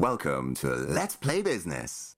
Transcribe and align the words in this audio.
Welcome 0.00 0.54
to 0.54 0.68
Let's 0.68 1.14
Play 1.14 1.42
Business. 1.42 2.16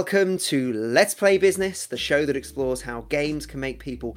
Welcome 0.00 0.38
to 0.38 0.72
Let's 0.72 1.12
Play 1.12 1.36
Business, 1.36 1.84
the 1.84 1.98
show 1.98 2.24
that 2.24 2.34
explores 2.34 2.80
how 2.80 3.02
games 3.10 3.44
can 3.44 3.60
make 3.60 3.78
people 3.78 4.16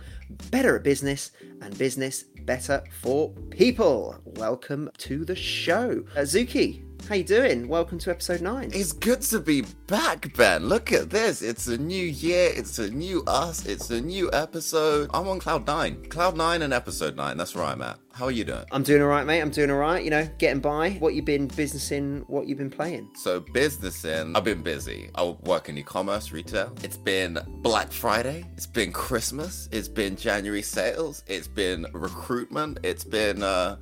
better 0.49 0.77
at 0.77 0.83
business 0.83 1.31
and 1.61 1.77
business 1.77 2.23
better 2.23 2.81
for 3.01 3.31
people. 3.49 4.15
Welcome 4.23 4.89
to 4.99 5.25
the 5.25 5.35
show. 5.35 6.05
Uh, 6.15 6.21
Zuki, 6.21 6.81
how 7.07 7.15
you 7.15 7.23
doing? 7.23 7.67
Welcome 7.67 7.99
to 7.99 8.11
episode 8.11 8.41
9. 8.41 8.71
It's 8.73 8.93
good 8.93 9.21
to 9.23 9.39
be 9.39 9.61
back, 9.87 10.35
Ben. 10.37 10.67
Look 10.67 10.93
at 10.93 11.09
this. 11.09 11.41
It's 11.41 11.67
a 11.67 11.77
new 11.77 12.05
year. 12.05 12.51
It's 12.55 12.79
a 12.79 12.89
new 12.89 13.23
us. 13.27 13.65
It's 13.65 13.89
a 13.89 13.99
new 13.99 14.29
episode. 14.31 15.09
I'm 15.13 15.27
on 15.27 15.39
Cloud 15.39 15.67
9. 15.67 16.05
Cloud 16.09 16.37
9 16.37 16.61
and 16.61 16.73
episode 16.73 17.17
9. 17.17 17.35
That's 17.35 17.55
where 17.55 17.65
I'm 17.65 17.81
at. 17.81 17.99
How 18.13 18.25
are 18.25 18.31
you 18.31 18.45
doing? 18.45 18.63
I'm 18.71 18.83
doing 18.83 19.01
all 19.01 19.09
right, 19.09 19.25
mate. 19.25 19.41
I'm 19.41 19.49
doing 19.49 19.69
all 19.69 19.77
right. 19.77 20.03
You 20.03 20.11
know, 20.11 20.29
getting 20.37 20.61
by. 20.61 20.91
What 20.91 21.13
you've 21.13 21.25
been 21.25 21.47
businessing? 21.47 22.23
What 22.27 22.47
you've 22.47 22.57
been 22.57 22.69
playing? 22.69 23.09
So, 23.15 23.41
businessing, 23.41 24.35
I've 24.35 24.43
been 24.45 24.61
busy. 24.61 25.09
I 25.15 25.25
work 25.43 25.67
in 25.67 25.77
e 25.77 25.83
commerce, 25.83 26.31
retail. 26.31 26.73
It's 26.83 26.97
been 26.97 27.37
Black 27.47 27.91
Friday. 27.91 28.45
It's 28.55 28.67
been 28.67 28.93
Christmas. 28.93 29.67
It's 29.71 29.87
been 29.89 30.15
January 30.15 30.61
sales. 30.61 31.23
It's 31.27 31.47
been 31.47 31.85
recruitment. 31.91 32.79
It's 32.83 33.03
been, 33.03 33.43
uh, 33.43 33.77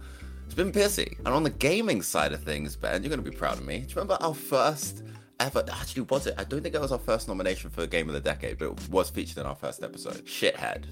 it's 0.51 0.57
been 0.57 0.69
busy. 0.69 1.15
And 1.19 1.29
on 1.29 1.43
the 1.43 1.49
gaming 1.49 2.01
side 2.01 2.33
of 2.33 2.43
things, 2.43 2.75
Ben, 2.75 3.01
you're 3.01 3.09
going 3.09 3.23
to 3.23 3.31
be 3.31 3.35
proud 3.35 3.57
of 3.57 3.65
me. 3.65 3.77
Do 3.77 3.83
you 3.83 3.95
remember 3.95 4.17
our 4.19 4.33
first 4.33 5.01
ever? 5.39 5.63
Actually, 5.71 6.01
was 6.01 6.27
it? 6.27 6.35
I 6.37 6.43
don't 6.43 6.61
think 6.61 6.75
it 6.75 6.81
was 6.81 6.91
our 6.91 6.99
first 6.99 7.29
nomination 7.29 7.69
for 7.69 7.87
Game 7.87 8.09
of 8.09 8.13
the 8.15 8.19
Decade, 8.19 8.57
but 8.57 8.65
it 8.65 8.89
was 8.89 9.09
featured 9.09 9.37
in 9.37 9.45
our 9.45 9.55
first 9.55 9.81
episode. 9.81 10.25
Shithead. 10.25 10.87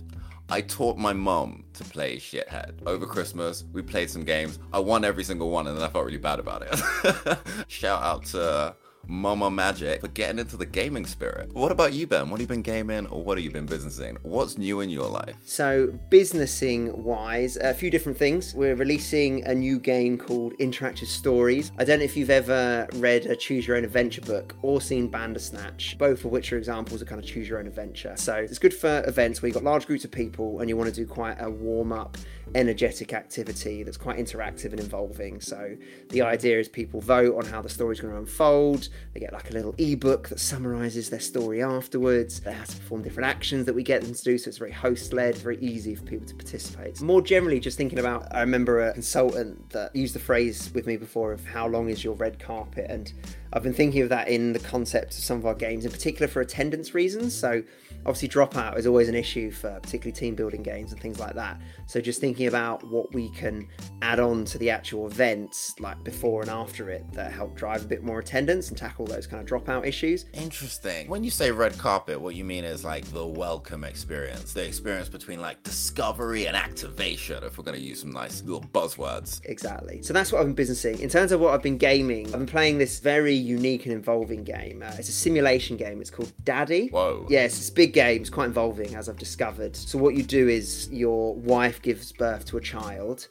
I 0.47 0.61
taught 0.61 0.97
my 0.97 1.11
mum 1.11 1.65
to 1.73 1.83
play 1.83 2.15
Shithead. 2.15 2.83
Over 2.85 3.05
Christmas, 3.05 3.65
we 3.73 3.81
played 3.81 4.09
some 4.09 4.23
games. 4.23 4.59
I 4.71 4.79
won 4.79 5.03
every 5.03 5.25
single 5.25 5.49
one, 5.49 5.67
and 5.67 5.75
then 5.75 5.83
I 5.83 5.89
felt 5.89 6.05
really 6.05 6.17
bad 6.17 6.39
about 6.39 6.61
it. 6.61 7.37
Shout 7.67 8.01
out 8.01 8.23
to 8.27 8.73
Mama 9.09 9.49
Magic 9.49 10.01
for 10.01 10.07
getting 10.09 10.37
into 10.37 10.55
the 10.55 10.67
gaming 10.67 11.05
spirit. 11.05 11.51
What 11.53 11.71
about 11.71 11.93
you, 11.93 12.05
Ben? 12.05 12.29
What 12.29 12.39
have 12.39 12.41
you 12.41 12.47
been 12.47 12.61
gaming, 12.61 13.07
or 13.07 13.23
what 13.23 13.39
have 13.39 13.43
you 13.43 13.49
been 13.49 13.65
businessing? 13.65 14.17
What's 14.21 14.57
new 14.57 14.81
in 14.81 14.89
your 14.89 15.09
life? 15.09 15.35
So, 15.43 15.87
businessing 16.09 17.03
wise, 17.03 17.57
a 17.57 17.73
few 17.73 17.89
different 17.89 18.19
things. 18.19 18.53
We're 18.53 18.75
releasing 18.75 19.43
a 19.45 19.55
new 19.55 19.79
game 19.79 20.15
called 20.15 20.53
Interactive 20.59 21.07
Stories. 21.07 21.71
I 21.79 21.85
don't 21.85 21.99
know 21.99 22.05
if 22.05 22.15
you've 22.15 22.29
ever 22.29 22.87
read 22.93 23.25
a 23.25 23.35
Choose 23.35 23.67
Your 23.67 23.77
Own 23.77 23.83
Adventure 23.83 24.21
book 24.21 24.55
or 24.61 24.79
seen 24.79 25.07
Bandersnatch, 25.09 25.97
both 25.97 26.23
of 26.23 26.31
which 26.31 26.53
are 26.53 26.57
examples 26.57 27.01
of 27.01 27.07
kind 27.07 27.19
of 27.19 27.27
choose 27.27 27.49
your 27.49 27.57
own 27.57 27.65
adventure. 27.65 28.13
So, 28.15 28.35
it's 28.35 28.59
good 28.59 28.75
for 28.75 29.03
events 29.07 29.41
where 29.41 29.47
you've 29.47 29.55
got 29.55 29.63
large 29.63 29.87
groups 29.87 30.05
of 30.05 30.11
people 30.11 30.59
and 30.59 30.69
you 30.69 30.77
want 30.77 30.93
to 30.93 30.95
do 30.95 31.07
quite 31.07 31.37
a 31.39 31.49
warm 31.49 31.91
up 31.91 32.15
energetic 32.55 33.13
activity 33.13 33.83
that's 33.83 33.97
quite 33.97 34.17
interactive 34.17 34.71
and 34.71 34.79
involving. 34.79 35.39
So 35.41 35.75
the 36.09 36.21
idea 36.21 36.59
is 36.59 36.67
people 36.67 37.01
vote 37.01 37.35
on 37.35 37.45
how 37.45 37.61
the 37.61 37.69
story's 37.69 37.99
going 37.99 38.13
to 38.13 38.19
unfold. 38.19 38.89
They 39.13 39.19
get 39.19 39.33
like 39.33 39.49
a 39.49 39.53
little 39.53 39.75
ebook 39.77 40.29
that 40.29 40.39
summarizes 40.39 41.09
their 41.09 41.19
story 41.19 41.61
afterwards. 41.61 42.39
They 42.39 42.53
have 42.53 42.67
to 42.67 42.77
perform 42.77 43.03
different 43.03 43.27
actions 43.27 43.65
that 43.65 43.73
we 43.73 43.83
get 43.83 44.01
them 44.01 44.13
to 44.13 44.23
do. 44.23 44.37
So 44.37 44.49
it's 44.49 44.57
very 44.57 44.71
host 44.71 45.13
led, 45.13 45.35
very 45.37 45.57
easy 45.59 45.95
for 45.95 46.03
people 46.03 46.27
to 46.27 46.35
participate. 46.35 47.01
More 47.01 47.21
generally, 47.21 47.59
just 47.59 47.77
thinking 47.77 47.99
about, 47.99 48.27
I 48.33 48.41
remember 48.41 48.87
a 48.87 48.93
consultant 48.93 49.69
that 49.71 49.95
used 49.95 50.15
the 50.15 50.19
phrase 50.19 50.71
with 50.73 50.87
me 50.87 50.97
before 50.97 51.31
of 51.31 51.45
how 51.45 51.67
long 51.67 51.89
is 51.89 52.03
your 52.03 52.15
red 52.15 52.39
carpet? 52.39 52.87
And 52.89 53.11
I've 53.53 53.63
been 53.63 53.73
thinking 53.73 54.01
of 54.01 54.09
that 54.09 54.27
in 54.27 54.53
the 54.53 54.59
concept 54.59 55.13
of 55.13 55.23
some 55.23 55.37
of 55.37 55.45
our 55.45 55.55
games, 55.55 55.85
in 55.85 55.91
particular 55.91 56.27
for 56.27 56.41
attendance 56.41 56.93
reasons. 56.93 57.35
So 57.35 57.63
obviously 58.05 58.29
dropout 58.29 58.77
is 58.77 58.87
always 58.87 59.09
an 59.09 59.15
issue 59.15 59.51
for 59.51 59.79
particularly 59.81 60.11
team 60.11 60.35
building 60.35 60.63
games 60.63 60.91
and 60.91 61.01
things 61.01 61.19
like 61.19 61.35
that 61.35 61.59
so 61.85 61.99
just 61.99 62.21
thinking 62.21 62.38
about 62.47 62.83
what 62.85 63.13
we 63.13 63.29
can 63.29 63.67
add 64.01 64.19
on 64.19 64.45
to 64.45 64.57
the 64.57 64.69
actual 64.69 65.07
events 65.07 65.75
like 65.79 66.01
before 66.03 66.41
and 66.41 66.49
after 66.49 66.89
it 66.89 67.03
that 67.11 67.31
help 67.31 67.55
drive 67.55 67.83
a 67.83 67.87
bit 67.87 68.03
more 68.03 68.19
attendance 68.19 68.69
and 68.69 68.77
tackle 68.77 69.05
those 69.05 69.27
kind 69.27 69.41
of 69.41 69.49
dropout 69.49 69.85
issues 69.85 70.25
Interesting. 70.33 71.07
When 71.07 71.23
you 71.23 71.31
say 71.31 71.51
red 71.51 71.77
carpet, 71.77 72.19
what 72.19 72.35
you 72.35 72.43
mean 72.43 72.63
is 72.63 72.83
like 72.83 73.05
the 73.05 73.25
welcome 73.25 73.83
experience, 73.83 74.53
the 74.53 74.65
experience 74.65 75.09
between 75.09 75.41
like 75.41 75.61
discovery 75.63 76.45
and 76.45 76.55
activation, 76.55 77.43
if 77.43 77.57
we're 77.57 77.63
going 77.63 77.77
to 77.77 77.83
use 77.83 78.01
some 78.01 78.11
nice 78.11 78.41
little 78.43 78.61
buzzwords. 78.61 79.41
Exactly. 79.45 80.01
So 80.01 80.13
that's 80.13 80.31
what 80.31 80.39
I've 80.39 80.47
been 80.47 80.55
businessing. 80.55 80.99
In 80.99 81.09
terms 81.09 81.31
of 81.31 81.39
what 81.39 81.53
I've 81.53 81.63
been 81.63 81.77
gaming, 81.77 82.27
I've 82.27 82.33
been 82.33 82.45
playing 82.45 82.77
this 82.77 82.99
very 82.99 83.33
unique 83.33 83.85
and 83.85 83.93
involving 83.93 84.43
game. 84.43 84.83
Uh, 84.83 84.93
it's 84.97 85.09
a 85.09 85.13
simulation 85.13 85.77
game. 85.77 86.01
It's 86.01 86.09
called 86.09 86.31
Daddy. 86.43 86.87
Whoa. 86.89 87.25
Yes, 87.29 87.57
it's 87.57 87.69
a 87.69 87.73
big 87.73 87.93
game. 87.93 88.21
It's 88.21 88.29
quite 88.29 88.45
involving, 88.45 88.95
as 88.95 89.09
I've 89.09 89.17
discovered. 89.17 89.75
So 89.75 89.97
what 89.97 90.15
you 90.15 90.23
do 90.23 90.47
is 90.47 90.89
your 90.91 91.35
wife 91.35 91.81
gives 91.81 92.11
birth 92.11 92.28
to 92.37 92.57
a 92.57 92.61
child. 92.61 93.27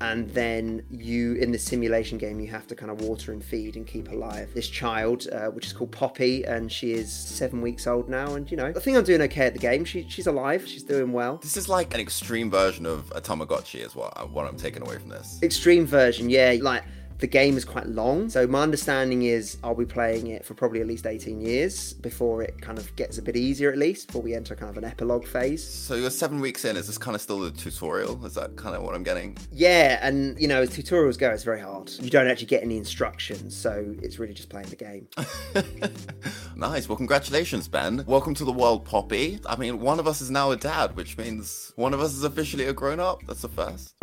And 0.00 0.28
then 0.30 0.82
you, 0.90 1.34
in 1.34 1.52
the 1.52 1.58
simulation 1.58 2.18
game, 2.18 2.40
you 2.40 2.48
have 2.48 2.66
to 2.66 2.74
kind 2.74 2.90
of 2.90 3.02
water 3.02 3.30
and 3.30 3.44
feed 3.44 3.76
and 3.76 3.86
keep 3.86 4.10
alive 4.10 4.52
this 4.52 4.68
child, 4.68 5.28
uh, 5.30 5.46
which 5.46 5.66
is 5.66 5.72
called 5.72 5.92
Poppy, 5.92 6.42
and 6.44 6.72
she 6.72 6.92
is 6.92 7.12
seven 7.12 7.62
weeks 7.62 7.86
old 7.86 8.08
now. 8.08 8.34
And 8.34 8.50
you 8.50 8.56
know, 8.56 8.66
I 8.66 8.80
think 8.80 8.96
I'm 8.96 9.04
doing 9.04 9.22
okay 9.22 9.46
at 9.46 9.52
the 9.52 9.60
game. 9.60 9.84
She, 9.84 10.04
she's 10.08 10.26
alive. 10.26 10.66
She's 10.66 10.82
doing 10.82 11.12
well. 11.12 11.36
This 11.36 11.56
is 11.56 11.68
like 11.68 11.94
an 11.94 12.00
extreme 12.00 12.50
version 12.50 12.84
of 12.84 13.12
a 13.14 13.20
Tamagotchi, 13.20 13.86
is 13.86 13.94
what, 13.94 14.30
what 14.30 14.48
I'm 14.48 14.56
taking 14.56 14.82
away 14.82 14.98
from 14.98 15.08
this. 15.08 15.38
extreme 15.40 15.86
version, 15.86 16.28
yeah. 16.28 16.56
Like 16.60 16.82
the 17.22 17.28
game 17.28 17.56
is 17.56 17.64
quite 17.64 17.86
long, 17.86 18.28
so 18.28 18.48
my 18.48 18.62
understanding 18.62 19.22
is 19.22 19.56
I'll 19.62 19.76
be 19.76 19.86
playing 19.86 20.26
it 20.26 20.44
for 20.44 20.54
probably 20.54 20.80
at 20.80 20.88
least 20.88 21.06
18 21.06 21.40
years 21.40 21.92
before 21.92 22.42
it 22.42 22.60
kind 22.60 22.78
of 22.78 22.94
gets 22.96 23.16
a 23.16 23.22
bit 23.22 23.36
easier, 23.36 23.70
at 23.70 23.78
least 23.78 24.08
before 24.08 24.22
we 24.22 24.34
enter 24.34 24.56
kind 24.56 24.68
of 24.68 24.76
an 24.76 24.84
epilogue 24.84 25.24
phase. 25.24 25.62
So 25.64 25.94
you're 25.94 26.10
seven 26.10 26.40
weeks 26.40 26.64
in. 26.64 26.76
Is 26.76 26.88
this 26.88 26.98
kind 26.98 27.14
of 27.14 27.20
still 27.20 27.38
the 27.38 27.52
tutorial? 27.52 28.26
Is 28.26 28.34
that 28.34 28.56
kind 28.56 28.74
of 28.74 28.82
what 28.82 28.96
I'm 28.96 29.04
getting? 29.04 29.38
Yeah, 29.52 30.00
and 30.02 30.36
you 30.40 30.48
know, 30.48 30.62
as 30.62 30.70
tutorials 30.70 31.16
go, 31.16 31.30
it's 31.30 31.44
very 31.44 31.60
hard. 31.60 31.92
You 32.00 32.10
don't 32.10 32.26
actually 32.26 32.46
get 32.46 32.64
any 32.64 32.76
instructions, 32.76 33.56
so 33.56 33.94
it's 34.02 34.18
really 34.18 34.34
just 34.34 34.48
playing 34.50 34.68
the 34.68 34.76
game. 34.76 35.06
Nice. 36.54 36.88
Well, 36.88 36.96
congratulations, 36.96 37.66
Ben. 37.66 38.04
Welcome 38.06 38.34
to 38.34 38.44
the 38.44 38.52
world, 38.52 38.84
Poppy. 38.84 39.40
I 39.46 39.56
mean, 39.56 39.80
one 39.80 39.98
of 39.98 40.06
us 40.06 40.20
is 40.20 40.30
now 40.30 40.52
a 40.52 40.56
dad, 40.56 40.94
which 40.94 41.18
means 41.18 41.72
one 41.74 41.92
of 41.92 42.00
us 42.00 42.12
is 42.12 42.22
officially 42.22 42.66
a 42.66 42.72
grown 42.72 43.00
up. 43.00 43.22
That's 43.26 43.42
the 43.42 43.48
first. 43.48 43.94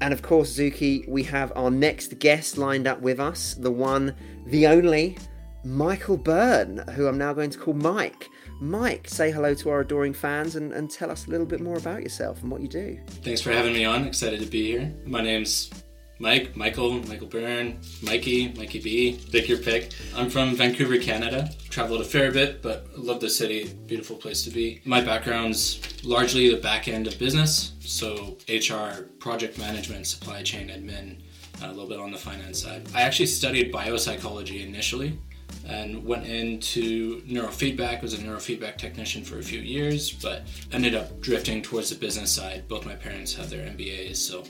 And 0.00 0.14
of 0.14 0.22
course, 0.22 0.56
Zuki, 0.56 1.06
we 1.08 1.22
have 1.24 1.52
our 1.56 1.70
next 1.70 2.18
guest 2.18 2.56
lined 2.56 2.86
up 2.86 3.00
with 3.00 3.20
us, 3.20 3.54
the 3.54 3.70
one, 3.70 4.14
the 4.46 4.66
only, 4.66 5.18
Michael 5.62 6.16
Byrne, 6.16 6.78
who 6.94 7.06
I'm 7.06 7.18
now 7.18 7.34
going 7.34 7.50
to 7.50 7.58
call 7.58 7.74
Mike. 7.74 8.28
Mike, 8.60 9.08
say 9.08 9.30
hello 9.30 9.54
to 9.54 9.70
our 9.70 9.80
adoring 9.80 10.14
fans 10.14 10.56
and, 10.56 10.72
and 10.72 10.90
tell 10.90 11.10
us 11.10 11.26
a 11.26 11.30
little 11.30 11.46
bit 11.46 11.60
more 11.60 11.76
about 11.76 12.02
yourself 12.02 12.40
and 12.42 12.50
what 12.50 12.62
you 12.62 12.68
do. 12.68 12.98
Thanks 13.22 13.42
for 13.42 13.52
having 13.52 13.74
me 13.74 13.84
on. 13.84 14.06
Excited 14.06 14.40
to 14.40 14.46
be 14.46 14.66
here. 14.70 14.92
My 15.04 15.20
name's 15.22 15.70
Mike, 16.18 16.54
Michael, 16.54 17.06
Michael 17.06 17.26
Byrne, 17.26 17.78
Mikey, 18.02 18.52
Mikey 18.52 18.80
B. 18.80 19.20
Pick 19.32 19.48
your 19.48 19.58
pick. 19.58 19.92
I'm 20.14 20.28
from 20.28 20.54
Vancouver, 20.54 20.98
Canada. 20.98 21.50
Traveled 21.70 22.02
a 22.02 22.04
fair 22.04 22.30
bit, 22.30 22.60
but 22.60 22.86
love 22.98 23.20
the 23.20 23.30
city. 23.30 23.72
Beautiful 23.86 24.16
place 24.16 24.42
to 24.44 24.50
be. 24.50 24.82
My 24.84 25.00
background's 25.00 25.76
largely 26.04 26.50
the 26.50 26.60
back 26.60 26.88
end 26.88 27.06
of 27.06 27.18
business, 27.18 27.72
so 27.80 28.36
HR, 28.48 29.02
project 29.18 29.58
management, 29.58 30.06
supply 30.06 30.42
chain 30.42 30.68
admin, 30.68 31.16
a 31.62 31.68
little 31.68 31.88
bit 31.88 31.98
on 31.98 32.10
the 32.10 32.18
finance 32.18 32.62
side. 32.62 32.86
I 32.94 33.02
actually 33.02 33.26
studied 33.26 33.72
biopsychology 33.72 34.66
initially 34.66 35.18
and 35.66 36.04
went 36.04 36.26
into 36.26 37.22
neurofeedback 37.22 38.02
was 38.02 38.14
a 38.14 38.18
neurofeedback 38.18 38.76
technician 38.76 39.24
for 39.24 39.38
a 39.38 39.42
few 39.42 39.60
years 39.60 40.12
but 40.12 40.42
ended 40.72 40.94
up 40.94 41.20
drifting 41.20 41.60
towards 41.60 41.90
the 41.90 41.96
business 41.96 42.32
side 42.32 42.66
both 42.68 42.86
my 42.86 42.94
parents 42.94 43.34
have 43.34 43.50
their 43.50 43.66
mbas 43.70 44.16
so 44.16 44.40
uh, 44.40 44.44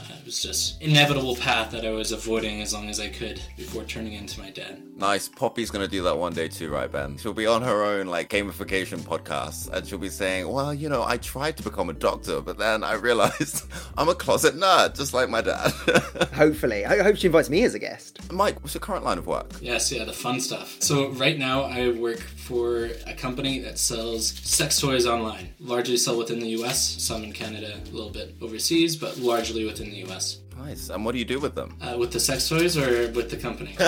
Uh, 0.00 0.14
it 0.18 0.24
was 0.24 0.42
just 0.42 0.80
inevitable 0.82 1.36
path 1.36 1.70
that 1.70 1.84
i 1.84 1.90
was 1.90 2.12
avoiding 2.12 2.60
as 2.62 2.72
long 2.72 2.88
as 2.88 2.98
i 3.00 3.08
could 3.08 3.40
before 3.56 3.84
turning 3.84 4.14
into 4.14 4.40
my 4.40 4.50
dad 4.50 4.82
Nice. 4.96 5.30
Poppy's 5.30 5.70
gonna 5.70 5.88
do 5.88 6.02
that 6.02 6.18
one 6.18 6.34
day 6.34 6.46
too, 6.46 6.68
right, 6.68 6.92
Ben? 6.92 7.16
She'll 7.16 7.32
be 7.32 7.46
on 7.46 7.62
her 7.62 7.82
own 7.82 8.06
like 8.06 8.28
gamification 8.28 8.98
podcast, 8.98 9.70
and 9.72 9.86
she'll 9.86 9.96
be 9.96 10.10
saying, 10.10 10.46
"Well, 10.46 10.74
you 10.74 10.90
know, 10.90 11.02
I 11.02 11.16
tried 11.16 11.56
to 11.56 11.62
become 11.62 11.88
a 11.88 11.94
doctor, 11.94 12.42
but 12.42 12.58
then 12.58 12.84
I 12.84 12.92
realized 12.92 13.64
I'm 13.96 14.10
a 14.10 14.14
closet 14.14 14.56
nerd, 14.56 14.94
just 14.98 15.14
like 15.14 15.30
my 15.30 15.40
dad." 15.40 15.70
Hopefully. 16.34 16.84
I 16.84 17.02
hope 17.02 17.16
she 17.16 17.28
invites 17.28 17.48
me 17.48 17.64
as 17.64 17.74
a 17.74 17.78
guest. 17.78 18.30
Mike, 18.30 18.60
what's 18.60 18.74
your 18.74 18.82
current 18.82 19.02
line 19.02 19.16
of 19.16 19.26
work? 19.26 19.50
yes 19.62 19.90
yeah 19.90 20.04
the 20.04 20.12
fun 20.12 20.38
stuff 20.40 20.76
so 20.80 21.08
right 21.10 21.38
now 21.38 21.62
i 21.62 21.90
work 21.90 22.18
for 22.20 22.90
a 23.06 23.14
company 23.14 23.58
that 23.58 23.78
sells 23.78 24.28
sex 24.28 24.78
toys 24.80 25.06
online 25.06 25.52
largely 25.60 25.96
sell 25.96 26.16
within 26.16 26.38
the 26.40 26.48
us 26.48 27.02
some 27.02 27.22
in 27.24 27.32
canada 27.32 27.80
a 27.86 27.90
little 27.90 28.10
bit 28.10 28.34
overseas 28.40 28.96
but 28.96 29.16
largely 29.18 29.64
within 29.64 29.89
the 29.90 30.04
us 30.04 30.38
Nice. 30.58 30.90
And 30.90 31.04
what 31.06 31.12
do 31.12 31.18
you 31.18 31.24
do 31.24 31.40
with 31.40 31.54
them? 31.54 31.76
uh, 31.80 31.96
with 31.98 32.12
the 32.12 32.20
sex 32.20 32.48
toys 32.48 32.76
or 32.76 33.10
with 33.12 33.30
the 33.30 33.36
company 33.36 33.76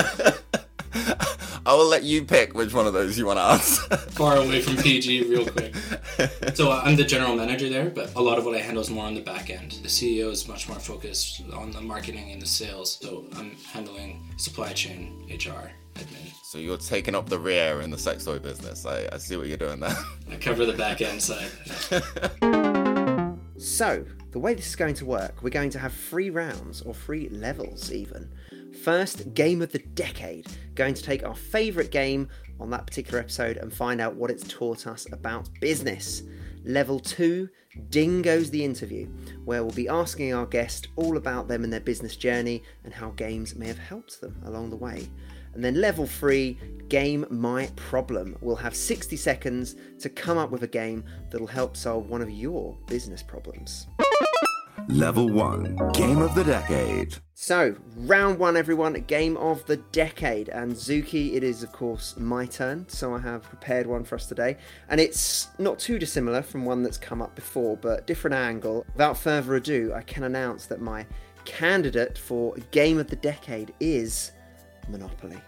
I 1.65 1.75
will 1.75 1.87
let 1.87 2.03
you 2.03 2.25
pick 2.25 2.55
which 2.55 2.75
one 2.75 2.87
of 2.87 2.93
those 2.93 3.17
you 3.17 3.25
want 3.27 3.39
to 3.39 3.43
answer. 3.45 3.97
Far 4.11 4.37
away 4.37 4.61
from 4.61 4.77
PG, 4.77 5.29
real 5.31 5.47
quick. 5.47 5.75
So 6.55 6.71
uh, 6.71 6.83
I'm 6.85 6.97
the 6.97 7.05
general 7.05 7.35
manager 7.37 7.69
there, 7.69 7.89
but 7.89 8.15
a 8.15 8.21
lot 8.21 8.37
of 8.39 8.45
what 8.45 8.55
I 8.55 8.59
handle 8.59 8.83
is 8.83 8.91
more 8.91 9.07
on 9.07 9.15
the 9.15 9.21
back 9.23 9.49
end. 9.49 9.73
The 9.83 9.89
CEO 9.89 10.31
is 10.31 10.47
much 10.47 10.69
more 10.69 10.79
focused 10.79 11.41
on 11.55 11.71
the 11.71 11.81
marketing 11.81 12.31
and 12.33 12.43
the 12.43 12.47
sales. 12.47 12.99
So 13.01 13.25
I'm 13.37 13.53
handling 13.73 14.29
supply 14.37 14.73
chain, 14.73 15.25
HR, 15.31 15.71
admin. 15.95 16.33
So 16.43 16.59
you're 16.59 16.77
taking 16.77 17.15
up 17.15 17.29
the 17.29 17.39
rear 17.39 17.81
in 17.81 17.91
the 17.91 17.99
sex 17.99 18.25
toy 18.25 18.39
business. 18.39 18.85
I, 18.85 19.09
I 19.13 19.17
see 19.19 19.37
what 19.37 19.47
you're 19.47 19.57
doing 19.57 19.81
there. 19.81 19.97
I 20.31 20.37
cover 20.37 20.67
the 20.67 20.75
back 20.75 21.01
end 21.01 21.23
side. 21.23 21.51
So, 23.59 24.05
the 24.33 24.39
way 24.39 24.55
this 24.55 24.67
is 24.67 24.77
going 24.77 24.95
to 24.95 25.05
work, 25.05 25.43
we're 25.43 25.51
going 25.51 25.71
to 25.71 25.79
have 25.79 25.93
three 25.93 26.31
rounds, 26.31 26.81
or 26.83 26.95
three 26.95 27.29
levels 27.29 27.93
even. 27.93 28.33
First, 28.83 29.35
game 29.35 29.61
of 29.61 29.73
the 29.73 29.79
decade. 29.79 30.47
Going 30.75 30.95
to 30.95 31.03
take 31.03 31.23
our 31.23 31.35
favourite 31.35 31.91
game 31.91 32.29
on 32.59 32.71
that 32.71 32.87
particular 32.87 33.19
episode 33.19 33.59
and 33.59 33.73
find 33.73 34.01
out 34.01 34.17
what 34.17 34.31
it's 34.31 34.49
taught 34.49 34.87
us 34.87 35.07
about 35.13 35.51
business. 35.61 36.23
Level 36.65 36.99
two, 36.99 37.51
Ding 37.91 38.23
Goes 38.23 38.51
the 38.51 38.65
Interview, 38.65 39.09
where 39.45 39.63
we'll 39.63 39.75
be 39.75 39.89
asking 39.89 40.33
our 40.33 40.47
guest 40.47 40.89
all 40.97 41.19
about 41.19 41.49
them 41.49 41.63
and 41.63 41.73
their 41.73 41.81
business 41.81 42.17
journey 42.17 42.63
and 42.85 42.95
how 42.95 43.11
games 43.11 43.55
may 43.55 43.67
have 43.67 43.79
helped 43.79 44.21
them 44.21 44.41
along 44.47 44.71
the 44.71 44.77
way. 44.77 45.09
And 45.55 45.65
then 45.65 45.81
level 45.81 46.07
three, 46.07 46.59
Game 46.89 47.27
My 47.31 47.71
Problem. 47.77 48.37
We'll 48.41 48.57
have 48.57 48.77
60 48.77 49.17
seconds 49.17 49.77
to 50.01 50.09
come 50.09 50.39
up 50.39 50.51
with 50.51 50.63
a 50.63 50.69
game 50.69 51.05
that'll 51.31 51.47
help 51.47 51.77
solve 51.77 52.09
one 52.09 52.21
of 52.21 52.31
your 52.31 52.77
business 52.87 53.23
problems. 53.23 53.87
Level 54.89 55.29
1 55.29 55.93
Game 55.93 56.21
of 56.21 56.35
the 56.35 56.45
Decade. 56.45 57.15
So, 57.35 57.77
round 57.97 58.39
one, 58.39 58.57
everyone, 58.57 58.93
game 58.93 59.37
of 59.37 59.65
the 59.67 59.77
decade. 59.77 60.49
And 60.49 60.73
Zuki, 60.75 61.35
it 61.35 61.43
is, 61.43 61.63
of 61.63 61.73
course, 61.73 62.17
my 62.17 62.47
turn. 62.47 62.89
So, 62.89 63.15
I 63.15 63.19
have 63.21 63.43
prepared 63.43 63.87
one 63.87 64.05
for 64.05 64.17
us 64.17 64.27
today. 64.27 64.57
And 64.89 65.01
it's 65.01 65.49
not 65.59 65.79
too 65.79 65.99
dissimilar 65.99 66.43
from 66.43 66.65
one 66.65 66.83
that's 66.83 66.99
come 66.99 67.23
up 67.23 67.35
before, 67.35 67.77
but 67.77 68.07
different 68.07 68.35
angle. 68.35 68.85
Without 68.93 69.17
further 69.17 69.57
ado, 69.57 69.93
I 69.95 70.03
can 70.03 70.25
announce 70.25 70.67
that 70.67 70.81
my 70.81 71.07
candidate 71.45 72.19
for 72.19 72.55
game 72.71 72.99
of 72.99 73.09
the 73.09 73.17
decade 73.17 73.73
is 73.81 74.33
Monopoly. 74.89 75.39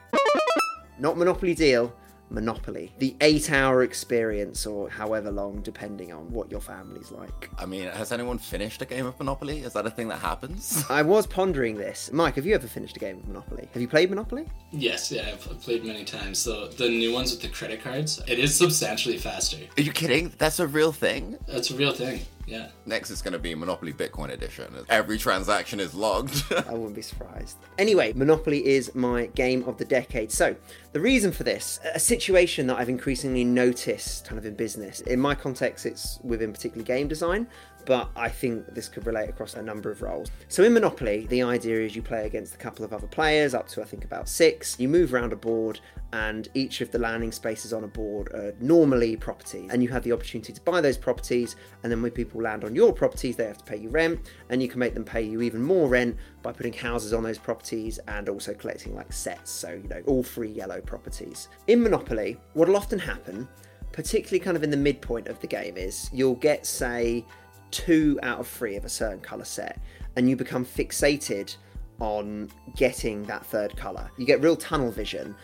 Not 0.98 1.16
Monopoly 1.16 1.54
Deal, 1.54 1.92
Monopoly. 2.30 2.92
The 2.98 3.14
eight 3.20 3.50
hour 3.50 3.82
experience, 3.82 4.66
or 4.66 4.88
however 4.88 5.30
long, 5.30 5.60
depending 5.60 6.12
on 6.12 6.30
what 6.32 6.50
your 6.50 6.60
family's 6.60 7.10
like. 7.10 7.50
I 7.58 7.66
mean, 7.66 7.88
has 7.88 8.12
anyone 8.12 8.38
finished 8.38 8.80
a 8.82 8.86
game 8.86 9.06
of 9.06 9.18
Monopoly? 9.18 9.60
Is 9.60 9.72
that 9.74 9.86
a 9.86 9.90
thing 9.90 10.08
that 10.08 10.20
happens? 10.20 10.84
I 10.90 11.02
was 11.02 11.26
pondering 11.26 11.76
this. 11.76 12.10
Mike, 12.12 12.36
have 12.36 12.46
you 12.46 12.54
ever 12.54 12.66
finished 12.66 12.96
a 12.96 13.00
game 13.00 13.18
of 13.18 13.28
Monopoly? 13.28 13.68
Have 13.72 13.82
you 13.82 13.88
played 13.88 14.10
Monopoly? 14.10 14.46
Yes, 14.72 15.12
yeah, 15.12 15.28
I've 15.32 15.48
I've 15.50 15.60
played 15.60 15.84
many 15.84 16.04
times. 16.04 16.38
So 16.38 16.68
the 16.68 16.88
new 16.88 17.12
ones 17.12 17.30
with 17.30 17.42
the 17.42 17.48
credit 17.48 17.82
cards, 17.82 18.22
it 18.26 18.38
is 18.38 18.56
substantially 18.56 19.18
faster. 19.18 19.58
Are 19.76 19.82
you 19.82 19.92
kidding? 19.92 20.32
That's 20.38 20.60
a 20.60 20.66
real 20.66 20.92
thing? 20.92 21.38
That's 21.46 21.70
a 21.70 21.76
real 21.76 21.92
thing. 21.92 22.20
Yeah. 22.46 22.68
Next 22.86 23.10
is 23.10 23.22
going 23.22 23.32
to 23.32 23.38
be 23.38 23.54
Monopoly 23.54 23.92
Bitcoin 23.92 24.30
Edition. 24.30 24.66
Every 24.88 25.18
transaction 25.18 25.80
is 25.80 25.94
logged. 25.94 26.44
I 26.68 26.72
wouldn't 26.72 26.94
be 26.94 27.02
surprised. 27.02 27.56
Anyway, 27.78 28.12
Monopoly 28.14 28.66
is 28.66 28.94
my 28.94 29.26
game 29.26 29.64
of 29.64 29.78
the 29.78 29.84
decade. 29.84 30.30
So, 30.30 30.56
the 30.92 31.00
reason 31.00 31.32
for 31.32 31.42
this, 31.42 31.80
a 31.94 32.00
situation 32.00 32.66
that 32.68 32.78
I've 32.78 32.88
increasingly 32.88 33.44
noticed 33.44 34.26
kind 34.26 34.38
of 34.38 34.46
in 34.46 34.54
business. 34.54 35.00
In 35.00 35.20
my 35.20 35.34
context, 35.34 35.86
it's 35.86 36.20
within 36.22 36.52
particularly 36.52 36.84
game 36.84 37.08
design, 37.08 37.46
but 37.86 38.10
I 38.16 38.28
think 38.28 38.74
this 38.74 38.88
could 38.88 39.06
relate 39.06 39.28
across 39.28 39.54
a 39.54 39.62
number 39.62 39.90
of 39.90 40.02
roles. 40.02 40.30
So 40.48 40.62
in 40.62 40.72
Monopoly, 40.72 41.26
the 41.28 41.42
idea 41.42 41.80
is 41.80 41.94
you 41.94 42.02
play 42.02 42.26
against 42.26 42.54
a 42.54 42.58
couple 42.58 42.84
of 42.84 42.92
other 42.92 43.06
players, 43.06 43.54
up 43.54 43.68
to 43.68 43.82
I 43.82 43.84
think 43.84 44.04
about 44.04 44.28
six. 44.28 44.78
You 44.78 44.88
move 44.88 45.12
around 45.12 45.32
a 45.32 45.36
board, 45.36 45.80
and 46.12 46.48
each 46.54 46.80
of 46.80 46.90
the 46.90 46.98
landing 46.98 47.32
spaces 47.32 47.72
on 47.72 47.84
a 47.84 47.88
board 47.88 48.28
are 48.28 48.54
normally 48.60 49.16
properties, 49.16 49.70
and 49.72 49.82
you 49.82 49.88
have 49.88 50.04
the 50.04 50.12
opportunity 50.12 50.52
to 50.52 50.60
buy 50.62 50.80
those 50.80 50.96
properties. 50.96 51.56
And 51.82 51.90
then 51.90 52.00
when 52.02 52.12
people 52.12 52.40
land 52.40 52.64
on 52.64 52.74
your 52.74 52.92
properties, 52.92 53.36
they 53.36 53.46
have 53.46 53.58
to 53.58 53.64
pay 53.64 53.76
you 53.76 53.88
rent, 53.88 54.30
and 54.48 54.62
you 54.62 54.68
can 54.68 54.78
make 54.78 54.94
them 54.94 55.04
pay 55.04 55.22
you 55.22 55.42
even 55.42 55.62
more 55.62 55.88
rent 55.88 56.16
by 56.42 56.52
putting 56.52 56.72
houses 56.72 57.12
on 57.12 57.22
those 57.22 57.38
properties 57.38 57.98
and 58.08 58.28
also 58.28 58.54
collecting 58.54 58.94
like 58.94 59.12
sets. 59.12 59.50
So 59.50 59.70
you 59.70 59.88
know 59.88 60.02
all 60.06 60.22
free 60.22 60.50
yellow 60.50 60.80
properties. 60.80 61.48
In 61.66 61.82
Monopoly, 61.82 62.38
what'll 62.54 62.76
often 62.76 62.98
happen 62.98 63.48
particularly 63.94 64.40
kind 64.40 64.56
of 64.56 64.64
in 64.64 64.70
the 64.70 64.76
midpoint 64.76 65.28
of 65.28 65.38
the 65.38 65.46
game 65.46 65.76
is 65.76 66.10
you'll 66.12 66.34
get 66.34 66.66
say 66.66 67.24
two 67.74 68.18
out 68.22 68.38
of 68.38 68.46
three 68.46 68.76
of 68.76 68.84
a 68.84 68.88
certain 68.88 69.20
color 69.20 69.44
set 69.44 69.80
and 70.14 70.30
you 70.30 70.36
become 70.36 70.64
fixated 70.64 71.56
on 71.98 72.48
getting 72.76 73.24
that 73.24 73.44
third 73.44 73.76
color 73.76 74.08
you 74.16 74.24
get 74.24 74.40
real 74.40 74.56
tunnel 74.56 74.92
vision 74.92 75.34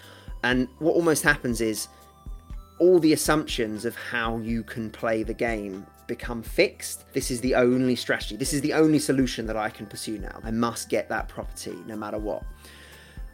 and 0.45 0.69
what 0.79 0.95
almost 0.95 1.25
happens 1.25 1.61
is 1.61 1.89
all 2.79 2.99
the 3.01 3.13
assumptions 3.13 3.85
of 3.85 3.97
how 3.97 4.39
you 4.39 4.63
can 4.63 4.91
play 4.91 5.23
the 5.23 5.35
game 5.35 5.87
become 6.07 6.43
fixed. 6.43 7.05
This 7.13 7.31
is 7.31 7.41
the 7.41 7.55
only 7.55 7.95
strategy. 7.95 8.37
This 8.37 8.53
is 8.53 8.63
the 8.63 8.73
only 8.73 8.99
solution 8.99 9.47
that 9.47 9.57
I 9.57 9.71
can 9.71 9.87
pursue 9.87 10.19
now. 10.19 10.41
I 10.43 10.51
must 10.51 10.89
get 10.89 11.09
that 11.09 11.29
property 11.29 11.77
no 11.87 11.95
matter 11.95 12.19
what. 12.19 12.43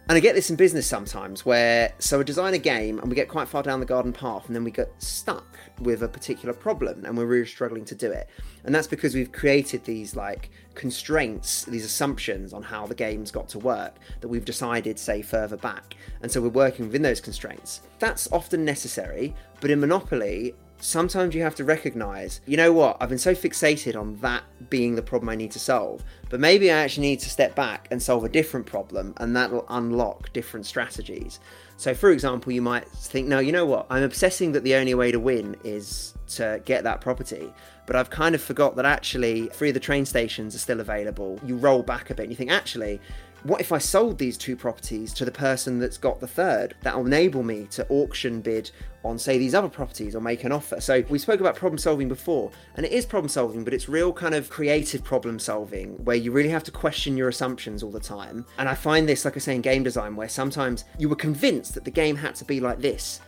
And 0.09 0.17
I 0.17 0.21
get 0.21 0.37
this 0.37 0.51
in 0.51 0.57
business 0.57 0.87
sometimes 0.87 1.45
where, 1.45 1.93
so 1.99 2.21
I 2.21 2.23
design 2.23 2.55
a 2.55 2.59
game 2.59 3.01
and 3.01 3.09
we 3.09 3.17
get 3.17 3.29
quite 3.29 3.49
far 3.49 3.65
down 3.65 3.81
the 3.81 3.87
garden 3.87 4.13
path 4.13 4.47
and 4.47 4.55
then 4.55 4.63
we 4.63 4.71
get 4.71 4.89
stuck 5.03 5.59
with 5.81 6.05
a 6.05 6.09
particular 6.09 6.55
problem 6.55 7.05
and 7.05 7.19
we're 7.19 7.27
really 7.27 7.47
struggling 7.47 7.85
to 7.87 7.95
do 7.97 8.13
it. 8.13 8.29
And 8.65 8.73
that's 8.73 8.87
because 8.87 9.17
we've 9.17 9.33
created 9.33 9.83
these 9.85 10.15
like 10.15 10.51
constraints, 10.77 11.65
these 11.65 11.85
assumptions 11.85 12.53
on 12.53 12.63
how 12.63 12.87
the 12.87 12.95
game's 12.95 13.33
got 13.33 13.49
to 13.49 13.59
work 13.59 13.97
that 14.21 14.29
we've 14.29 14.45
decided, 14.45 14.97
say, 14.97 15.23
further 15.23 15.57
back. 15.57 15.97
And 16.23 16.31
so 16.31 16.41
we're 16.41 16.51
working 16.51 16.87
within 16.87 17.03
those 17.03 17.21
constraints. 17.21 17.81
That's 17.99 18.31
often 18.31 18.65
necessary, 18.65 19.35
but 19.61 19.73
in 19.73 19.81
Monopoly, 19.81 20.55
sometimes 20.79 21.35
you 21.35 21.43
have 21.43 21.55
to 21.57 21.65
recognize, 21.65 22.41
you 22.47 22.57
know 22.57 22.73
what, 22.73 22.97
I've 23.01 23.09
been 23.09 23.19
so 23.19 23.35
fixated 23.35 23.99
on 23.99 24.17
that 24.17 24.43
being 24.71 24.95
the 24.95 25.03
problem 25.03 25.29
I 25.29 25.35
need 25.35 25.51
to 25.53 25.59
solve, 25.59 26.05
but 26.29 26.41
maybe 26.41 26.71
I 26.71 26.79
actually 26.79 27.09
need 27.09 27.21
to 27.21 27.31
step 27.31 27.55
back 27.55 27.89
and 27.91 28.03
solve 28.03 28.25
a 28.25 28.29
different 28.29 28.67
problem, 28.67 29.15
and 29.19 29.35
that'll 29.35 29.67
unlock 29.69 30.33
different 30.33 30.67
strategies. 30.67 31.41
So, 31.77 31.95
for 31.95 32.11
example, 32.11 32.53
you 32.53 32.63
might 32.63 32.89
think, 32.89 33.29
no, 33.29 33.39
you 33.39 33.53
know 33.53 33.67
what, 33.67 33.87
I'm 33.91 34.03
obsessing 34.03 34.53
that 34.53 34.65
the 34.65 34.75
only 34.75 34.95
way 34.95 35.13
to 35.13 35.21
win 35.21 35.57
is 35.65 36.15
to 36.29 36.61
get 36.65 36.85
that 36.85 37.01
property. 37.01 37.53
But 37.87 37.95
I've 37.95 38.11
kind 38.11 38.35
of 38.35 38.43
forgot 38.43 38.77
that 38.77 38.85
actually 38.85 39.47
three 39.49 39.69
of 39.69 39.75
the 39.75 39.81
train 39.81 40.05
stations 40.05 40.55
are 40.57 40.59
still 40.59 40.81
available. 40.81 41.39
You 41.45 41.57
roll 41.57 41.83
back 41.83 42.11
a 42.11 42.15
bit 42.15 42.25
and 42.25 42.33
you 42.33 42.37
think, 42.37 42.51
actually, 42.51 43.01
what 43.47 43.61
if 43.61 43.71
I 43.71 43.79
sold 43.79 44.19
these 44.19 44.37
two 44.37 44.57
properties 44.57 45.13
to 45.15 45.25
the 45.25 45.31
person 45.31 45.79
that's 45.79 45.99
got 45.99 46.21
the 46.21 46.27
third? 46.27 46.75
That'll 46.83 47.07
enable 47.07 47.43
me 47.43 47.67
to 47.71 47.87
auction 47.89 48.41
bid 48.41 48.71
on, 49.05 49.19
say, 49.19 49.39
these 49.39 49.55
other 49.55 49.69
properties 49.69 50.17
or 50.17 50.21
make 50.21 50.43
an 50.43 50.51
offer. 50.51 50.81
So 50.81 51.05
we 51.09 51.19
spoke 51.19 51.39
about 51.39 51.55
problem 51.55 51.79
solving 51.79 52.09
before, 52.09 52.51
and 52.75 52.85
it 52.85 52.91
is 52.91 53.07
problem 53.07 53.29
solving, 53.29 53.63
but 53.63 53.73
it's 53.73 53.89
real 53.89 54.13
kind 54.13 54.35
of 54.35 54.51
creative 54.51 55.05
problem 55.05 55.39
solving 55.39 55.93
where 56.05 56.17
you 56.17 56.33
really 56.33 56.49
have 56.49 56.65
to 56.65 56.73
question 56.73 57.17
your 57.17 57.29
assumptions 57.29 57.83
all 57.83 57.91
the 57.91 58.01
time. 58.01 58.45
And 58.59 58.69
I 58.69 58.75
find 58.75 59.09
this, 59.09 59.25
like 59.25 59.37
I 59.37 59.41
say, 59.41 59.55
in 59.55 59.61
game 59.61 59.85
design, 59.85 60.17
where 60.17 60.29
sometimes 60.29 60.85
you 60.99 61.09
were 61.09 61.17
convinced 61.17 61.75
that 61.75 61.85
the 61.85 61.91
game 61.91 62.17
had 62.17 62.35
to 62.37 62.45
be 62.45 62.59
like 62.59 62.81
this. 62.81 63.21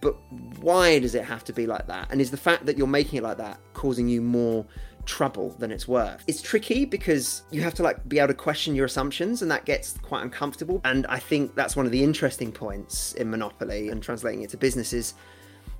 But 0.00 0.14
why 0.60 1.00
does 1.00 1.16
it 1.16 1.24
have 1.24 1.42
to 1.44 1.52
be 1.52 1.66
like 1.66 1.88
that? 1.88 2.08
And 2.12 2.20
is 2.20 2.30
the 2.30 2.36
fact 2.36 2.66
that 2.66 2.78
you're 2.78 2.86
making 2.86 3.18
it 3.18 3.24
like 3.24 3.38
that 3.38 3.58
causing 3.74 4.08
you 4.08 4.22
more 4.22 4.64
trouble 5.08 5.56
than 5.58 5.72
it's 5.72 5.88
worth. 5.88 6.22
It's 6.26 6.42
tricky 6.42 6.84
because 6.84 7.42
you 7.50 7.62
have 7.62 7.74
to 7.74 7.82
like 7.82 8.08
be 8.08 8.18
able 8.18 8.28
to 8.28 8.34
question 8.34 8.74
your 8.74 8.84
assumptions 8.84 9.42
and 9.42 9.50
that 9.50 9.64
gets 9.64 9.96
quite 10.02 10.22
uncomfortable. 10.22 10.80
And 10.84 11.06
I 11.06 11.18
think 11.18 11.54
that's 11.54 11.74
one 11.74 11.86
of 11.86 11.92
the 11.92 12.04
interesting 12.04 12.52
points 12.52 13.14
in 13.14 13.30
Monopoly 13.30 13.88
and 13.88 14.02
translating 14.02 14.42
it 14.42 14.50
to 14.50 14.56
businesses. 14.56 15.14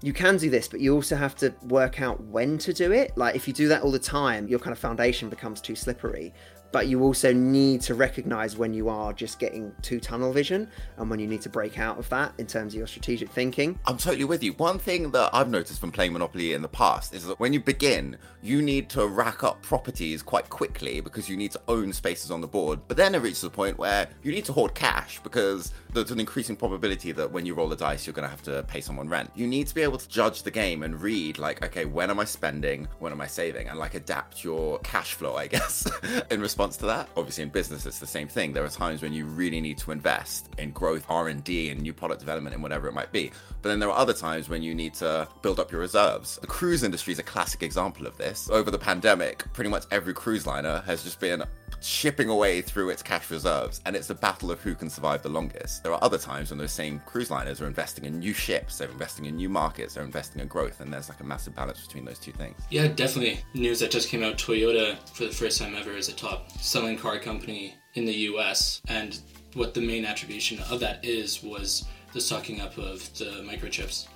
You 0.01 0.13
can 0.13 0.37
do 0.39 0.49
this, 0.49 0.67
but 0.67 0.81
you 0.81 0.95
also 0.95 1.17
have 1.17 1.37
to 1.37 1.53
work 1.67 2.01
out 2.01 2.23
when 2.25 2.57
to 2.59 2.73
do 2.73 2.91
it. 2.91 3.17
Like 3.17 3.37
if 3.37 3.47
you 3.47 3.53
do 3.53 3.69
that 3.69 3.83
all 3.83 3.93
the 3.93 3.99
time, 3.99 4.49
your 4.49 4.59
kind 4.59 4.73
of 4.73 4.79
foundation 4.79 5.29
becomes 5.29 5.61
too 5.61 5.77
slippery 5.77 6.33
but 6.73 6.87
you 6.87 7.03
also 7.03 7.33
need 7.33 7.81
to 7.83 7.95
recognize 7.95 8.57
when 8.57 8.75
you 8.75 8.89
are 8.89 9.13
just 9.13 9.39
getting 9.39 9.73
too 9.83 10.01
tunnel 10.01 10.33
vision 10.33 10.69
and 10.97 11.09
when 11.09 11.19
you 11.19 11.27
need 11.27 11.41
to 11.43 11.49
break 11.49 11.79
out 11.79 11.99
of 11.99 12.09
that 12.11 12.33
in 12.39 12.47
terms 12.47 12.75
of 12.75 12.79
your 12.79 12.87
strategic 12.87 13.31
thinking. 13.31 13.79
I'm 13.87 13.97
totally 13.97 14.25
with 14.25 14.43
you. 14.43 14.53
One 14.55 14.79
thing 14.79 15.11
that 15.13 15.31
I've 15.33 15.49
noticed 15.49 15.81
from 15.81 15.93
playing 15.93 16.13
Monopoly 16.13 16.53
in 16.53 16.63
the 16.63 16.69
past 16.69 17.15
is 17.15 17.27
that 17.27 17.41
when 17.41 17.53
you 17.53 17.61
begin, 17.61 18.17
you 18.43 18.63
need 18.63 18.89
to 18.91 19.07
rack 19.07 19.43
up 19.43 19.63
properties 19.63 20.23
quite 20.23 20.49
quickly 20.49 21.01
because 21.01 21.29
you 21.29 21.37
need 21.37 21.53
to 21.53 21.61
own 21.69 21.93
spaces 21.93 22.31
on 22.31 22.41
the 22.41 22.47
board. 22.47 22.81
But 22.89 22.97
then 22.97 23.15
it 23.15 23.19
reaches 23.19 23.45
a 23.45 23.51
point 23.51 23.79
where 23.79 24.09
you 24.23 24.33
need 24.33 24.45
to 24.47 24.53
hoard 24.53 24.75
cash 24.75 25.21
because 25.23 25.73
there's 25.93 26.11
an 26.11 26.21
increasing 26.21 26.57
probability 26.57 27.13
that 27.13 27.33
when 27.33 27.47
you 27.47 27.55
roll 27.55 27.69
the 27.69 27.77
dice, 27.77 28.07
you're 28.07 28.15
going 28.15 28.25
to 28.25 28.31
have 28.31 28.43
to 28.43 28.63
pay 28.65 28.81
someone 28.81 29.09
rent. 29.09 29.31
You 29.35 29.47
need 29.47 29.67
to 29.69 29.75
be 29.75 29.83
able 29.83 29.99
to 29.99 30.09
judge 30.09 30.43
the 30.43 30.51
game 30.51 30.83
and 30.83 31.01
read, 31.01 31.39
like, 31.39 31.65
okay, 31.65 31.85
when 31.85 32.11
am 32.11 32.21
I 32.21 32.25
spending? 32.25 32.89
When 32.99 33.13
am 33.13 33.21
I 33.21 33.27
saving? 33.27 33.69
And 33.69 33.79
like 33.79 33.95
adapt 33.95 34.45
your 34.45 34.79
cash 34.81 35.15
flow, 35.15 35.37
I 35.37 35.47
guess, 35.47 35.91
in 36.31 36.41
response 36.41 36.77
to 36.79 36.87
that. 36.87 37.09
Obviously, 37.17 37.43
in 37.43 37.51
business, 37.51 37.87
it's 37.87 37.99
the 37.99 38.07
same 38.07 38.29
thing. 38.29 38.53
There 38.53 38.65
are 38.65 38.69
times 38.69 39.03
when 39.03 39.13
you 39.13 39.25
really 39.25 39.61
need 39.61 39.79
to 39.79 39.93
invest 39.93 40.51
in 40.59 40.71
growth, 40.73 41.05
R&D, 41.09 41.71
and 41.71 41.81
new 41.81 41.93
product 41.93 42.21
development, 42.21 42.55
and 42.55 42.63
whatever 42.63 42.89
it 42.89 42.95
might 42.95 43.13
be. 43.13 43.31
But 43.63 43.71
then 43.71 43.79
there 43.79 43.91
are 43.91 43.99
other 43.99 44.13
times 44.13 44.49
when 44.49 44.63
you 44.63 44.75
need 44.75 44.95
to 44.95 45.27
build 45.43 45.59
up 45.59 45.73
your 45.73 45.81
reserves. 45.81 46.39
The 46.41 46.47
cruise 46.47 46.83
industry 46.83 47.13
is 47.13 47.19
a 47.19 47.25
classic 47.25 47.63
example 47.63 48.07
of 48.07 48.17
this. 48.17 48.49
Over 48.51 48.71
the 48.71 48.79
pandemic, 48.79 49.45
pretty 49.53 49.71
much 49.71 49.85
every 49.91 50.15
cruise 50.15 50.47
liner 50.47 50.83
has 50.87 51.03
just 51.03 51.19
been 51.19 51.43
shipping 51.81 52.29
away 52.29 52.63
through 52.63 52.91
its 52.91 53.03
cash 53.03 53.31
reserves, 53.31 53.81
and 53.87 53.95
it's 53.95 54.11
a 54.11 54.15
battle 54.15 54.51
of 54.51 54.61
who 54.61 54.75
can 54.75 54.91
survive 54.91 55.23
the 55.23 55.29
longest. 55.29 55.83
There 55.83 55.93
are 55.93 56.03
other 56.03 56.19
times 56.19 56.51
when 56.51 56.59
those 56.59 56.73
same 56.73 57.01
cruise 57.01 57.31
liners 57.31 57.61
are 57.61 57.67
investing 57.67 58.05
in 58.05 58.19
new 58.19 58.33
ships, 58.33 58.79
they're 58.79 58.91
investing 58.91 59.27
in 59.27 59.37
new 59.37 59.49
markets, 59.49 59.95
they're 59.95 60.05
investing 60.05 60.41
in 60.41 60.49
growth, 60.49 60.81
and 60.81 60.93
there's 60.93 61.09
like 61.09 61.21
a 61.21 61.25
massive 61.25 61.55
balance 61.55 61.87
between 61.87 62.05
those 62.05 62.19
two 62.19 62.33
things. 62.33 62.61
Yeah, 62.71 62.89
definitely. 62.89 63.41
News 63.55 63.81
that 63.81 63.91
just 63.91 64.09
came 64.09 64.23
out 64.23 64.37
Toyota, 64.37 64.99
for 65.09 65.25
the 65.25 65.31
first 65.31 65.61
time 65.61 65.75
ever, 65.75 65.93
is 65.93 66.09
a 66.09 66.15
top 66.15 66.51
selling 66.53 66.99
car 66.99 67.19
company 67.19 67.75
in 67.95 68.05
the 68.05 68.15
US. 68.15 68.81
And 68.89 69.19
what 69.55 69.75
the 69.75 69.81
main 69.81 70.05
attribution 70.05 70.61
of 70.71 70.81
that 70.81 71.05
is 71.05 71.43
was 71.43 71.87
the 72.13 72.21
stocking 72.21 72.61
up 72.61 72.79
of 72.79 73.13
the 73.19 73.45
microchips 73.47 74.09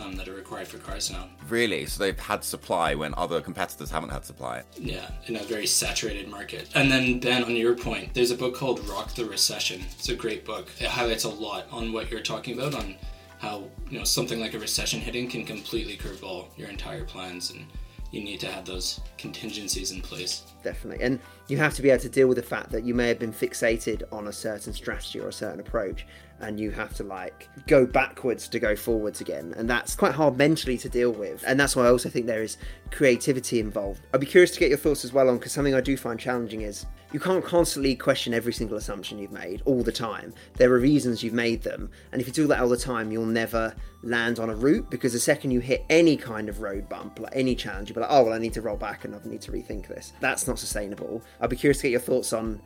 um, 0.00 0.16
that 0.16 0.28
are 0.28 0.34
required 0.34 0.68
for 0.68 0.78
cars 0.78 1.10
now. 1.10 1.28
Really? 1.48 1.86
So 1.86 2.02
they've 2.02 2.18
had 2.18 2.44
supply 2.44 2.94
when 2.94 3.14
other 3.16 3.40
competitors 3.40 3.90
haven't 3.90 4.10
had 4.10 4.24
supply? 4.24 4.62
Yeah, 4.78 5.10
in 5.26 5.36
a 5.36 5.42
very 5.42 5.66
saturated 5.66 6.28
market. 6.28 6.68
And 6.74 6.90
then, 6.90 7.20
Ben, 7.20 7.44
on 7.44 7.54
your 7.54 7.74
point, 7.74 8.14
there's 8.14 8.30
a 8.30 8.36
book 8.36 8.54
called 8.54 8.86
Rock 8.88 9.14
the 9.14 9.24
Recession. 9.24 9.82
It's 9.92 10.08
a 10.08 10.16
great 10.16 10.44
book. 10.44 10.68
It 10.78 10.88
highlights 10.88 11.24
a 11.24 11.28
lot 11.28 11.66
on 11.70 11.92
what 11.92 12.10
you're 12.10 12.20
talking 12.20 12.58
about, 12.58 12.74
on 12.74 12.96
how 13.38 13.64
you 13.90 13.98
know 13.98 14.04
something 14.04 14.40
like 14.40 14.54
a 14.54 14.58
recession 14.58 15.00
hitting 15.00 15.28
can 15.28 15.44
completely 15.44 15.96
curveball 15.96 16.46
your 16.56 16.68
entire 16.68 17.04
plans 17.04 17.50
and 17.50 17.66
you 18.12 18.22
need 18.22 18.38
to 18.38 18.46
have 18.46 18.64
those 18.64 19.00
contingencies 19.18 19.90
in 19.90 20.00
place. 20.00 20.44
Definitely. 20.62 21.04
And 21.04 21.18
you 21.48 21.56
have 21.56 21.74
to 21.74 21.82
be 21.82 21.90
able 21.90 22.02
to 22.02 22.08
deal 22.08 22.28
with 22.28 22.36
the 22.36 22.42
fact 22.42 22.70
that 22.70 22.84
you 22.84 22.94
may 22.94 23.08
have 23.08 23.18
been 23.18 23.32
fixated 23.32 24.02
on 24.12 24.28
a 24.28 24.32
certain 24.32 24.72
strategy 24.72 25.18
or 25.18 25.28
a 25.28 25.32
certain 25.32 25.60
approach 25.60 26.06
and 26.42 26.58
you 26.58 26.70
have 26.72 26.92
to 26.94 27.04
like 27.04 27.48
go 27.66 27.86
backwards 27.86 28.48
to 28.48 28.58
go 28.58 28.76
forwards 28.76 29.20
again. 29.20 29.54
And 29.56 29.70
that's 29.70 29.94
quite 29.94 30.12
hard 30.12 30.36
mentally 30.36 30.76
to 30.78 30.88
deal 30.88 31.12
with. 31.12 31.42
And 31.46 31.58
that's 31.58 31.74
why 31.76 31.84
i 31.84 31.88
also 31.88 32.08
think 32.08 32.26
there 32.26 32.42
is 32.42 32.58
creativity 32.90 33.60
involved. 33.60 34.02
I'd 34.12 34.20
be 34.20 34.26
curious 34.26 34.50
to 34.50 34.60
get 34.60 34.68
your 34.68 34.78
thoughts 34.78 35.04
as 35.04 35.12
well 35.12 35.28
on 35.28 35.38
because 35.38 35.52
something 35.52 35.74
i 35.74 35.80
do 35.80 35.96
find 35.96 36.18
challenging 36.18 36.62
is 36.62 36.86
you 37.12 37.20
can't 37.20 37.44
constantly 37.44 37.94
question 37.94 38.34
every 38.34 38.52
single 38.52 38.76
assumption 38.76 39.18
you've 39.18 39.32
made 39.32 39.62
all 39.66 39.82
the 39.82 39.92
time. 39.92 40.32
There 40.54 40.72
are 40.72 40.78
reasons 40.78 41.22
you've 41.22 41.34
made 41.34 41.62
them. 41.62 41.90
And 42.10 42.20
if 42.20 42.26
you 42.26 42.32
do 42.32 42.46
that 42.48 42.60
all 42.60 42.68
the 42.68 42.76
time 42.76 43.12
you'll 43.12 43.26
never 43.26 43.74
land 44.02 44.40
on 44.40 44.50
a 44.50 44.54
route 44.54 44.90
because 44.90 45.12
the 45.12 45.20
second 45.20 45.52
you 45.52 45.60
hit 45.60 45.84
any 45.88 46.16
kind 46.16 46.48
of 46.48 46.60
road 46.60 46.88
bump 46.88 47.20
like 47.20 47.32
any 47.36 47.54
challenge 47.54 47.88
you'll 47.88 47.94
be 47.94 48.00
like 48.00 48.10
oh 48.10 48.24
well 48.24 48.32
i 48.32 48.38
need 48.38 48.52
to 48.52 48.60
roll 48.60 48.76
back 48.76 49.04
and 49.04 49.14
i 49.14 49.18
need 49.24 49.40
to 49.42 49.52
rethink 49.52 49.86
this. 49.86 50.12
That's 50.20 50.48
not 50.48 50.58
sustainable. 50.58 51.22
I'd 51.40 51.50
be 51.50 51.56
curious 51.56 51.78
to 51.78 51.82
get 51.84 51.92
your 51.92 52.00
thoughts 52.00 52.32
on 52.32 52.60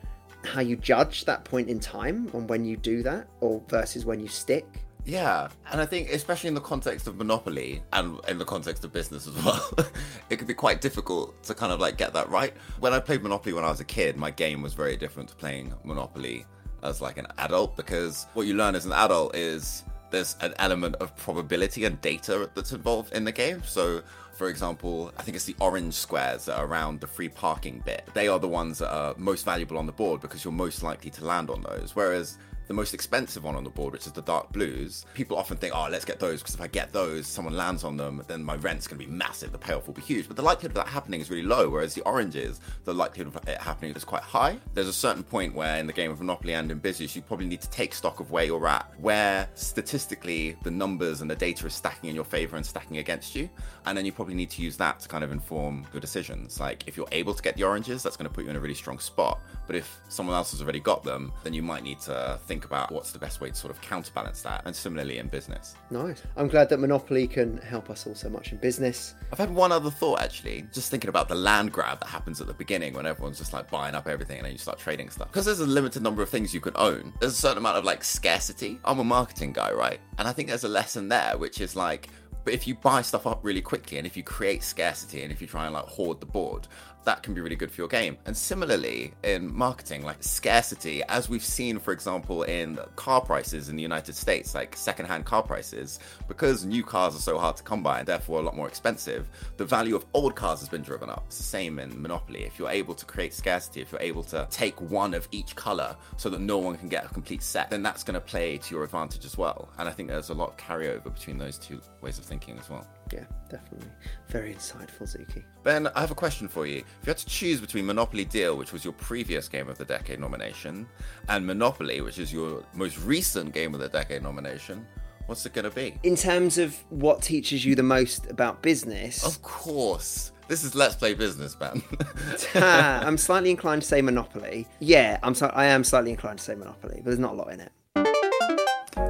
how 0.47 0.61
you 0.61 0.77
judge 0.77 1.25
that 1.25 1.45
point 1.45 1.69
in 1.69 1.81
time 1.81 2.31
on 2.33 2.47
when 2.47 2.65
you 2.65 2.77
do 2.77 3.03
that 3.03 3.27
or 3.41 3.63
versus 3.69 4.05
when 4.05 4.21
you 4.21 4.29
stick 4.29 4.87
yeah, 5.07 5.51
and 5.71 5.81
I 5.81 5.87
think 5.87 6.11
especially 6.11 6.49
in 6.49 6.55
the 6.55 6.61
context 6.61 7.07
of 7.07 7.17
monopoly 7.17 7.81
and 7.93 8.19
in 8.27 8.39
the 8.39 8.45
context 8.45 8.85
of 8.85 8.93
business 8.93 9.29
as 9.29 9.45
well, 9.45 9.71
it 10.31 10.37
could 10.37 10.49
be 10.49 10.55
quite 10.55 10.81
difficult 10.81 11.41
to 11.45 11.55
kind 11.55 11.71
of 11.73 11.79
like 11.79 11.97
get 11.97 12.13
that 12.15 12.29
right. 12.29 12.53
When 12.81 12.93
I 12.93 12.99
played 12.99 13.23
Monopoly 13.23 13.53
when 13.53 13.63
I 13.63 13.71
was 13.71 13.79
a 13.79 13.85
kid, 13.85 14.17
my 14.17 14.33
game 14.33 14.63
was 14.63 14.75
very 14.75 14.97
different 14.97 15.29
to 15.29 15.37
playing 15.37 15.73
Monopoly 15.85 16.45
as 16.83 17.01
like 17.01 17.19
an 17.19 17.29
adult 17.39 17.77
because 17.77 18.27
what 18.35 18.49
you 18.49 18.55
learn 18.55 18.75
as 18.75 18.85
an 18.85 18.93
adult 18.93 19.37
is 19.37 19.85
there's 20.11 20.35
an 20.41 20.55
element 20.59 20.97
of 20.97 21.15
probability 21.17 21.85
and 21.85 22.01
data 22.01 22.51
that's 22.55 22.73
involved 22.73 23.13
in 23.13 23.23
the 23.23 23.33
game. 23.33 23.63
So 23.65 24.03
for 24.37 24.49
example, 24.49 25.13
I 25.17 25.23
think 25.23 25.35
it's 25.35 25.47
the 25.47 25.57
orange 25.61 25.95
squares 25.95 26.45
that 26.45 26.59
are 26.59 26.67
around 26.67 27.01
the 27.01 27.07
free 27.07 27.31
parking 27.31 27.83
bit. 27.85 28.07
They 28.13 28.29
are 28.29 28.39
the 28.39 28.49
ones 28.49 28.79
that 28.79 28.93
are 28.93 29.15
most 29.17 29.45
valuable 29.45 29.79
on 29.79 29.87
the 29.87 29.93
board 29.93 30.21
because 30.21 30.45
you're 30.45 30.53
most 30.53 30.83
likely 30.83 31.11
to 31.13 31.25
land 31.25 31.49
on 31.49 31.63
those. 31.63 31.97
Whereas 31.97 32.37
the 32.69 32.75
most 32.75 32.95
expensive 32.95 33.45
one 33.45 33.55
on 33.55 33.65
the 33.65 33.71
board, 33.71 33.93
which 33.93 34.07
is 34.07 34.13
the 34.13 34.23
dark 34.23 34.53
blues, 34.53 35.07
people 35.15 35.37
often 35.37 35.57
think, 35.57 35.75
oh, 35.75 35.89
let's 35.91 36.05
get 36.05 36.19
those 36.19 36.41
because 36.43 36.55
if 36.55 36.61
I 36.61 36.67
get 36.67 36.93
those, 36.93 37.27
someone 37.27 37.57
lands 37.57 37.85
on 37.85 37.97
them, 37.97 38.23
then 38.27 38.43
my 38.43 38.57
rent's 38.57 38.87
going 38.87 39.01
to 39.01 39.07
be 39.07 39.11
massive. 39.11 39.53
The 39.53 39.59
payoff 39.59 39.87
will 39.87 39.95
be 39.95 40.03
huge. 40.03 40.27
But 40.27 40.37
the 40.37 40.43
likelihood 40.43 40.73
of 40.73 40.85
that 40.85 40.89
happening 40.89 41.21
is 41.21 41.31
really 41.31 41.43
low, 41.43 41.69
whereas 41.69 41.95
the 41.95 42.03
oranges, 42.03 42.61
the 42.85 42.95
likelihood 42.95 43.35
of 43.35 43.49
it 43.49 43.59
happening 43.59 43.95
is 43.95 44.05
quite 44.05 44.23
high. 44.23 44.59
There's 44.75 44.89
a 44.89 44.93
certain 44.93 45.23
point 45.23 45.55
where 45.55 45.79
in 45.79 45.87
the 45.87 45.93
game 45.93 46.11
of 46.11 46.21
Monopoly 46.21 46.55
and 46.55 46.71
in 46.71 46.79
business, 46.79 47.15
you 47.15 47.23
probably 47.23 47.47
need 47.47 47.61
to 47.61 47.71
take 47.71 47.95
stock 47.95 48.21
of 48.21 48.31
where 48.31 48.45
you're 48.45 48.67
at, 48.67 48.91
where 48.99 49.49
statistically 49.55 50.57
the 50.63 50.71
numbers 50.71 51.21
and 51.21 51.31
the 51.31 51.37
data 51.37 51.67
is 51.67 51.75
stacking 51.75 52.11
in 52.11 52.17
your 52.17 52.25
favor 52.25 52.57
and 52.57 52.67
stacking 52.67 52.99
against 52.99 53.35
you. 53.35 53.49
And 53.85 53.97
then 53.97 54.05
you 54.05 54.13
probably 54.13 54.35
need 54.35 54.51
to 54.51 54.63
use 54.63 54.77
that 54.79 55.01
to 55.01 55.09
kind 55.09 55.23
of 55.23 55.31
inform 55.31 55.87
your 55.93 56.01
decisions. 56.01 56.59
Like 56.61 56.89
if 56.89 56.97
you're 56.97 57.09
able 57.13 57.35
to 57.35 57.43
get 57.43 57.57
the 57.57 57.63
oranges, 57.63 58.03
that's 58.03 58.17
going 58.17 58.29
to 58.29 58.35
put 58.35 58.45
you 58.45 58.51
in 58.51 58.57
a 58.57 58.61
really 58.61 58.75
strong 58.75 58.99
spot. 58.99 59.41
But 59.67 59.77
if 59.77 60.01
someone 60.09 60.35
else 60.35 60.51
has 60.53 60.63
already 60.63 60.81
got 60.81 61.05
them, 61.05 61.33
then 61.45 61.53
you 61.53 61.63
might 61.63 61.83
need 61.83 62.01
to 62.01 62.39
think 62.47 62.56
about 62.65 62.93
what's 62.93 63.13
the 63.13 63.19
best 63.19 63.41
way 63.41 63.51
to 63.51 63.55
sort 63.55 63.73
of 63.73 63.81
counterbalance 63.81 64.43
that. 64.43 64.63
And 64.65 64.75
similarly 64.75 65.19
in 65.19 65.29
business. 65.29 65.75
nice 65.91 66.23
i'm 66.37 66.49
glad 66.49 66.69
that 66.69 66.79
monopoly 66.79 67.27
can 67.27 67.59
help 67.59 67.91
us 67.91 68.07
all 68.07 68.15
so 68.15 68.29
much 68.29 68.53
in 68.53 68.59
business 68.59 69.15
I've 69.33 69.39
had 69.39 69.55
one 69.55 69.73
other 69.73 69.91
thought 69.91 70.21
actually, 70.21 70.67
just 70.73 70.91
thinking 70.91 71.09
about 71.09 71.29
the 71.29 71.35
land 71.35 71.73
grab 71.73 72.01
that 72.01 72.09
happens 72.09 72.41
at 72.41 72.47
the 72.47 72.55
beginning 72.55 72.95
when 72.95 73.07
everyone's 73.07 73.39
just 73.39 73.53
like 73.53 73.71
buying 73.71 73.95
up 73.95 74.07
everything 74.07 74.39
and 74.39 74.47
then 74.47 74.53
you 74.53 74.59
start 74.59 74.79
trading 74.79 75.11
stuff. 75.11 75.29
Because 75.29 75.45
there's 75.45 75.61
a 75.61 75.67
limited 75.67 76.03
number 76.03 76.23
of 76.23 76.29
things 76.29 76.55
you 76.55 76.61
can 76.61 76.73
own, 76.77 77.13
there's 77.21 77.33
a 77.33 77.37
certain 77.37 77.59
amount 77.59 77.77
of 77.77 77.85
like 77.85 78.05
scarcity. 78.05 78.79
I'm 78.85 78.99
a 78.99 79.05
marketing 79.05 79.53
guy, 79.53 79.73
right? 79.73 80.01
And 80.19 80.29
I 80.29 80.33
think 80.33 80.49
there's 80.49 80.65
a 80.65 80.69
lesson 80.69 81.09
there, 81.09 81.37
which 81.37 81.61
is 81.61 81.75
like, 81.75 82.09
but 82.45 82.55
if 82.55 82.69
you 82.69 82.77
buy 82.77 83.03
stuff 83.03 83.27
up 83.27 83.41
really 83.43 83.61
quickly 83.61 83.99
and 83.99 84.07
if 84.07 84.17
you 84.17 84.23
create 84.23 84.63
scarcity 84.63 85.23
and 85.23 85.33
if 85.33 85.41
you 85.41 85.49
try 85.49 85.65
and 85.65 85.75
like 85.75 85.87
hoard 85.87 86.21
the 86.21 86.27
board, 86.27 86.69
that 87.07 87.23
can 87.23 87.35
be 87.35 87.41
really 87.41 87.57
good 87.57 87.71
for 87.71 87.81
your 87.81 87.89
game. 87.89 88.19
And 88.27 88.37
similarly 88.37 89.15
in 89.23 89.57
marketing, 89.57 90.03
like 90.03 90.23
scarcity, 90.23 91.03
as 91.05 91.29
we've 91.29 91.45
seen, 91.45 91.79
for 91.79 91.93
example, 91.93 92.43
in 92.43 92.79
car 92.97 93.21
prices 93.21 93.69
in 93.69 93.77
the 93.77 93.83
United 93.83 94.15
States, 94.15 94.55
like 94.55 94.77
secondhand 94.77 95.25
car 95.25 95.43
prices, 95.43 96.01
because 96.29 96.65
new 96.65 96.83
cars 96.83 97.15
are 97.15 97.21
so 97.21 97.39
hard 97.39 97.57
to 97.57 97.63
come 97.63 97.83
by 97.83 98.01
and 98.01 98.09
therefore 98.09 98.41
a 98.41 98.43
lot 98.43 98.57
more 98.57 98.69
expensive, 98.69 99.29
the 99.57 99.65
value 99.65 99.95
of 99.95 100.05
old 100.15 100.35
cars 100.35 100.59
has 100.59 100.69
been 100.69 100.83
driven 100.83 101.09
up. 101.09 101.23
It's 101.29 101.39
the 101.39 101.45
same 101.45 101.79
in 101.79 102.03
Monopoly. 102.03 102.43
If 102.43 102.59
you're 102.59 102.71
able 102.71 102.95
to 102.95 103.07
create 103.07 103.33
scarcity, 103.33 103.81
if 103.81 103.93
you're 103.93 104.01
able 104.01 104.25
to 104.25 104.47
take 104.51 104.79
one 104.81 105.15
of 105.15 105.29
each 105.31 105.55
color 105.55 105.97
so 106.17 106.29
that 106.29 106.41
no 106.41 106.59
one 106.59 106.77
can 106.77 106.89
get 106.89 107.05
a 107.05 107.09
complete 107.09 107.43
set, 107.43 107.71
then 107.71 107.85
that's 107.85 108.03
going 108.03 108.15
to 108.15 108.21
play 108.21 108.59
to 108.59 108.75
your 108.75 108.83
advantage 108.83 109.25
as 109.25 109.39
well. 109.39 109.69
And 109.79 109.89
I 109.89 109.93
think 109.93 110.09
there's 110.09 110.31
a 110.31 110.35
lot 110.35 110.51
of 110.51 110.57
carryover 110.57 111.15
between 111.15 111.39
those 111.39 111.57
two 111.57 111.81
ways 112.01 112.19
of 112.19 112.25
thinking 112.25 112.59
as 112.59 112.69
well. 112.69 112.85
yeah 113.13 113.25
definitely 113.49 113.89
very 114.29 114.53
insightful 114.53 115.07
zuki 115.07 115.45
Ben, 115.63 115.89
I 115.97 116.01
have 116.01 116.13
a 116.13 116.15
question 116.15 116.47
for 116.47 116.65
you. 116.65 116.85
If 117.01 117.07
you 117.07 117.11
had 117.11 117.19
to 117.19 117.27
choose 117.27 117.61
between 117.61 117.87
Monopoly 117.87 118.25
Deal, 118.25 118.57
which 118.57 118.73
was 118.73 118.85
your 118.85 118.93
previous 118.95 119.49
Game 119.49 119.69
of 119.69 119.79
the 119.79 119.85
Decade 119.85 120.19
nomination, 120.19 120.89
and 121.29 121.47
Monopoly, 121.47 122.01
which 122.01 122.19
is 122.19 122.33
your 122.33 122.65
most 122.75 122.99
recent 123.01 123.53
Game 123.53 123.75
of 123.75 123.81
the 123.81 123.89
Decade 123.89 124.23
nomination, 124.23 124.87
what's 125.27 125.45
it 125.47 125.53
going 125.53 125.65
to 125.65 125.71
be? 125.71 125.95
in 126.03 126.17
terms 126.17 126.59
of 126.59 126.77
what 126.91 127.23
teaches 127.23 127.65
you 127.65 127.75
the 127.75 127.83
most 127.83 128.31
about 128.31 128.63
business 128.63 129.25
Of 129.25 129.43
course. 129.43 130.33
This 130.49 130.63
is 130.63 130.77
Let's 130.77 130.95
Play 130.95 131.15
Business, 131.15 131.59
man. 131.59 131.83
Ah, 132.55 133.01
I'm 133.07 133.19
slightly 133.19 133.51
inclined 133.51 133.83
to 133.83 133.89
say 133.89 134.01
Monopoly. 134.01 134.67
Yeah, 134.79 135.19
I'm. 135.25 135.35
So, 135.35 135.49
I 135.49 135.65
am 135.67 135.83
slightly 135.83 136.13
inclined 136.13 136.39
to 136.39 136.45
say 136.45 136.55
Monopoly, 136.55 136.97
but 136.99 137.07
there's 137.07 137.19
not 137.19 137.33
a 137.33 137.37
lot 137.37 137.53
in 137.53 137.61
it. 137.61 137.73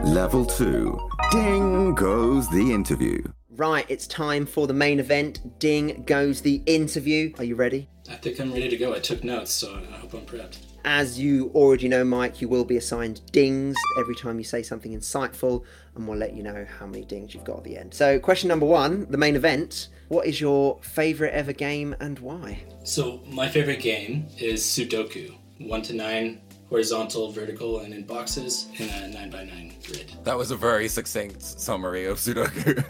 Level 0.05 0.47
2. 0.47 0.99
Ding 1.31 1.95
goes 1.95 2.49
the 2.49 2.73
interview. 2.73 3.23
Right, 3.57 3.87
it's 3.89 4.07
time 4.07 4.45
for 4.45 4.67
the 4.67 4.75
main 4.75 5.01
event. 5.01 5.59
Ding 5.59 6.05
goes 6.07 6.43
the 6.43 6.63
interview. 6.67 7.33
Are 7.39 7.45
you 7.45 7.55
ready? 7.55 7.89
I 8.11 8.17
think 8.17 8.39
I'm 8.39 8.53
ready 8.53 8.69
to 8.69 8.77
go. 8.77 8.95
I 8.95 8.99
took 8.99 9.25
notes, 9.25 9.51
so 9.51 9.75
I 9.75 9.97
hope 9.97 10.13
I'm 10.13 10.27
prepped. 10.27 10.59
As 10.85 11.19
you 11.19 11.51
already 11.55 11.89
know, 11.89 12.05
Mike, 12.05 12.43
you 12.43 12.51
will 12.51 12.67
be 12.67 12.77
assigned 12.77 13.23
dings 13.33 13.75
every 13.99 14.15
time 14.15 14.37
you 14.37 14.45
say 14.45 14.63
something 14.63 14.93
insightful, 14.93 15.65
and 15.95 16.07
we'll 16.07 16.19
let 16.19 16.35
you 16.35 16.43
know 16.43 16.67
how 16.79 16.87
many 16.87 17.07
dings 17.07 17.33
you've 17.33 17.45
got 17.45 17.57
at 17.57 17.65
the 17.65 17.79
end. 17.79 17.95
So, 17.95 18.19
question 18.19 18.49
number 18.49 18.67
one, 18.67 19.07
the 19.09 19.17
main 19.17 19.37
event. 19.37 19.89
What 20.09 20.27
is 20.27 20.39
your 20.39 20.79
favourite 20.83 21.33
ever 21.33 21.55
game 21.55 21.97
and 21.99 22.19
why? 22.19 22.63
So 22.85 23.23
my 23.27 23.49
favorite 23.49 23.81
game 23.81 24.29
is 24.39 24.63
Sudoku. 24.63 25.35
One 25.61 25.81
to 25.83 25.95
nine, 25.95 26.43
horizontal, 26.69 27.31
vertical, 27.31 27.81
and 27.81 27.95
in 27.95 28.03
boxes 28.03 28.69
in 28.79 28.89
a 28.89 29.09
nine 29.09 29.31
by 29.31 29.45
nine 29.45 29.73
grid. 29.87 30.13
that 30.25 30.37
was 30.37 30.51
a 30.51 30.57
very 30.57 30.89
succinct 30.89 31.41
summary 31.43 32.07
of 32.07 32.19
Sudoku. 32.19 32.75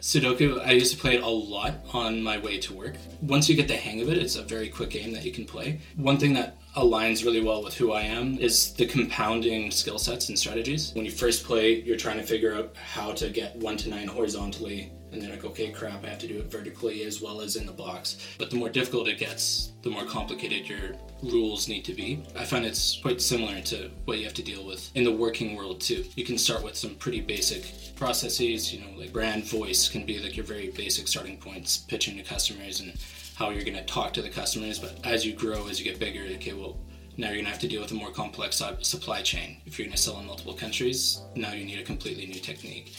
Sudoku, 0.00 0.64
I 0.64 0.72
used 0.72 0.92
to 0.94 0.98
play 0.98 1.16
it 1.16 1.22
a 1.22 1.28
lot 1.28 1.74
on 1.92 2.22
my 2.22 2.38
way 2.38 2.58
to 2.58 2.72
work. 2.72 2.94
Once 3.22 3.48
you 3.48 3.56
get 3.56 3.68
the 3.68 3.76
hang 3.76 4.00
of 4.00 4.08
it, 4.08 4.18
it's 4.18 4.36
a 4.36 4.42
very 4.42 4.68
quick 4.68 4.90
game 4.90 5.12
that 5.12 5.24
you 5.24 5.32
can 5.32 5.44
play. 5.44 5.80
One 5.96 6.18
thing 6.18 6.32
that 6.34 6.56
aligns 6.76 7.24
really 7.24 7.42
well 7.42 7.62
with 7.62 7.74
who 7.74 7.92
I 7.92 8.02
am 8.02 8.38
is 8.38 8.72
the 8.74 8.86
compounding 8.86 9.70
skill 9.70 9.98
sets 9.98 10.28
and 10.28 10.38
strategies. 10.38 10.92
When 10.94 11.04
you 11.04 11.10
first 11.10 11.44
play, 11.44 11.82
you're 11.82 11.98
trying 11.98 12.18
to 12.18 12.26
figure 12.26 12.54
out 12.54 12.74
how 12.76 13.12
to 13.12 13.28
get 13.28 13.56
one 13.56 13.76
to 13.78 13.90
nine 13.90 14.08
horizontally, 14.08 14.90
and 15.12 15.20
then 15.20 15.28
like, 15.28 15.44
okay, 15.44 15.70
crap, 15.70 16.02
I 16.04 16.08
have 16.08 16.18
to 16.20 16.26
do 16.26 16.38
it 16.38 16.50
vertically 16.50 17.04
as 17.04 17.20
well 17.20 17.42
as 17.42 17.56
in 17.56 17.66
the 17.66 17.72
box. 17.72 18.16
But 18.38 18.48
the 18.48 18.56
more 18.56 18.70
difficult 18.70 19.08
it 19.08 19.18
gets, 19.18 19.72
the 19.82 19.90
more 19.90 20.06
complicated 20.06 20.66
your 20.66 20.96
rules 21.22 21.68
need 21.68 21.84
to 21.84 21.92
be. 21.92 22.24
I 22.34 22.44
find 22.44 22.64
it's 22.64 22.98
quite 23.02 23.20
similar 23.20 23.60
to 23.60 23.90
what 24.06 24.16
you 24.16 24.24
have 24.24 24.32
to 24.34 24.42
deal 24.42 24.64
with 24.64 24.90
in 24.94 25.04
the 25.04 25.12
working 25.12 25.54
world 25.54 25.82
too. 25.82 26.06
You 26.16 26.24
can 26.24 26.38
start 26.38 26.64
with 26.64 26.76
some 26.76 26.94
pretty 26.94 27.20
basic 27.20 27.94
processes, 27.96 28.72
you 28.72 28.80
know, 28.80 28.98
like 28.98 29.12
brand 29.12 29.44
voice 29.44 29.90
can 29.90 30.06
be 30.06 30.18
like 30.18 30.36
your 30.36 30.46
very 30.46 30.70
basic 30.70 31.06
starting 31.06 31.36
points, 31.36 31.76
pitching 31.76 32.16
to 32.16 32.22
customers 32.22 32.80
and 32.80 32.94
how 33.42 33.50
you're 33.50 33.64
going 33.64 33.76
to 33.76 33.84
talk 33.84 34.12
to 34.12 34.22
the 34.22 34.28
customers. 34.28 34.78
But 34.78 35.04
as 35.04 35.26
you 35.26 35.32
grow, 35.32 35.66
as 35.66 35.80
you 35.80 35.84
get 35.84 35.98
bigger, 35.98 36.22
okay, 36.36 36.52
well, 36.52 36.78
now 37.16 37.26
you're 37.26 37.36
going 37.36 37.46
to 37.46 37.50
have 37.50 37.60
to 37.60 37.68
deal 37.68 37.82
with 37.82 37.90
a 37.90 37.94
more 37.94 38.12
complex 38.12 38.62
supply 38.82 39.20
chain. 39.22 39.60
If 39.66 39.78
you're 39.78 39.86
going 39.86 39.96
to 39.96 40.00
sell 40.00 40.20
in 40.20 40.26
multiple 40.26 40.54
countries, 40.54 41.22
now 41.34 41.52
you 41.52 41.64
need 41.64 41.80
a 41.80 41.82
completely 41.82 42.26
new 42.26 42.38
technique. 42.38 42.94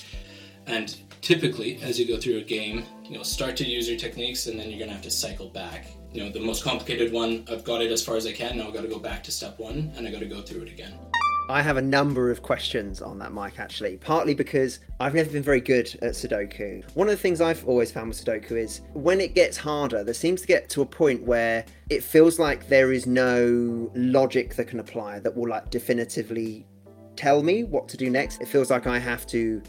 And 0.68 0.96
typically, 1.22 1.82
as 1.82 1.98
you 1.98 2.06
go 2.06 2.20
through 2.20 2.38
a 2.40 2.42
game, 2.42 2.84
you'll 3.06 3.24
start 3.24 3.56
to 3.58 3.66
use 3.66 3.88
your 3.88 3.98
techniques 3.98 4.48
and 4.48 4.60
then 4.60 4.70
you're 4.70 4.80
going 4.80 4.90
to 4.90 4.96
have 4.96 5.04
to 5.04 5.12
cycle 5.12 5.48
back. 5.48 5.88
You 6.12 6.24
know, 6.24 6.30
the 6.30 6.42
most 6.42 6.64
complicated 6.64 7.14
one, 7.14 7.46
I've 7.50 7.64
got 7.64 7.82
it 7.82 7.92
as 7.92 8.04
far 8.04 8.18
as 8.18 8.28
I 8.28 8.34
can. 8.34 8.58
Now 8.58 8.68
I've 8.68 8.74
got 8.74 8.82
to 8.82 8.90
go 8.90 9.00
back 9.00 9.24
to 9.24 9.32
step 9.32 9.58
one 9.60 9.94
and 9.96 10.06
I've 10.06 10.14
got 10.14 10.20
to 10.20 10.26
go 10.26 10.42
through 10.42 10.64
it 10.64 10.70
again. 10.70 10.94
I 11.50 11.62
have 11.62 11.76
a 11.76 11.82
number 11.82 12.32
of 12.32 12.42
questions 12.42 13.02
on 13.02 13.20
that, 13.20 13.34
Mike, 13.34 13.60
actually. 13.60 13.98
Partly 13.98 14.34
because 14.34 14.80
I've 15.02 15.14
never 15.14 15.30
been 15.30 15.44
very 15.44 15.60
good 15.60 15.94
at 16.02 16.14
Sudoku. 16.14 16.84
One 16.96 17.08
of 17.08 17.12
the 17.12 17.22
things 17.22 17.42
I've 17.42 17.68
always 17.68 17.92
found 17.92 18.08
with 18.08 18.24
Sudoku 18.24 18.52
is 18.52 18.82
when 18.94 19.20
it 19.20 19.36
gets 19.36 19.58
harder, 19.58 20.06
there 20.06 20.14
seems 20.14 20.40
to 20.42 20.48
get 20.48 20.70
to 20.70 20.82
a 20.82 20.86
point 20.86 21.22
where 21.24 21.66
it 21.90 22.02
feels 22.02 22.40
like 22.40 22.70
there 22.70 22.94
is 22.94 23.06
no 23.06 23.92
logic 23.94 24.56
that 24.56 24.70
can 24.70 24.80
apply 24.80 25.20
that 25.20 25.36
will, 25.36 25.50
like, 25.50 25.70
definitively 25.70 26.66
tell 27.18 27.44
me 27.44 27.66
what 27.66 27.90
to 27.90 27.98
do 27.98 28.10
next. 28.10 28.42
It 28.42 28.48
feels 28.48 28.72
like 28.72 28.88
I 28.88 28.98
have 28.98 29.28
to 29.28 29.62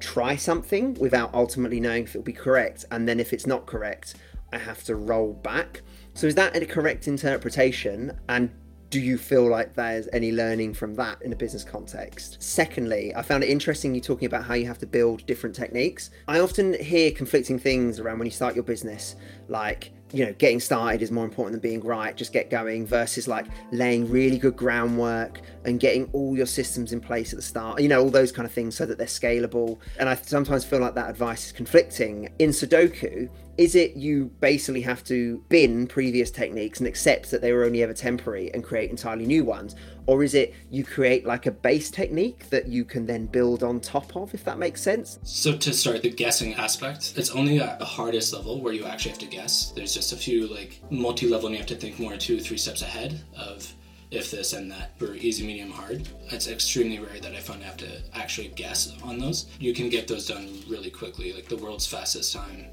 try 0.00 0.34
something 0.34 0.94
without 0.94 1.32
ultimately 1.32 1.78
knowing 1.78 2.04
if 2.04 2.10
it'll 2.10 2.22
be 2.22 2.32
correct. 2.32 2.86
And 2.90 3.08
then 3.08 3.20
if 3.20 3.32
it's 3.32 3.46
not 3.46 3.66
correct, 3.66 4.16
I 4.52 4.58
have 4.58 4.82
to 4.84 4.96
roll 4.96 5.32
back. 5.32 5.82
So 6.14 6.26
is 6.26 6.34
that 6.34 6.56
a 6.56 6.66
correct 6.66 7.06
interpretation? 7.06 8.18
And 8.28 8.50
do 8.94 9.00
you 9.00 9.18
feel 9.18 9.48
like 9.48 9.74
there's 9.74 10.06
any 10.12 10.30
learning 10.30 10.72
from 10.72 10.94
that 10.94 11.20
in 11.22 11.32
a 11.32 11.36
business 11.36 11.64
context? 11.64 12.36
Secondly, 12.40 13.12
I 13.16 13.22
found 13.22 13.42
it 13.42 13.50
interesting 13.50 13.92
you 13.92 14.00
talking 14.00 14.26
about 14.26 14.44
how 14.44 14.54
you 14.54 14.68
have 14.68 14.78
to 14.78 14.86
build 14.86 15.26
different 15.26 15.56
techniques. 15.56 16.10
I 16.28 16.38
often 16.38 16.80
hear 16.80 17.10
conflicting 17.10 17.58
things 17.58 17.98
around 17.98 18.20
when 18.20 18.26
you 18.26 18.30
start 18.30 18.54
your 18.54 18.62
business, 18.62 19.16
like 19.48 19.90
you 20.12 20.24
know, 20.24 20.32
getting 20.34 20.60
started 20.60 21.02
is 21.02 21.10
more 21.10 21.24
important 21.24 21.60
than 21.60 21.68
being 21.68 21.82
right. 21.82 22.16
Just 22.16 22.32
get 22.32 22.48
going 22.48 22.86
versus 22.86 23.26
like 23.26 23.46
laying 23.72 24.08
really 24.08 24.38
good 24.38 24.56
groundwork 24.56 25.40
and 25.64 25.80
getting 25.80 26.08
all 26.12 26.36
your 26.36 26.46
systems 26.46 26.92
in 26.92 27.00
place 27.00 27.32
at 27.32 27.36
the 27.36 27.42
start. 27.42 27.82
You 27.82 27.88
know, 27.88 28.00
all 28.00 28.10
those 28.10 28.30
kind 28.30 28.46
of 28.46 28.52
things 28.52 28.76
so 28.76 28.86
that 28.86 28.96
they're 28.96 29.08
scalable. 29.08 29.78
And 29.98 30.08
I 30.08 30.14
sometimes 30.14 30.64
feel 30.64 30.78
like 30.78 30.94
that 30.94 31.10
advice 31.10 31.46
is 31.46 31.52
conflicting. 31.52 32.28
In 32.38 32.50
Sudoku, 32.50 33.28
is 33.56 33.74
it 33.74 33.96
you 33.96 34.26
basically 34.40 34.80
have 34.82 35.04
to 35.04 35.42
bin 35.48 35.86
previous 35.86 36.30
techniques 36.30 36.80
and 36.80 36.86
accept 36.86 37.30
that 37.30 37.40
they 37.40 37.52
were 37.52 37.64
only 37.64 37.82
ever 37.82 37.92
temporary 37.92 38.52
and 38.52 38.64
create 38.64 38.90
entirely 38.90 39.26
new 39.26 39.44
ones? 39.44 39.76
Or 40.06 40.22
is 40.22 40.34
it 40.34 40.54
you 40.70 40.84
create 40.84 41.24
like 41.24 41.46
a 41.46 41.50
base 41.50 41.90
technique 41.90 42.50
that 42.50 42.68
you 42.68 42.84
can 42.84 43.06
then 43.06 43.26
build 43.26 43.62
on 43.62 43.80
top 43.80 44.16
of, 44.16 44.34
if 44.34 44.44
that 44.44 44.58
makes 44.58 44.82
sense? 44.82 45.18
So, 45.22 45.56
to 45.56 45.72
start 45.72 46.02
the 46.02 46.10
guessing 46.10 46.54
aspect, 46.54 47.14
it's 47.16 47.30
only 47.30 47.60
at 47.60 47.78
the 47.78 47.84
hardest 47.84 48.32
level 48.32 48.60
where 48.60 48.72
you 48.72 48.84
actually 48.84 49.12
have 49.12 49.20
to 49.20 49.26
guess. 49.26 49.70
There's 49.70 49.94
just 49.94 50.12
a 50.12 50.16
few 50.16 50.46
like 50.46 50.80
multi 50.90 51.26
level, 51.26 51.46
and 51.46 51.54
you 51.54 51.58
have 51.58 51.68
to 51.68 51.76
think 51.76 51.98
more 51.98 52.16
two, 52.16 52.40
three 52.40 52.58
steps 52.58 52.82
ahead 52.82 53.22
of 53.36 53.72
if 54.10 54.30
this 54.30 54.52
and 54.52 54.70
that 54.70 54.96
for 54.98 55.14
easy, 55.14 55.46
medium, 55.46 55.70
hard. 55.70 56.06
It's 56.30 56.48
extremely 56.48 56.98
rare 56.98 57.20
that 57.20 57.34
I 57.34 57.40
find 57.40 57.62
I 57.62 57.66
have 57.66 57.76
to 57.78 58.02
actually 58.14 58.48
guess 58.48 58.92
on 59.02 59.18
those. 59.18 59.46
You 59.58 59.74
can 59.74 59.88
get 59.88 60.06
those 60.06 60.28
done 60.28 60.62
really 60.68 60.90
quickly. 60.90 61.32
Like 61.32 61.48
the 61.48 61.56
world's 61.56 61.86
fastest 61.86 62.32
time, 62.32 62.66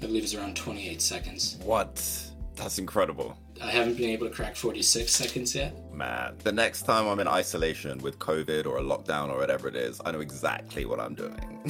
I 0.00 0.06
believe, 0.06 0.24
is 0.24 0.34
around 0.34 0.56
28 0.56 1.02
seconds. 1.02 1.58
What? 1.64 2.30
That's 2.56 2.78
incredible. 2.78 3.36
I 3.62 3.70
haven't 3.70 3.96
been 3.96 4.10
able 4.10 4.28
to 4.28 4.34
crack 4.34 4.54
46 4.56 5.10
seconds 5.10 5.54
yet. 5.54 5.74
Man, 5.92 6.36
the 6.44 6.52
next 6.52 6.82
time 6.82 7.06
I'm 7.06 7.18
in 7.18 7.26
isolation 7.26 7.98
with 7.98 8.18
COVID 8.18 8.66
or 8.66 8.78
a 8.78 8.82
lockdown 8.82 9.30
or 9.30 9.38
whatever 9.38 9.68
it 9.68 9.76
is, 9.76 10.00
I 10.04 10.12
know 10.12 10.20
exactly 10.20 10.84
what 10.84 11.00
I'm 11.00 11.14
doing. 11.14 11.60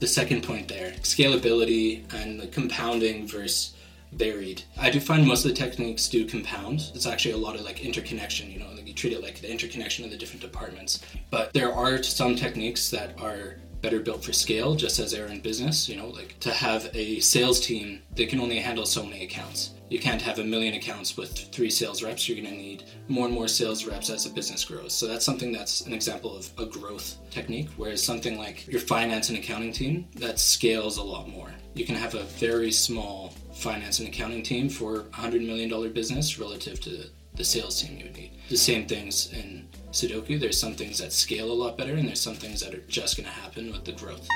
the 0.00 0.06
second 0.06 0.42
point 0.42 0.68
there 0.68 0.92
scalability 1.02 2.12
and 2.14 2.40
the 2.40 2.46
compounding 2.48 3.26
versus 3.26 3.74
varied. 4.12 4.62
I 4.78 4.90
do 4.90 5.00
find 5.00 5.26
most 5.26 5.44
of 5.44 5.50
the 5.50 5.56
techniques 5.56 6.08
do 6.08 6.26
compound. 6.26 6.90
It's 6.94 7.06
actually 7.06 7.32
a 7.32 7.38
lot 7.38 7.54
of 7.54 7.62
like 7.62 7.84
interconnection, 7.84 8.50
you 8.50 8.58
know, 8.58 8.70
like 8.74 8.86
you 8.86 8.94
treat 8.94 9.12
it 9.12 9.22
like 9.22 9.40
the 9.40 9.50
interconnection 9.50 10.04
of 10.04 10.10
the 10.10 10.16
different 10.16 10.40
departments. 10.40 11.02
But 11.30 11.52
there 11.52 11.72
are 11.72 12.02
some 12.02 12.34
techniques 12.34 12.90
that 12.90 13.20
are 13.20 13.56
better 13.80 14.00
built 14.00 14.24
for 14.24 14.32
scale, 14.32 14.74
just 14.74 14.98
as 14.98 15.12
they're 15.12 15.26
in 15.26 15.40
business. 15.40 15.88
You 15.88 15.96
know, 15.96 16.08
like 16.08 16.38
to 16.40 16.50
have 16.50 16.90
a 16.94 17.20
sales 17.20 17.60
team, 17.60 18.02
they 18.14 18.26
can 18.26 18.40
only 18.40 18.58
handle 18.58 18.86
so 18.86 19.04
many 19.04 19.24
accounts. 19.24 19.74
You 19.90 19.98
can't 19.98 20.20
have 20.20 20.38
a 20.38 20.44
million 20.44 20.74
accounts 20.74 21.16
with 21.16 21.32
three 21.50 21.70
sales 21.70 22.02
reps. 22.02 22.28
You're 22.28 22.42
going 22.42 22.54
to 22.54 22.60
need 22.60 22.84
more 23.08 23.24
and 23.24 23.34
more 23.34 23.48
sales 23.48 23.86
reps 23.86 24.10
as 24.10 24.24
the 24.24 24.30
business 24.30 24.62
grows. 24.64 24.92
So 24.92 25.06
that's 25.06 25.24
something 25.24 25.50
that's 25.50 25.86
an 25.86 25.94
example 25.94 26.36
of 26.36 26.50
a 26.58 26.66
growth 26.66 27.16
technique. 27.30 27.68
Whereas 27.76 28.02
something 28.02 28.36
like 28.36 28.66
your 28.68 28.82
finance 28.82 29.30
and 29.30 29.38
accounting 29.38 29.72
team, 29.72 30.06
that 30.16 30.38
scales 30.38 30.98
a 30.98 31.02
lot 31.02 31.28
more. 31.28 31.50
You 31.74 31.86
can 31.86 31.94
have 31.94 32.14
a 32.14 32.24
very 32.24 32.70
small 32.70 33.32
finance 33.54 33.98
and 33.98 34.08
accounting 34.08 34.42
team 34.42 34.68
for 34.68 35.00
a 35.00 35.02
$100 35.04 35.46
million 35.46 35.92
business 35.92 36.38
relative 36.38 36.80
to 36.82 37.04
the 37.34 37.44
sales 37.44 37.80
team 37.80 37.96
you 37.96 38.04
would 38.04 38.16
need. 38.16 38.32
The 38.50 38.56
same 38.56 38.86
things 38.86 39.32
in 39.32 39.67
Sudoku. 39.90 40.38
There's 40.38 40.60
some 40.60 40.74
things 40.74 40.98
that 40.98 41.12
scale 41.12 41.50
a 41.50 41.52
lot 41.52 41.78
better, 41.78 41.94
and 41.94 42.08
there's 42.08 42.20
some 42.20 42.34
things 42.34 42.60
that 42.60 42.74
are 42.74 42.82
just 42.88 43.16
going 43.16 43.26
to 43.26 43.32
happen 43.32 43.72
with 43.72 43.84
the 43.84 43.92
growth. 43.92 44.28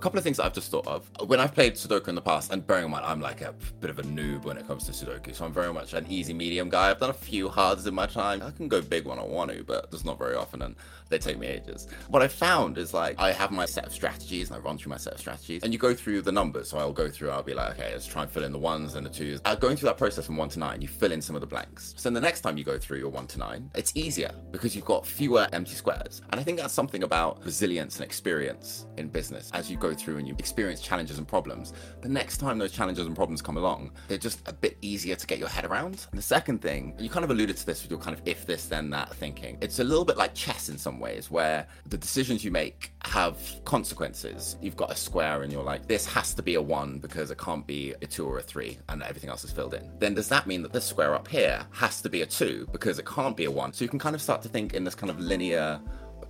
A 0.00 0.02
couple 0.02 0.16
of 0.16 0.24
things 0.24 0.40
I've 0.40 0.54
just 0.54 0.70
thought 0.70 0.86
of. 0.86 1.10
When 1.28 1.40
I've 1.40 1.52
played 1.52 1.74
Sudoku 1.74 2.08
in 2.08 2.14
the 2.14 2.22
past, 2.22 2.54
and 2.54 2.66
bearing 2.66 2.86
in 2.86 2.90
mind 2.90 3.04
I'm 3.04 3.20
like 3.20 3.42
a 3.42 3.52
bit 3.80 3.90
of 3.90 3.98
a 3.98 4.02
noob 4.02 4.44
when 4.44 4.56
it 4.56 4.66
comes 4.66 4.86
to 4.86 4.92
Sudoku, 4.92 5.34
so 5.34 5.44
I'm 5.44 5.52
very 5.52 5.74
much 5.74 5.92
an 5.92 6.06
easy 6.08 6.32
medium 6.32 6.70
guy. 6.70 6.88
I've 6.90 6.98
done 6.98 7.10
a 7.10 7.12
few 7.12 7.50
hards 7.50 7.86
in 7.86 7.94
my 7.94 8.06
time. 8.06 8.40
I 8.40 8.50
can 8.50 8.66
go 8.66 8.80
big 8.80 9.04
when 9.04 9.18
I 9.18 9.24
want 9.24 9.50
to, 9.50 9.62
but 9.62 9.90
just 9.90 10.06
not 10.06 10.18
very 10.18 10.36
often, 10.36 10.62
and 10.62 10.74
they 11.10 11.18
take 11.18 11.38
me 11.38 11.48
ages. 11.48 11.86
What 12.08 12.22
I 12.22 12.28
found 12.28 12.78
is 12.78 12.94
like 12.94 13.16
I 13.18 13.30
have 13.32 13.50
my 13.50 13.66
set 13.66 13.84
of 13.84 13.92
strategies 13.92 14.48
and 14.48 14.56
I 14.56 14.60
run 14.60 14.78
through 14.78 14.88
my 14.88 14.96
set 14.96 15.12
of 15.12 15.20
strategies, 15.20 15.62
and 15.64 15.70
you 15.70 15.78
go 15.78 15.92
through 15.92 16.22
the 16.22 16.32
numbers. 16.32 16.70
So 16.70 16.78
I'll 16.78 16.94
go 16.94 17.10
through, 17.10 17.28
I'll 17.28 17.42
be 17.42 17.52
like, 17.52 17.72
okay, 17.72 17.92
let's 17.92 18.06
try 18.06 18.22
and 18.22 18.30
fill 18.30 18.44
in 18.44 18.52
the 18.52 18.58
ones 18.58 18.94
and 18.94 19.04
the 19.04 19.10
twos. 19.10 19.42
Uh, 19.44 19.54
going 19.54 19.76
through 19.76 19.90
that 19.90 19.98
process 19.98 20.24
from 20.24 20.38
one 20.38 20.48
to 20.48 20.58
nine, 20.58 20.80
you 20.80 20.88
fill 20.88 21.12
in 21.12 21.20
some 21.20 21.36
of 21.36 21.42
the 21.42 21.46
blanks. 21.46 21.92
So 21.98 22.08
the 22.08 22.22
next 22.22 22.40
time 22.40 22.56
you 22.56 22.64
go 22.64 22.78
through 22.78 23.00
your 23.00 23.10
one 23.10 23.26
to 23.26 23.38
nine, 23.38 23.70
it's 23.74 23.94
easier 23.94 24.30
because 24.50 24.74
you've 24.74 24.86
got 24.86 25.06
fewer 25.06 25.46
empty 25.52 25.74
squares. 25.74 26.22
And 26.30 26.40
I 26.40 26.42
think 26.42 26.58
that's 26.58 26.72
something 26.72 27.02
about 27.02 27.44
resilience 27.44 27.96
and 27.96 28.04
experience 28.06 28.86
in 28.96 29.08
business. 29.08 29.50
As 29.52 29.70
you 29.70 29.76
go 29.76 29.89
through 29.94 30.18
and 30.18 30.26
you 30.28 30.34
experience 30.38 30.80
challenges 30.80 31.18
and 31.18 31.26
problems, 31.26 31.72
the 32.00 32.08
next 32.08 32.38
time 32.38 32.58
those 32.58 32.72
challenges 32.72 33.06
and 33.06 33.14
problems 33.14 33.42
come 33.42 33.56
along, 33.56 33.90
they're 34.08 34.18
just 34.18 34.40
a 34.48 34.52
bit 34.52 34.76
easier 34.82 35.16
to 35.16 35.26
get 35.26 35.38
your 35.38 35.48
head 35.48 35.64
around. 35.64 36.06
And 36.10 36.18
the 36.18 36.22
second 36.22 36.60
thing, 36.60 36.94
you 36.98 37.10
kind 37.10 37.24
of 37.24 37.30
alluded 37.30 37.56
to 37.56 37.66
this 37.66 37.82
with 37.82 37.90
your 37.90 38.00
kind 38.00 38.16
of 38.16 38.22
if 38.26 38.46
this 38.46 38.66
then 38.66 38.90
that 38.90 39.14
thinking. 39.14 39.58
It's 39.60 39.78
a 39.78 39.84
little 39.84 40.04
bit 40.04 40.16
like 40.16 40.34
chess 40.34 40.68
in 40.68 40.78
some 40.78 41.00
ways, 41.00 41.30
where 41.30 41.66
the 41.86 41.98
decisions 41.98 42.44
you 42.44 42.50
make 42.50 42.92
have 43.04 43.38
consequences. 43.64 44.56
You've 44.60 44.76
got 44.76 44.90
a 44.90 44.96
square 44.96 45.42
and 45.42 45.52
you're 45.52 45.62
like, 45.62 45.86
this 45.86 46.06
has 46.06 46.34
to 46.34 46.42
be 46.42 46.54
a 46.54 46.62
one 46.62 46.98
because 46.98 47.30
it 47.30 47.38
can't 47.38 47.66
be 47.66 47.94
a 48.02 48.06
two 48.06 48.26
or 48.26 48.38
a 48.38 48.42
three 48.42 48.78
and 48.88 49.02
everything 49.02 49.30
else 49.30 49.44
is 49.44 49.50
filled 49.50 49.74
in. 49.74 49.90
Then 49.98 50.14
does 50.14 50.28
that 50.28 50.46
mean 50.46 50.62
that 50.62 50.72
this 50.72 50.84
square 50.84 51.14
up 51.14 51.28
here 51.28 51.66
has 51.72 52.00
to 52.02 52.08
be 52.08 52.22
a 52.22 52.26
two 52.26 52.68
because 52.72 52.98
it 52.98 53.06
can't 53.06 53.36
be 53.36 53.44
a 53.44 53.50
one? 53.50 53.72
So 53.72 53.84
you 53.84 53.88
can 53.88 53.98
kind 53.98 54.14
of 54.14 54.22
start 54.22 54.42
to 54.42 54.48
think 54.48 54.74
in 54.74 54.84
this 54.84 54.94
kind 54.94 55.10
of 55.10 55.18
linear 55.18 55.80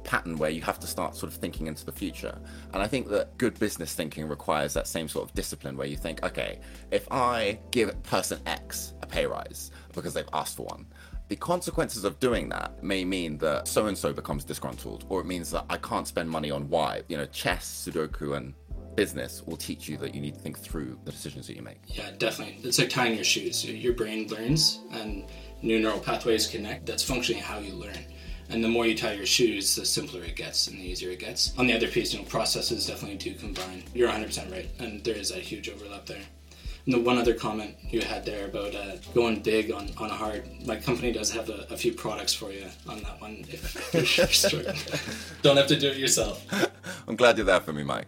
pattern 0.04 0.36
where 0.38 0.50
you 0.50 0.62
have 0.62 0.78
to 0.80 0.86
start 0.86 1.16
sort 1.16 1.32
of 1.32 1.38
thinking 1.38 1.66
into 1.66 1.84
the 1.84 1.92
future. 1.92 2.38
And 2.72 2.82
I 2.82 2.86
think 2.86 3.08
that 3.08 3.36
good 3.38 3.58
business 3.58 3.94
thinking 3.94 4.28
requires 4.28 4.74
that 4.74 4.86
same 4.86 5.08
sort 5.08 5.28
of 5.28 5.34
discipline 5.34 5.76
where 5.76 5.86
you 5.86 5.96
think, 5.96 6.22
okay, 6.22 6.60
if 6.90 7.10
I 7.10 7.58
give 7.70 8.02
person 8.04 8.40
X 8.46 8.94
a 9.02 9.06
pay 9.06 9.26
rise 9.26 9.70
because 9.92 10.14
they've 10.14 10.28
asked 10.32 10.56
for 10.56 10.66
one, 10.66 10.86
the 11.28 11.36
consequences 11.36 12.04
of 12.04 12.18
doing 12.18 12.48
that 12.48 12.82
may 12.82 13.04
mean 13.04 13.38
that 13.38 13.68
so 13.68 13.86
and 13.86 13.96
so 13.96 14.12
becomes 14.12 14.42
disgruntled, 14.42 15.04
or 15.08 15.20
it 15.20 15.26
means 15.26 15.50
that 15.52 15.64
I 15.70 15.76
can't 15.76 16.06
spend 16.06 16.28
money 16.28 16.50
on 16.50 16.68
Y. 16.68 17.02
You 17.08 17.18
know, 17.18 17.26
chess, 17.26 17.86
Sudoku, 17.88 18.36
and 18.36 18.52
business 18.96 19.42
will 19.46 19.56
teach 19.56 19.88
you 19.88 19.96
that 19.98 20.12
you 20.12 20.20
need 20.20 20.34
to 20.34 20.40
think 20.40 20.58
through 20.58 20.98
the 21.04 21.12
decisions 21.12 21.46
that 21.46 21.54
you 21.54 21.62
make. 21.62 21.78
Yeah, 21.86 22.10
definitely. 22.18 22.58
It's 22.64 22.80
like 22.80 22.90
tying 22.90 23.14
your 23.14 23.24
shoes. 23.24 23.64
Your 23.64 23.92
brain 23.92 24.26
learns 24.26 24.80
and 24.90 25.24
new 25.62 25.78
neural 25.78 26.00
pathways 26.00 26.48
connect. 26.48 26.86
That's 26.86 27.04
functionally 27.04 27.40
how 27.40 27.58
you 27.60 27.74
learn. 27.74 27.96
And 28.50 28.64
the 28.64 28.68
more 28.68 28.86
you 28.86 28.96
tie 28.96 29.12
your 29.12 29.26
shoes, 29.26 29.76
the 29.76 29.84
simpler 29.84 30.22
it 30.22 30.36
gets 30.36 30.66
and 30.66 30.78
the 30.80 30.84
easier 30.84 31.10
it 31.10 31.20
gets. 31.20 31.56
On 31.56 31.66
the 31.66 31.72
other 31.72 31.86
piece, 31.88 32.12
you 32.12 32.18
know, 32.18 32.24
processes 32.24 32.86
definitely 32.86 33.16
do 33.16 33.34
combine. 33.34 33.84
You're 33.94 34.10
100% 34.10 34.50
right, 34.50 34.68
and 34.78 35.02
there 35.04 35.14
is 35.14 35.30
that 35.30 35.42
huge 35.42 35.68
overlap 35.68 36.06
there. 36.06 36.22
And 36.86 36.94
the 36.94 37.00
one 37.00 37.18
other 37.18 37.34
comment 37.34 37.76
you 37.90 38.00
had 38.00 38.24
there 38.24 38.46
about 38.46 38.74
uh, 38.74 38.96
going 39.14 39.40
big 39.40 39.70
on, 39.70 39.90
on 39.98 40.10
a 40.10 40.14
hard, 40.14 40.48
my 40.66 40.76
company 40.76 41.12
does 41.12 41.30
have 41.30 41.48
a, 41.48 41.66
a 41.70 41.76
few 41.76 41.92
products 41.92 42.34
for 42.34 42.50
you 42.50 42.66
on 42.88 43.02
that 43.02 43.20
one 43.20 43.44
if 43.48 43.94
you're 43.94 44.26
struggling. 44.28 44.76
Don't 45.42 45.56
have 45.56 45.66
to 45.68 45.78
do 45.78 45.90
it 45.90 45.98
yourself. 45.98 46.44
I'm 47.06 47.16
glad 47.16 47.36
you're 47.36 47.46
there 47.46 47.60
for 47.60 47.72
me, 47.72 47.84
Mike. 47.84 48.06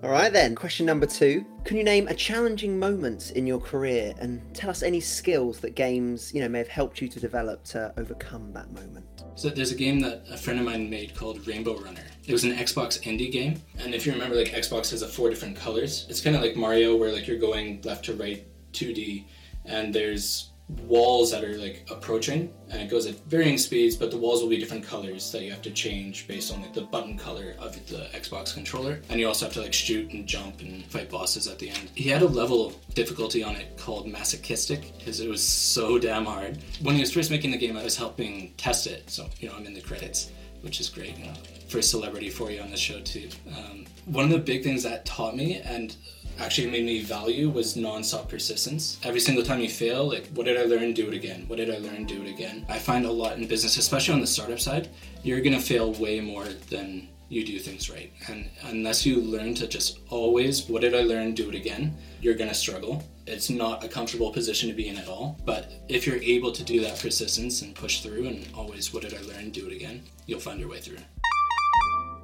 All 0.00 0.10
right, 0.10 0.32
then. 0.32 0.54
Question 0.54 0.86
number 0.86 1.06
two. 1.06 1.44
Can 1.64 1.76
you 1.76 1.82
name 1.82 2.06
a 2.06 2.14
challenging 2.14 2.78
moment 2.78 3.32
in 3.32 3.48
your 3.48 3.58
career 3.58 4.14
and 4.20 4.40
tell 4.54 4.70
us 4.70 4.84
any 4.84 5.00
skills 5.00 5.58
that 5.58 5.74
games, 5.74 6.32
you 6.32 6.40
know, 6.40 6.48
may 6.48 6.58
have 6.58 6.68
helped 6.68 7.02
you 7.02 7.08
to 7.08 7.18
develop 7.18 7.64
to 7.64 7.92
overcome 7.96 8.52
that 8.52 8.72
moment? 8.72 9.24
So 9.34 9.48
there's 9.48 9.72
a 9.72 9.74
game 9.74 9.98
that 10.00 10.22
a 10.30 10.36
friend 10.36 10.60
of 10.60 10.66
mine 10.66 10.88
made 10.88 11.16
called 11.16 11.44
Rainbow 11.48 11.80
Runner. 11.80 12.04
It 12.24 12.32
was 12.32 12.44
an 12.44 12.52
Xbox 12.52 13.02
indie 13.02 13.32
game, 13.32 13.60
and 13.80 13.92
if 13.92 14.06
you 14.06 14.12
remember, 14.12 14.36
like 14.36 14.52
Xbox 14.52 14.92
has 14.92 15.02
a 15.02 15.08
four 15.08 15.30
different 15.30 15.56
colors. 15.56 16.06
It's 16.08 16.20
kind 16.20 16.36
of 16.36 16.42
like 16.42 16.54
Mario, 16.54 16.94
where 16.94 17.12
like 17.12 17.26
you're 17.26 17.38
going 17.38 17.80
left 17.82 18.04
to 18.04 18.14
right, 18.14 18.46
2D, 18.74 19.24
and 19.64 19.92
there's 19.92 20.50
walls 20.68 21.30
that 21.30 21.42
are 21.42 21.56
like 21.56 21.86
approaching 21.90 22.52
and 22.70 22.82
it 22.82 22.90
goes 22.90 23.06
at 23.06 23.14
varying 23.24 23.56
speeds 23.56 23.96
but 23.96 24.10
the 24.10 24.16
walls 24.16 24.42
will 24.42 24.50
be 24.50 24.58
different 24.58 24.84
colors 24.84 25.32
that 25.32 25.42
you 25.42 25.50
have 25.50 25.62
to 25.62 25.70
change 25.70 26.28
based 26.28 26.52
on 26.52 26.60
like 26.60 26.74
the 26.74 26.82
button 26.82 27.16
color 27.16 27.54
of 27.58 27.74
the 27.86 28.06
xbox 28.14 28.52
controller 28.52 29.00
and 29.08 29.18
you 29.18 29.26
also 29.26 29.46
have 29.46 29.54
to 29.54 29.62
like 29.62 29.72
shoot 29.72 30.10
and 30.12 30.26
jump 30.26 30.60
and 30.60 30.84
fight 30.86 31.08
bosses 31.08 31.46
at 31.46 31.58
the 31.58 31.70
end 31.70 31.90
he 31.94 32.10
had 32.10 32.20
a 32.20 32.26
level 32.26 32.66
of 32.66 32.94
difficulty 32.94 33.42
on 33.42 33.56
it 33.56 33.78
called 33.78 34.06
masochistic 34.06 34.92
because 34.98 35.20
it 35.20 35.28
was 35.28 35.42
so 35.42 35.98
damn 35.98 36.26
hard 36.26 36.58
when 36.82 36.94
he 36.94 37.00
was 37.00 37.12
first 37.12 37.30
making 37.30 37.50
the 37.50 37.56
game 37.56 37.76
i 37.76 37.82
was 37.82 37.96
helping 37.96 38.52
test 38.58 38.86
it 38.86 39.08
so 39.08 39.26
you 39.40 39.48
know 39.48 39.54
i'm 39.56 39.64
in 39.64 39.72
the 39.72 39.80
credits 39.80 40.30
which 40.62 40.80
is 40.80 40.88
great. 40.88 41.16
You 41.18 41.26
know, 41.26 41.34
first 41.68 41.90
celebrity 41.90 42.30
for 42.30 42.50
you 42.50 42.60
on 42.60 42.70
the 42.70 42.76
show 42.76 43.00
too. 43.00 43.28
Um, 43.56 43.86
one 44.06 44.24
of 44.24 44.30
the 44.30 44.38
big 44.38 44.62
things 44.62 44.82
that 44.82 45.04
taught 45.04 45.36
me 45.36 45.60
and 45.60 45.96
actually 46.38 46.70
made 46.70 46.84
me 46.84 47.02
value 47.02 47.50
was 47.50 47.76
non-stop 47.76 48.28
persistence. 48.28 48.98
Every 49.02 49.20
single 49.20 49.44
time 49.44 49.60
you 49.60 49.68
fail, 49.68 50.08
like 50.08 50.26
what 50.28 50.46
did 50.46 50.56
I 50.58 50.64
learn? 50.64 50.92
Do 50.92 51.08
it 51.08 51.14
again. 51.14 51.44
What 51.46 51.56
did 51.56 51.70
I 51.70 51.78
learn? 51.78 52.04
Do 52.04 52.22
it 52.22 52.28
again. 52.28 52.64
I 52.68 52.78
find 52.78 53.06
a 53.06 53.10
lot 53.10 53.36
in 53.36 53.46
business, 53.46 53.76
especially 53.76 54.14
on 54.14 54.20
the 54.20 54.26
startup 54.26 54.60
side, 54.60 54.88
you're 55.22 55.40
gonna 55.40 55.60
fail 55.60 55.92
way 55.94 56.20
more 56.20 56.46
than 56.70 57.08
you 57.28 57.44
do 57.44 57.58
things 57.58 57.90
right. 57.90 58.10
And 58.28 58.48
unless 58.64 59.04
you 59.04 59.20
learn 59.20 59.54
to 59.56 59.66
just 59.66 59.98
always, 60.08 60.68
what 60.68 60.80
did 60.80 60.94
I 60.94 61.02
learn? 61.02 61.34
Do 61.34 61.48
it 61.48 61.54
again. 61.54 61.94
You're 62.22 62.34
gonna 62.34 62.54
struggle. 62.54 63.04
It's 63.26 63.50
not 63.50 63.84
a 63.84 63.88
comfortable 63.88 64.32
position 64.32 64.68
to 64.70 64.74
be 64.74 64.88
in 64.88 64.96
at 64.96 65.08
all. 65.08 65.38
But 65.44 65.72
if 65.88 66.06
you're 66.06 66.22
able 66.22 66.52
to 66.52 66.64
do 66.64 66.80
that 66.80 66.98
persistence 66.98 67.60
and 67.60 67.74
push 67.74 68.00
through 68.00 68.26
and 68.26 68.46
always, 68.54 68.94
what 68.94 69.02
did 69.02 69.14
I 69.14 69.20
learn? 69.22 69.50
Do 69.50 69.66
it 69.66 69.74
again. 69.74 70.02
You'll 70.26 70.40
find 70.40 70.58
your 70.58 70.70
way 70.70 70.80
through. 70.80 70.98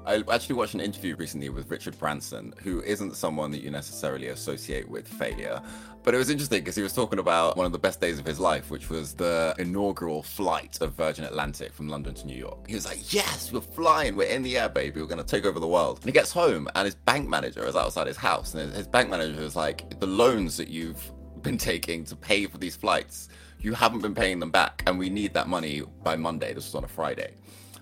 I 0.07 0.23
actually 0.31 0.57
watched 0.57 0.75
an 0.75 0.81
interview 0.81 1.17
recently 1.17 1.49
with 1.49 1.71
Richard 1.71 1.99
Branson, 1.99 2.53
who 2.63 2.83
isn't 2.83 3.17
someone 3.17 3.51
that 3.53 3.63
you 3.63 3.71
necessarily 3.71 4.29
associate 4.29 4.87
with 4.89 5.09
failure. 5.09 5.63
But 6.03 6.15
it 6.15 6.19
was 6.19 6.29
interesting 6.29 6.61
because 6.61 6.77
he 6.77 6.83
was 6.83 6.93
talking 6.93 7.19
about 7.19 7.57
one 7.57 7.65
of 7.65 7.73
the 7.73 7.79
best 7.79 8.03
days 8.03 8.19
of 8.19 8.27
his 8.27 8.39
life, 8.39 8.71
which 8.71 8.91
was 8.91 9.15
the 9.15 9.55
inaugural 9.59 10.23
flight 10.23 10.79
of 10.83 10.93
Virgin 10.93 11.25
Atlantic 11.25 11.73
from 11.73 11.89
London 11.89 12.13
to 12.15 12.27
New 12.27 12.37
York. 12.37 12.69
He 12.69 12.75
was 12.75 12.85
like, 12.85 13.15
Yes, 13.15 13.51
we're 13.51 13.63
flying, 13.63 14.15
we're 14.15 14.29
in 14.29 14.43
the 14.43 14.59
air, 14.59 14.69
baby, 14.69 15.01
we're 15.01 15.07
going 15.07 15.17
to 15.17 15.25
take 15.25 15.47
over 15.47 15.59
the 15.59 15.67
world. 15.67 15.99
And 15.99 16.07
he 16.07 16.13
gets 16.13 16.31
home, 16.31 16.69
and 16.75 16.85
his 16.85 16.95
bank 16.95 17.27
manager 17.27 17.65
is 17.67 17.75
outside 17.75 18.07
his 18.07 18.19
house. 18.19 18.53
And 18.53 18.75
his 18.75 18.87
bank 18.87 19.09
manager 19.09 19.41
is 19.41 19.57
like, 19.57 19.99
The 20.01 20.07
loans 20.07 20.59
that 20.59 20.69
you've 20.69 21.11
been 21.41 21.57
taking 21.57 22.05
to 22.05 22.17
pay 22.17 22.45
for 22.45 22.59
these 22.59 22.77
flights, 22.77 23.31
you 23.59 23.73
haven't 23.73 24.01
been 24.03 24.15
paying 24.15 24.39
them 24.39 24.51
back, 24.51 24.83
and 24.87 24.99
we 24.99 25.09
need 25.09 25.33
that 25.33 25.49
money 25.49 25.83
by 26.03 26.17
Monday. 26.17 26.53
This 26.53 26.67
was 26.67 26.75
on 26.75 26.85
a 26.85 26.89
Friday. 26.89 27.33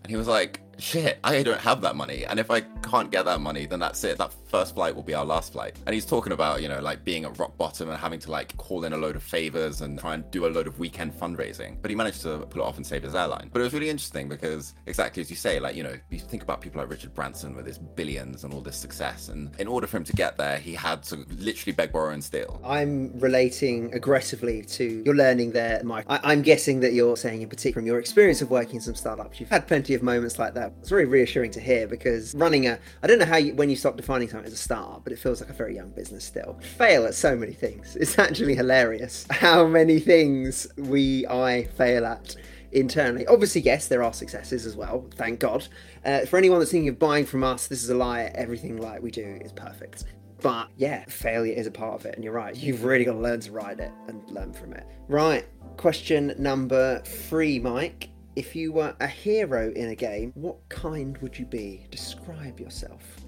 And 0.04 0.10
he 0.10 0.16
was 0.16 0.28
like, 0.28 0.60
shit, 0.78 1.18
I 1.24 1.42
don't 1.42 1.60
have 1.60 1.80
that 1.82 1.96
money. 1.96 2.24
And 2.24 2.38
if 2.40 2.50
I 2.50 2.60
can't 2.60 3.10
get 3.10 3.24
that 3.24 3.40
money, 3.40 3.66
then 3.66 3.80
that's 3.80 4.02
it. 4.04 4.18
That 4.18 4.32
first 4.52 4.74
flight 4.74 4.94
will 4.94 5.02
be 5.02 5.14
our 5.14 5.24
last 5.24 5.52
flight. 5.54 5.74
And 5.86 5.94
he's 5.94 6.04
talking 6.04 6.32
about, 6.32 6.60
you 6.60 6.68
know, 6.68 6.78
like 6.80 7.04
being 7.04 7.24
at 7.24 7.38
rock 7.38 7.56
bottom 7.56 7.88
and 7.88 7.98
having 7.98 8.20
to 8.20 8.30
like 8.30 8.54
call 8.58 8.84
in 8.84 8.92
a 8.92 8.98
load 8.98 9.16
of 9.16 9.22
favors 9.22 9.80
and 9.80 9.98
try 9.98 10.12
and 10.12 10.30
do 10.30 10.46
a 10.46 10.48
load 10.48 10.66
of 10.66 10.78
weekend 10.78 11.14
fundraising. 11.14 11.80
But 11.80 11.90
he 11.90 11.96
managed 11.96 12.20
to 12.22 12.40
pull 12.50 12.60
it 12.60 12.66
off 12.66 12.76
and 12.76 12.86
save 12.86 13.02
his 13.02 13.14
airline. 13.14 13.48
But 13.50 13.60
it 13.60 13.64
was 13.64 13.72
really 13.72 13.88
interesting 13.88 14.28
because 14.28 14.74
exactly 14.84 15.22
as 15.22 15.30
you 15.30 15.36
say, 15.36 15.58
like, 15.58 15.74
you 15.74 15.82
know, 15.82 15.96
you 16.10 16.18
think 16.18 16.42
about 16.42 16.60
people 16.60 16.82
like 16.82 16.90
Richard 16.90 17.14
Branson 17.14 17.56
with 17.56 17.66
his 17.66 17.78
billions 17.78 18.44
and 18.44 18.52
all 18.52 18.60
this 18.60 18.76
success. 18.76 19.30
And 19.30 19.50
in 19.58 19.66
order 19.66 19.86
for 19.86 19.96
him 19.96 20.04
to 20.04 20.12
get 20.12 20.36
there, 20.36 20.58
he 20.58 20.74
had 20.74 21.02
to 21.04 21.24
literally 21.38 21.72
beg, 21.72 21.90
borrow, 21.90 22.12
and 22.12 22.22
steal. 22.22 22.60
I'm 22.62 23.18
relating 23.18 23.94
aggressively 23.94 24.62
to 24.62 25.02
your 25.06 25.14
learning 25.14 25.52
there, 25.52 25.82
Mike. 25.82 26.04
I- 26.08 26.32
am 26.32 26.42
guessing 26.42 26.80
that 26.80 26.92
you're 26.92 27.16
saying, 27.16 27.40
in 27.40 27.48
particular, 27.48 27.80
from 27.80 27.86
your 27.86 27.98
experience 27.98 28.42
of 28.42 28.50
working 28.50 28.76
in 28.76 28.80
some 28.82 28.94
startups, 28.94 29.40
you've 29.40 29.48
had 29.48 29.66
plenty 29.66 29.94
of 29.94 30.02
moments 30.02 30.38
like 30.38 30.52
that. 30.54 30.72
It's 30.80 30.90
very 30.90 31.06
reassuring 31.06 31.52
to 31.52 31.60
hear 31.60 31.86
because 31.86 32.34
running 32.34 32.66
a, 32.66 32.78
I 33.02 33.06
don't 33.06 33.18
know 33.18 33.24
how 33.24 33.38
you, 33.38 33.54
when 33.54 33.70
you 33.70 33.76
stop 33.76 33.96
defining 33.96 34.28
something 34.28 34.41
as 34.44 34.52
a 34.52 34.56
startup, 34.56 35.04
but 35.04 35.12
it 35.12 35.18
feels 35.18 35.40
like 35.40 35.50
a 35.50 35.54
very 35.54 35.74
young 35.74 35.90
business 35.90 36.24
still. 36.24 36.58
Fail 36.76 37.06
at 37.06 37.14
so 37.14 37.36
many 37.36 37.52
things. 37.52 37.96
It's 38.02 38.18
actually 38.18 38.56
hilarious 38.56 39.26
how 39.30 39.66
many 39.66 40.00
things 40.00 40.66
we, 40.76 41.26
I 41.26 41.64
fail 41.76 42.04
at 42.04 42.36
internally. 42.72 43.26
Obviously, 43.26 43.60
yes, 43.60 43.88
there 43.88 44.02
are 44.02 44.12
successes 44.12 44.66
as 44.66 44.76
well, 44.76 45.06
thank 45.14 45.38
God. 45.38 45.66
Uh, 46.04 46.26
for 46.26 46.36
anyone 46.36 46.58
that's 46.58 46.72
thinking 46.72 46.88
of 46.88 46.98
buying 46.98 47.24
from 47.24 47.44
us, 47.44 47.68
this 47.68 47.82
is 47.82 47.90
a 47.90 47.94
lie. 47.94 48.30
Everything 48.34 48.78
like 48.78 49.02
we 49.02 49.10
do 49.10 49.38
is 49.42 49.52
perfect. 49.52 50.04
But 50.40 50.70
yeah, 50.76 51.04
failure 51.04 51.54
is 51.54 51.68
a 51.68 51.70
part 51.70 52.00
of 52.00 52.06
it, 52.06 52.16
and 52.16 52.24
you're 52.24 52.32
right. 52.32 52.56
You've 52.56 52.84
really 52.84 53.04
got 53.04 53.12
to 53.12 53.18
learn 53.18 53.40
to 53.40 53.52
ride 53.52 53.78
it 53.78 53.92
and 54.08 54.28
learn 54.28 54.52
from 54.52 54.72
it. 54.72 54.84
Right, 55.06 55.46
question 55.76 56.34
number 56.38 57.00
three, 57.00 57.60
Mike. 57.60 58.08
If 58.34 58.56
you 58.56 58.72
were 58.72 58.96
a 58.98 59.06
hero 59.06 59.70
in 59.72 59.90
a 59.90 59.94
game, 59.94 60.32
what 60.34 60.56
kind 60.68 61.16
would 61.18 61.38
you 61.38 61.44
be? 61.44 61.86
Describe 61.90 62.58
yourself. 62.58 63.21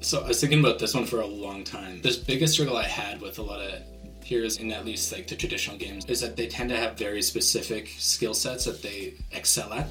So 0.00 0.22
I 0.22 0.28
was 0.28 0.40
thinking 0.40 0.60
about 0.60 0.78
this 0.78 0.94
one 0.94 1.06
for 1.06 1.20
a 1.20 1.26
long 1.26 1.64
time. 1.64 2.00
This 2.02 2.16
biggest 2.16 2.54
struggle 2.54 2.76
I 2.76 2.84
had 2.84 3.20
with 3.20 3.38
a 3.38 3.42
lot 3.42 3.60
of 3.60 3.82
heroes 4.22 4.58
in 4.58 4.70
at 4.72 4.84
least 4.84 5.10
like 5.10 5.26
the 5.26 5.34
traditional 5.34 5.76
games 5.76 6.04
is 6.06 6.20
that 6.20 6.36
they 6.36 6.46
tend 6.46 6.68
to 6.70 6.76
have 6.76 6.96
very 6.96 7.22
specific 7.22 7.88
skill 7.98 8.34
sets 8.34 8.66
that 8.66 8.82
they 8.82 9.14
excel 9.32 9.72
at. 9.72 9.88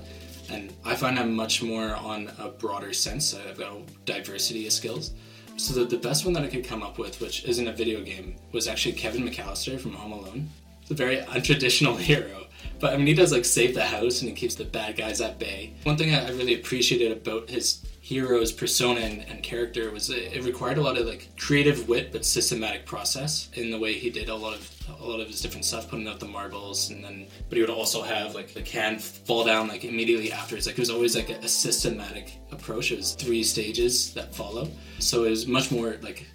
And 0.50 0.74
I 0.86 0.96
find 0.96 1.20
I'm 1.20 1.36
much 1.36 1.62
more 1.62 1.93
on 1.96 2.32
a 2.39 2.48
broader 2.48 2.93
sense. 2.93 3.36
I've 3.36 3.58
got 3.58 3.74
a 3.74 3.82
diversity 4.06 4.65
of 4.65 4.72
skills. 4.72 5.12
So 5.58 5.74
the, 5.74 5.86
the 5.86 5.98
best 5.98 6.24
one 6.24 6.34
that 6.36 6.43
I 6.43 6.48
could 6.48 6.63
come 6.63 6.84
up 6.84 7.00
with, 7.00 7.20
which 7.20 7.43
isn't 7.43 7.67
a 7.67 7.74
video 7.74 8.02
game, 8.02 8.38
was 8.54 8.67
actually 8.67 8.93
Kevin 8.93 9.28
McCallister 9.28 9.80
from 9.80 9.93
Home 9.93 10.13
Alone. 10.13 10.50
It's 10.82 10.91
a 10.91 10.93
very 10.93 11.17
untraditional 11.17 11.98
hero. 12.00 12.46
But 12.80 12.93
I 12.93 12.98
mean, 12.98 13.08
he 13.08 13.13
does 13.13 13.32
like 13.34 13.43
save 13.43 13.74
the 13.74 13.84
house 13.84 14.22
and 14.22 14.30
he 14.30 14.36
keeps 14.36 14.56
the 14.56 14.65
bad 14.65 14.96
guys 14.96 15.20
at 15.20 15.39
bay. 15.39 15.74
One 15.84 15.98
thing 15.98 16.13
I 16.13 16.30
really 16.30 16.56
appreciated 16.56 17.12
about 17.12 17.50
his 17.50 17.84
hero's 18.08 18.54
persona 18.54 19.02
and, 19.02 19.26
and 19.28 19.43
character 19.43 19.91
was 19.91 20.10
it, 20.10 20.41
required 20.46 20.78
a 20.78 20.82
lot 20.82 20.98
of 20.98 21.06
like 21.06 21.28
creative 21.38 21.89
wit 21.89 22.10
but 22.10 22.24
systematic 22.24 22.86
process 22.86 23.50
in 23.56 23.70
the 23.70 23.78
way 23.78 23.91
he 23.91 24.10
did 24.10 24.30
a 24.30 24.36
lot 24.36 24.54
of 24.54 24.72
a 25.02 25.06
lot 25.06 25.20
of 25.20 25.28
his 25.28 25.41
different 25.41 25.65
stuff 25.65 25.89
putting 25.89 26.08
out 26.08 26.17
the 26.17 26.26
marbles 26.26 26.89
and 26.89 27.04
then 27.04 27.28
but 27.50 27.58
he 27.58 27.62
would 27.62 27.70
also 27.70 28.02
have 28.02 28.34
like 28.34 28.54
the 28.54 28.62
can 28.62 28.98
fall 28.98 29.43
down 29.43 29.67
like 29.67 29.84
immediately 29.84 30.32
after. 30.32 30.56
It's 30.56 30.67
like 30.67 30.78
it 30.78 30.80
was 30.80 30.89
always 30.89 31.17
like 31.17 31.30
a, 31.30 31.34
a 31.34 31.50
systematic 31.50 32.39
approach. 32.50 32.93
It 32.93 32.98
was 32.98 33.12
three 33.12 33.43
stages 33.43 34.13
that 34.13 34.34
follow 34.34 34.70
so 35.00 35.26
it 35.26 35.30
was 35.32 35.46
much 35.46 35.70
more 35.70 35.98
like 36.02 36.26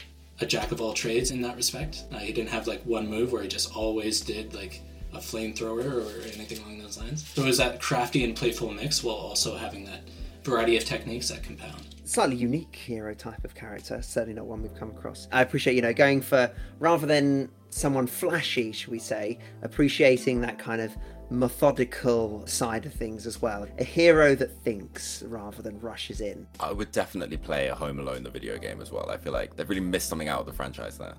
a 0.40 0.44
jack 0.44 0.72
of 0.72 0.82
all 0.82 0.92
trades 0.92 1.30
in 1.30 1.40
that 1.40 1.56
respect. 1.56 2.04
Uh, 2.12 2.18
he 2.18 2.34
didn't 2.34 2.50
have 2.50 2.66
like 2.66 2.82
one 2.82 3.08
move 3.08 3.32
where 3.32 3.40
he 3.40 3.48
just 3.48 3.74
always 3.74 4.20
did 4.20 4.52
like 4.52 4.82
a 5.14 5.18
flamethrower 5.18 6.04
or 6.04 6.22
anything 6.34 6.58
along 6.58 6.80
those 6.80 6.98
lines. 6.98 7.26
So 7.34 7.44
it 7.44 7.46
was 7.46 7.56
that 7.56 7.80
crafty 7.80 8.24
and 8.24 8.36
playful 8.36 8.70
mix 8.70 9.02
while 9.02 9.16
also 9.16 9.56
having 9.56 9.86
that 9.86 10.02
variety 10.44 10.76
of 10.76 10.84
techniques 10.84 11.28
that 11.28 11.42
compound. 11.42 11.94
Slightly 12.04 12.36
unique 12.36 12.74
hero 12.74 13.14
type 13.14 13.44
of 13.44 13.54
character, 13.54 14.02
certainly 14.02 14.34
not 14.34 14.46
one 14.46 14.62
we've 14.62 14.74
come 14.74 14.90
across. 14.90 15.28
I 15.32 15.42
appreciate, 15.42 15.76
you 15.76 15.82
know, 15.82 15.92
going 15.92 16.20
for 16.20 16.50
rather 16.78 17.06
than 17.06 17.48
someone 17.70 18.06
flashy, 18.06 18.72
should 18.72 18.90
we 18.90 18.98
say, 18.98 19.38
appreciating 19.62 20.40
that 20.42 20.58
kind 20.58 20.80
of 20.80 20.94
methodical 21.30 22.46
side 22.46 22.84
of 22.84 22.92
things 22.92 23.26
as 23.26 23.40
well. 23.40 23.66
A 23.78 23.84
hero 23.84 24.34
that 24.34 24.52
thinks 24.62 25.22
rather 25.22 25.62
than 25.62 25.80
rushes 25.80 26.20
in. 26.20 26.46
I 26.60 26.72
would 26.72 26.92
definitely 26.92 27.38
play 27.38 27.68
a 27.68 27.74
Home 27.74 27.98
Alone, 27.98 28.22
the 28.22 28.30
video 28.30 28.58
game, 28.58 28.82
as 28.82 28.92
well. 28.92 29.08
I 29.08 29.16
feel 29.16 29.32
like 29.32 29.56
they've 29.56 29.68
really 29.68 29.80
missed 29.80 30.08
something 30.08 30.28
out 30.28 30.40
of 30.40 30.46
the 30.46 30.52
franchise 30.52 30.98
there. 30.98 31.14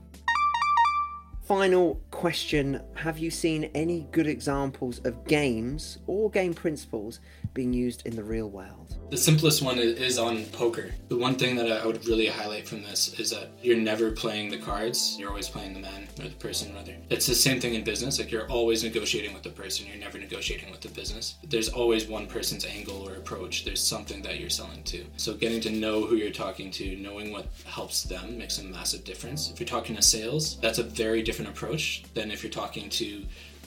Final 1.46 2.00
question 2.10 2.82
Have 2.96 3.18
you 3.18 3.30
seen 3.30 3.66
any 3.76 4.08
good 4.12 4.28
examples 4.28 5.00
of 5.04 5.26
games 5.26 5.98
or 6.08 6.30
game 6.30 6.54
principles 6.54 7.20
being 7.54 7.74
used 7.74 8.06
in 8.06 8.16
the 8.16 8.24
real 8.24 8.50
world? 8.50 8.96
The 9.10 9.18
simplest 9.18 9.62
one 9.62 9.78
is 9.78 10.18
on 10.18 10.46
poker. 10.46 10.92
The 11.10 11.18
one 11.18 11.36
thing 11.36 11.56
that 11.58 11.72
I 11.72 11.86
would 11.86 12.06
really 12.08 12.26
highlight 12.26 12.68
from 12.68 12.82
this 12.82 13.20
is 13.20 13.30
that 13.30 13.52
you're 13.62 13.78
never 13.78 14.12
playing 14.12 14.50
the 14.50 14.58
cards, 14.58 15.18
you're 15.20 15.30
always 15.30 15.48
playing 15.48 15.74
the 15.74 15.80
man 15.80 16.08
or 16.20 16.30
the 16.30 16.36
person, 16.36 16.74
rather. 16.74 16.96
It's 17.10 17.28
the 17.28 17.36
same 17.36 17.60
thing 17.60 17.76
in 17.76 17.84
business. 17.84 18.18
Like 18.18 18.32
you're 18.32 18.50
always 18.50 18.84
negotiating 18.84 19.34
with 19.34 19.44
the 19.44 19.52
person, 19.52 19.86
you're 19.88 19.98
never 19.98 20.18
negotiating 20.18 20.72
with 20.72 20.82
the 20.82 20.90
business. 20.90 21.36
There's 21.44 21.70
always 21.70 22.08
one 22.08 22.26
person's 22.26 22.66
angle 22.66 23.08
or 23.08 23.16
approach, 23.16 23.66
there's 23.66 23.84
something 23.84 24.24
that 24.24 24.40
you're 24.40 24.50
selling 24.50 24.82
to. 24.84 25.06
So 25.18 25.36
getting 25.36 25.62
to 25.62 25.70
know 25.70 26.06
who 26.06 26.16
you're 26.16 26.32
talking 26.32 26.72
to, 26.72 26.96
knowing 26.96 27.32
what 27.32 27.48
helps 27.66 28.04
them 28.04 28.38
makes 28.38 28.58
a 28.58 28.64
massive 28.64 29.04
difference. 29.04 29.52
If 29.52 29.60
you're 29.60 29.68
talking 29.68 29.96
to 29.96 30.02
sales, 30.02 30.58
that's 30.60 30.80
a 30.80 30.84
very 30.84 31.22
different 31.22 31.52
approach 31.52 32.04
than 32.16 32.32
if 32.32 32.42
you're 32.42 32.52
talking 32.52 32.90
to 32.90 33.24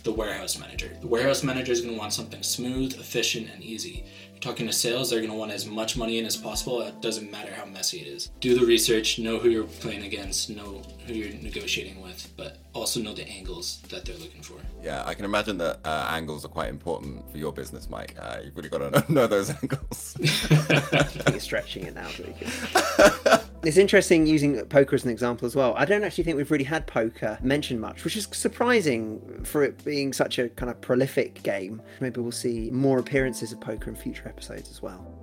the 0.06 0.12
warehouse 0.12 0.56
manager. 0.56 0.96
The 1.00 1.08
warehouse 1.08 1.42
manager 1.42 1.72
is 1.72 1.80
going 1.80 1.92
to 1.92 1.98
want 1.98 2.12
something 2.12 2.40
smooth, 2.40 2.94
efficient, 2.94 3.50
and 3.52 3.60
easy. 3.62 4.04
You're 4.30 4.40
talking 4.40 4.66
to 4.68 4.72
sales, 4.72 5.10
they're 5.10 5.18
going 5.18 5.32
to 5.32 5.36
want 5.36 5.50
as 5.50 5.66
much 5.66 5.96
money 5.96 6.20
in 6.20 6.26
as 6.26 6.36
possible. 6.36 6.80
It 6.82 7.02
doesn't 7.02 7.28
matter 7.28 7.52
how 7.52 7.64
messy 7.64 7.98
it 7.98 8.06
is. 8.06 8.30
Do 8.38 8.56
the 8.56 8.64
research, 8.64 9.18
know 9.18 9.38
who 9.38 9.48
you're 9.48 9.64
playing 9.64 10.04
against, 10.04 10.48
know 10.48 10.80
who 11.06 11.14
you're 11.14 11.34
negotiating 11.42 12.00
with, 12.02 12.32
but 12.36 12.58
also 12.72 13.00
know 13.00 13.14
the 13.14 13.26
angles 13.28 13.80
that 13.88 14.04
they're 14.04 14.16
looking 14.18 14.42
for. 14.42 14.54
Yeah, 14.80 15.02
I 15.04 15.14
can 15.14 15.24
imagine 15.24 15.58
that 15.58 15.80
uh, 15.84 16.06
angles 16.10 16.44
are 16.44 16.48
quite 16.48 16.68
important 16.68 17.28
for 17.32 17.38
your 17.38 17.52
business, 17.52 17.90
Mike. 17.90 18.14
Uh, 18.16 18.38
you've 18.44 18.56
really 18.56 18.68
got 18.68 18.78
to 18.78 18.90
know, 18.90 19.04
know 19.08 19.26
those 19.26 19.50
angles. 19.62 20.16
you're 21.30 21.40
stretching 21.40 21.84
it 21.84 21.94
now, 21.96 22.08
It's 23.64 23.78
interesting 23.78 24.26
using 24.26 24.64
poker 24.66 24.94
as 24.94 25.04
an 25.04 25.10
example 25.10 25.46
as 25.46 25.56
well. 25.56 25.74
I 25.76 25.84
don't 25.84 26.04
actually 26.04 26.24
think 26.24 26.36
we've 26.36 26.50
really 26.50 26.64
had 26.64 26.86
poker 26.86 27.38
mentioned 27.42 27.80
much, 27.80 28.04
which 28.04 28.16
is 28.16 28.28
surprising 28.30 29.42
for 29.44 29.64
it 29.64 29.84
being 29.84 30.12
such 30.12 30.38
a 30.38 30.48
kind 30.50 30.70
of 30.70 30.80
prolific 30.80 31.42
game. 31.42 31.82
Maybe 32.00 32.20
we'll 32.20 32.32
see 32.32 32.70
more 32.70 32.98
appearances 32.98 33.52
of 33.52 33.60
poker 33.60 33.90
in 33.90 33.96
future 33.96 34.28
episodes 34.28 34.70
as 34.70 34.82
well. 34.82 35.20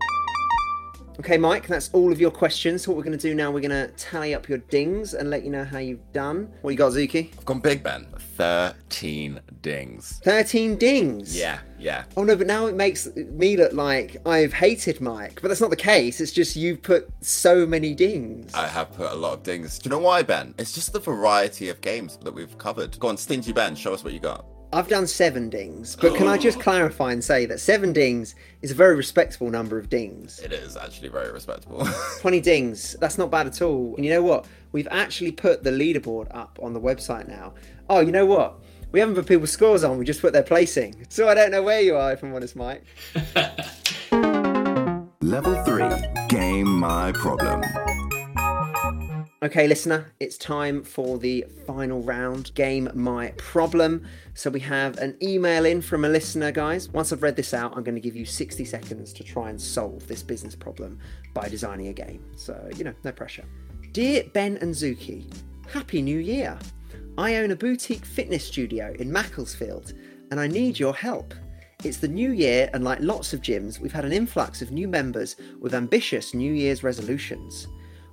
Okay, 1.19 1.37
Mike, 1.37 1.67
that's 1.67 1.91
all 1.93 2.11
of 2.11 2.19
your 2.19 2.31
questions. 2.31 2.87
What 2.87 2.97
we're 2.97 3.03
going 3.03 3.17
to 3.17 3.21
do 3.29 3.35
now, 3.35 3.51
we're 3.51 3.61
going 3.61 3.69
to 3.69 3.87
tally 3.95 4.33
up 4.33 4.49
your 4.49 4.57
dings 4.57 5.13
and 5.13 5.29
let 5.29 5.43
you 5.43 5.51
know 5.51 5.63
how 5.63 5.77
you've 5.77 6.11
done. 6.11 6.51
What 6.63 6.71
you 6.71 6.77
got, 6.77 6.91
Zuki? 6.91 7.29
I've 7.37 7.45
gone 7.45 7.59
big, 7.59 7.83
Ben. 7.83 8.07
13 8.35 9.39
dings. 9.61 10.19
13 10.23 10.75
dings? 10.75 11.37
Yeah, 11.37 11.59
yeah. 11.83 12.05
Oh, 12.15 12.23
no, 12.23 12.35
but 12.35 12.47
now 12.47 12.65
it 12.67 12.75
makes 12.75 13.13
me 13.15 13.57
look 13.57 13.73
like 13.73 14.17
I've 14.25 14.53
hated 14.53 15.01
Mike. 15.01 15.39
But 15.41 15.49
that's 15.49 15.61
not 15.61 15.69
the 15.69 15.75
case. 15.75 16.21
It's 16.21 16.31
just 16.31 16.55
you've 16.55 16.81
put 16.81 17.09
so 17.21 17.65
many 17.65 17.93
dings. 17.93 18.53
I 18.53 18.67
have 18.67 18.93
put 18.93 19.11
a 19.11 19.15
lot 19.15 19.33
of 19.33 19.43
dings. 19.43 19.79
Do 19.79 19.89
you 19.89 19.91
know 19.91 19.99
why, 19.99 20.23
Ben? 20.23 20.55
It's 20.57 20.71
just 20.71 20.93
the 20.93 20.99
variety 20.99 21.67
of 21.67 21.81
games 21.81 22.17
that 22.23 22.33
we've 22.33 22.57
covered. 22.57 22.97
Go 22.99 23.09
on, 23.09 23.17
Stingy 23.17 23.51
Ben, 23.51 23.75
show 23.75 23.93
us 23.93 24.03
what 24.03 24.13
you 24.13 24.19
got. 24.19 24.45
I've 24.71 24.87
done 24.87 25.05
seven 25.05 25.51
dings, 25.51 25.95
but 25.95 26.15
can 26.15 26.27
I 26.27 26.35
just 26.37 26.59
clarify 26.61 27.11
and 27.11 27.23
say 27.23 27.45
that 27.45 27.59
seven 27.59 27.93
dings 27.93 28.33
is 28.63 28.71
a 28.71 28.73
very 28.73 28.95
respectable 28.95 29.51
number 29.51 29.77
of 29.77 29.87
dings. 29.87 30.39
It 30.39 30.51
is 30.51 30.75
actually 30.75 31.09
very 31.09 31.31
respectable. 31.31 31.85
20 32.21 32.41
dings, 32.41 32.95
that's 32.99 33.19
not 33.19 33.29
bad 33.29 33.45
at 33.45 33.61
all. 33.61 33.93
And 33.97 34.03
you 34.03 34.11
know 34.11 34.23
what? 34.23 34.47
We've 34.71 34.87
actually 34.89 35.31
put 35.31 35.63
the 35.63 35.69
leaderboard 35.69 36.33
up 36.35 36.57
on 36.59 36.73
the 36.73 36.81
website 36.81 37.27
now. 37.27 37.53
Oh, 37.87 37.99
you 37.99 38.11
know 38.11 38.25
what? 38.25 38.62
We 38.93 38.99
haven't 38.99 39.15
put 39.15 39.25
people's 39.25 39.49
scores 39.49 39.83
on, 39.83 39.97
we 39.97 40.05
just 40.05 40.21
put 40.21 40.33
their 40.33 40.43
placing. 40.43 41.07
So 41.09 41.27
I 41.27 41.33
don't 41.33 41.49
know 41.49 41.63
where 41.63 41.81
you 41.81 41.95
are, 41.95 42.13
if 42.13 42.23
I'm 42.23 42.33
honest, 42.35 42.55
Mike. 42.55 42.83
Level 45.21 45.63
3 45.63 45.83
Game 46.29 46.67
My 46.67 47.11
Problem. 47.11 47.63
Okay, 49.41 49.67
listener, 49.67 50.13
it's 50.19 50.37
time 50.37 50.83
for 50.83 51.17
the 51.17 51.43
final 51.65 52.03
round 52.03 52.53
game 52.53 52.87
My 52.93 53.29
Problem. 53.37 54.05
So 54.35 54.51
we 54.51 54.59
have 54.59 54.99
an 54.99 55.17
email 55.23 55.65
in 55.65 55.81
from 55.81 56.05
a 56.05 56.09
listener, 56.09 56.51
guys. 56.51 56.87
Once 56.89 57.11
I've 57.11 57.23
read 57.23 57.35
this 57.35 57.51
out, 57.51 57.75
I'm 57.75 57.83
going 57.83 57.95
to 57.95 58.01
give 58.01 58.15
you 58.15 58.25
60 58.25 58.63
seconds 58.63 59.11
to 59.13 59.23
try 59.23 59.49
and 59.49 59.59
solve 59.59 60.07
this 60.07 60.21
business 60.21 60.55
problem 60.55 60.99
by 61.33 61.49
designing 61.49 61.87
a 61.87 61.93
game. 61.93 62.23
So, 62.35 62.69
you 62.77 62.83
know, 62.83 62.93
no 63.03 63.11
pressure. 63.11 63.45
Dear 63.91 64.25
Ben 64.33 64.57
and 64.57 64.71
Zuki, 64.71 65.25
Happy 65.67 66.03
New 66.03 66.19
Year! 66.19 66.59
I 67.15 67.35
own 67.35 67.51
a 67.51 67.55
boutique 67.55 68.05
fitness 68.05 68.43
studio 68.43 68.95
in 68.97 69.11
Macclesfield 69.11 69.93
and 70.31 70.39
I 70.39 70.47
need 70.47 70.79
your 70.79 70.95
help. 70.95 71.35
It's 71.83 71.97
the 71.97 72.07
new 72.07 72.31
year, 72.31 72.71
and 72.73 72.83
like 72.83 73.01
lots 73.01 73.33
of 73.33 73.41
gyms, 73.41 73.79
we've 73.79 73.93
had 73.93 74.05
an 74.05 74.11
influx 74.11 74.63
of 74.63 74.71
new 74.71 74.87
members 74.87 75.35
with 75.59 75.75
ambitious 75.75 76.33
New 76.33 76.53
Year's 76.53 76.81
resolutions. 76.81 77.67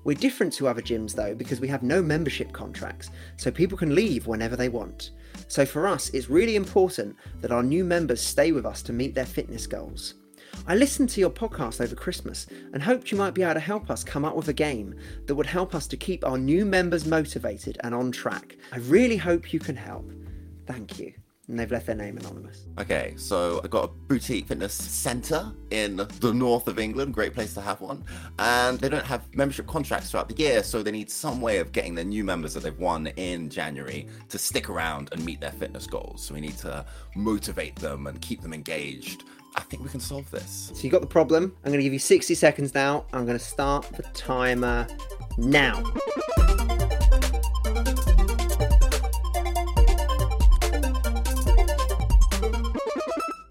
We're 0.04 0.18
different 0.18 0.52
to 0.54 0.68
other 0.68 0.82
gyms 0.82 1.14
though 1.14 1.34
because 1.34 1.60
we 1.60 1.68
have 1.68 1.82
no 1.82 2.02
membership 2.02 2.52
contracts, 2.52 3.08
so 3.38 3.50
people 3.50 3.78
can 3.78 3.94
leave 3.94 4.26
whenever 4.26 4.54
they 4.54 4.68
want. 4.68 5.12
So 5.48 5.64
for 5.64 5.86
us, 5.86 6.10
it's 6.10 6.28
really 6.28 6.56
important 6.56 7.16
that 7.40 7.52
our 7.52 7.62
new 7.62 7.84
members 7.84 8.20
stay 8.20 8.52
with 8.52 8.66
us 8.66 8.82
to 8.82 8.92
meet 8.92 9.14
their 9.14 9.24
fitness 9.24 9.66
goals. 9.66 10.14
I 10.66 10.76
listened 10.76 11.08
to 11.10 11.20
your 11.20 11.30
podcast 11.30 11.80
over 11.80 11.94
Christmas 11.94 12.46
and 12.72 12.82
hoped 12.82 13.10
you 13.10 13.18
might 13.18 13.34
be 13.34 13.42
able 13.42 13.54
to 13.54 13.60
help 13.60 13.90
us 13.90 14.04
come 14.04 14.24
up 14.24 14.36
with 14.36 14.48
a 14.48 14.52
game 14.52 14.94
that 15.26 15.34
would 15.34 15.46
help 15.46 15.74
us 15.74 15.86
to 15.88 15.96
keep 15.96 16.24
our 16.24 16.38
new 16.38 16.64
members 16.64 17.06
motivated 17.06 17.78
and 17.82 17.94
on 17.94 18.12
track. 18.12 18.56
I 18.70 18.78
really 18.78 19.16
hope 19.16 19.52
you 19.52 19.58
can 19.58 19.74
help. 19.74 20.12
Thank 20.66 20.98
you. 20.98 21.12
And 21.48 21.58
they've 21.58 21.70
left 21.72 21.86
their 21.86 21.96
name 21.96 22.16
anonymous. 22.16 22.66
Okay, 22.78 23.14
so 23.16 23.60
I've 23.64 23.70
got 23.70 23.84
a 23.86 23.88
boutique 23.88 24.46
fitness 24.46 24.72
centre 24.72 25.50
in 25.72 25.96
the 25.96 26.32
north 26.32 26.68
of 26.68 26.78
England, 26.78 27.12
great 27.12 27.34
place 27.34 27.54
to 27.54 27.60
have 27.60 27.80
one. 27.80 28.04
And 28.38 28.78
they 28.78 28.88
don't 28.88 29.04
have 29.04 29.26
membership 29.34 29.66
contracts 29.66 30.12
throughout 30.12 30.28
the 30.28 30.36
year, 30.36 30.62
so 30.62 30.84
they 30.84 30.92
need 30.92 31.10
some 31.10 31.40
way 31.40 31.58
of 31.58 31.72
getting 31.72 31.96
their 31.96 32.04
new 32.04 32.22
members 32.22 32.54
that 32.54 32.62
they've 32.62 32.78
won 32.78 33.08
in 33.08 33.48
January 33.48 34.06
to 34.28 34.38
stick 34.38 34.68
around 34.68 35.08
and 35.10 35.24
meet 35.24 35.40
their 35.40 35.50
fitness 35.50 35.88
goals. 35.88 36.22
So 36.22 36.34
we 36.34 36.40
need 36.40 36.58
to 36.58 36.84
motivate 37.16 37.74
them 37.76 38.06
and 38.06 38.20
keep 38.20 38.42
them 38.42 38.54
engaged. 38.54 39.24
I 39.56 39.60
think 39.62 39.82
we 39.82 39.88
can 39.88 40.00
solve 40.00 40.30
this. 40.30 40.70
So 40.74 40.82
you 40.82 40.90
got 40.90 41.00
the 41.00 41.06
problem. 41.06 41.56
I'm 41.64 41.70
going 41.70 41.80
to 41.80 41.84
give 41.84 41.92
you 41.92 41.98
60 41.98 42.34
seconds 42.34 42.74
now. 42.74 43.04
I'm 43.12 43.26
going 43.26 43.38
to 43.38 43.44
start 43.44 43.86
the 43.92 44.02
timer 44.14 44.86
now. 45.38 45.82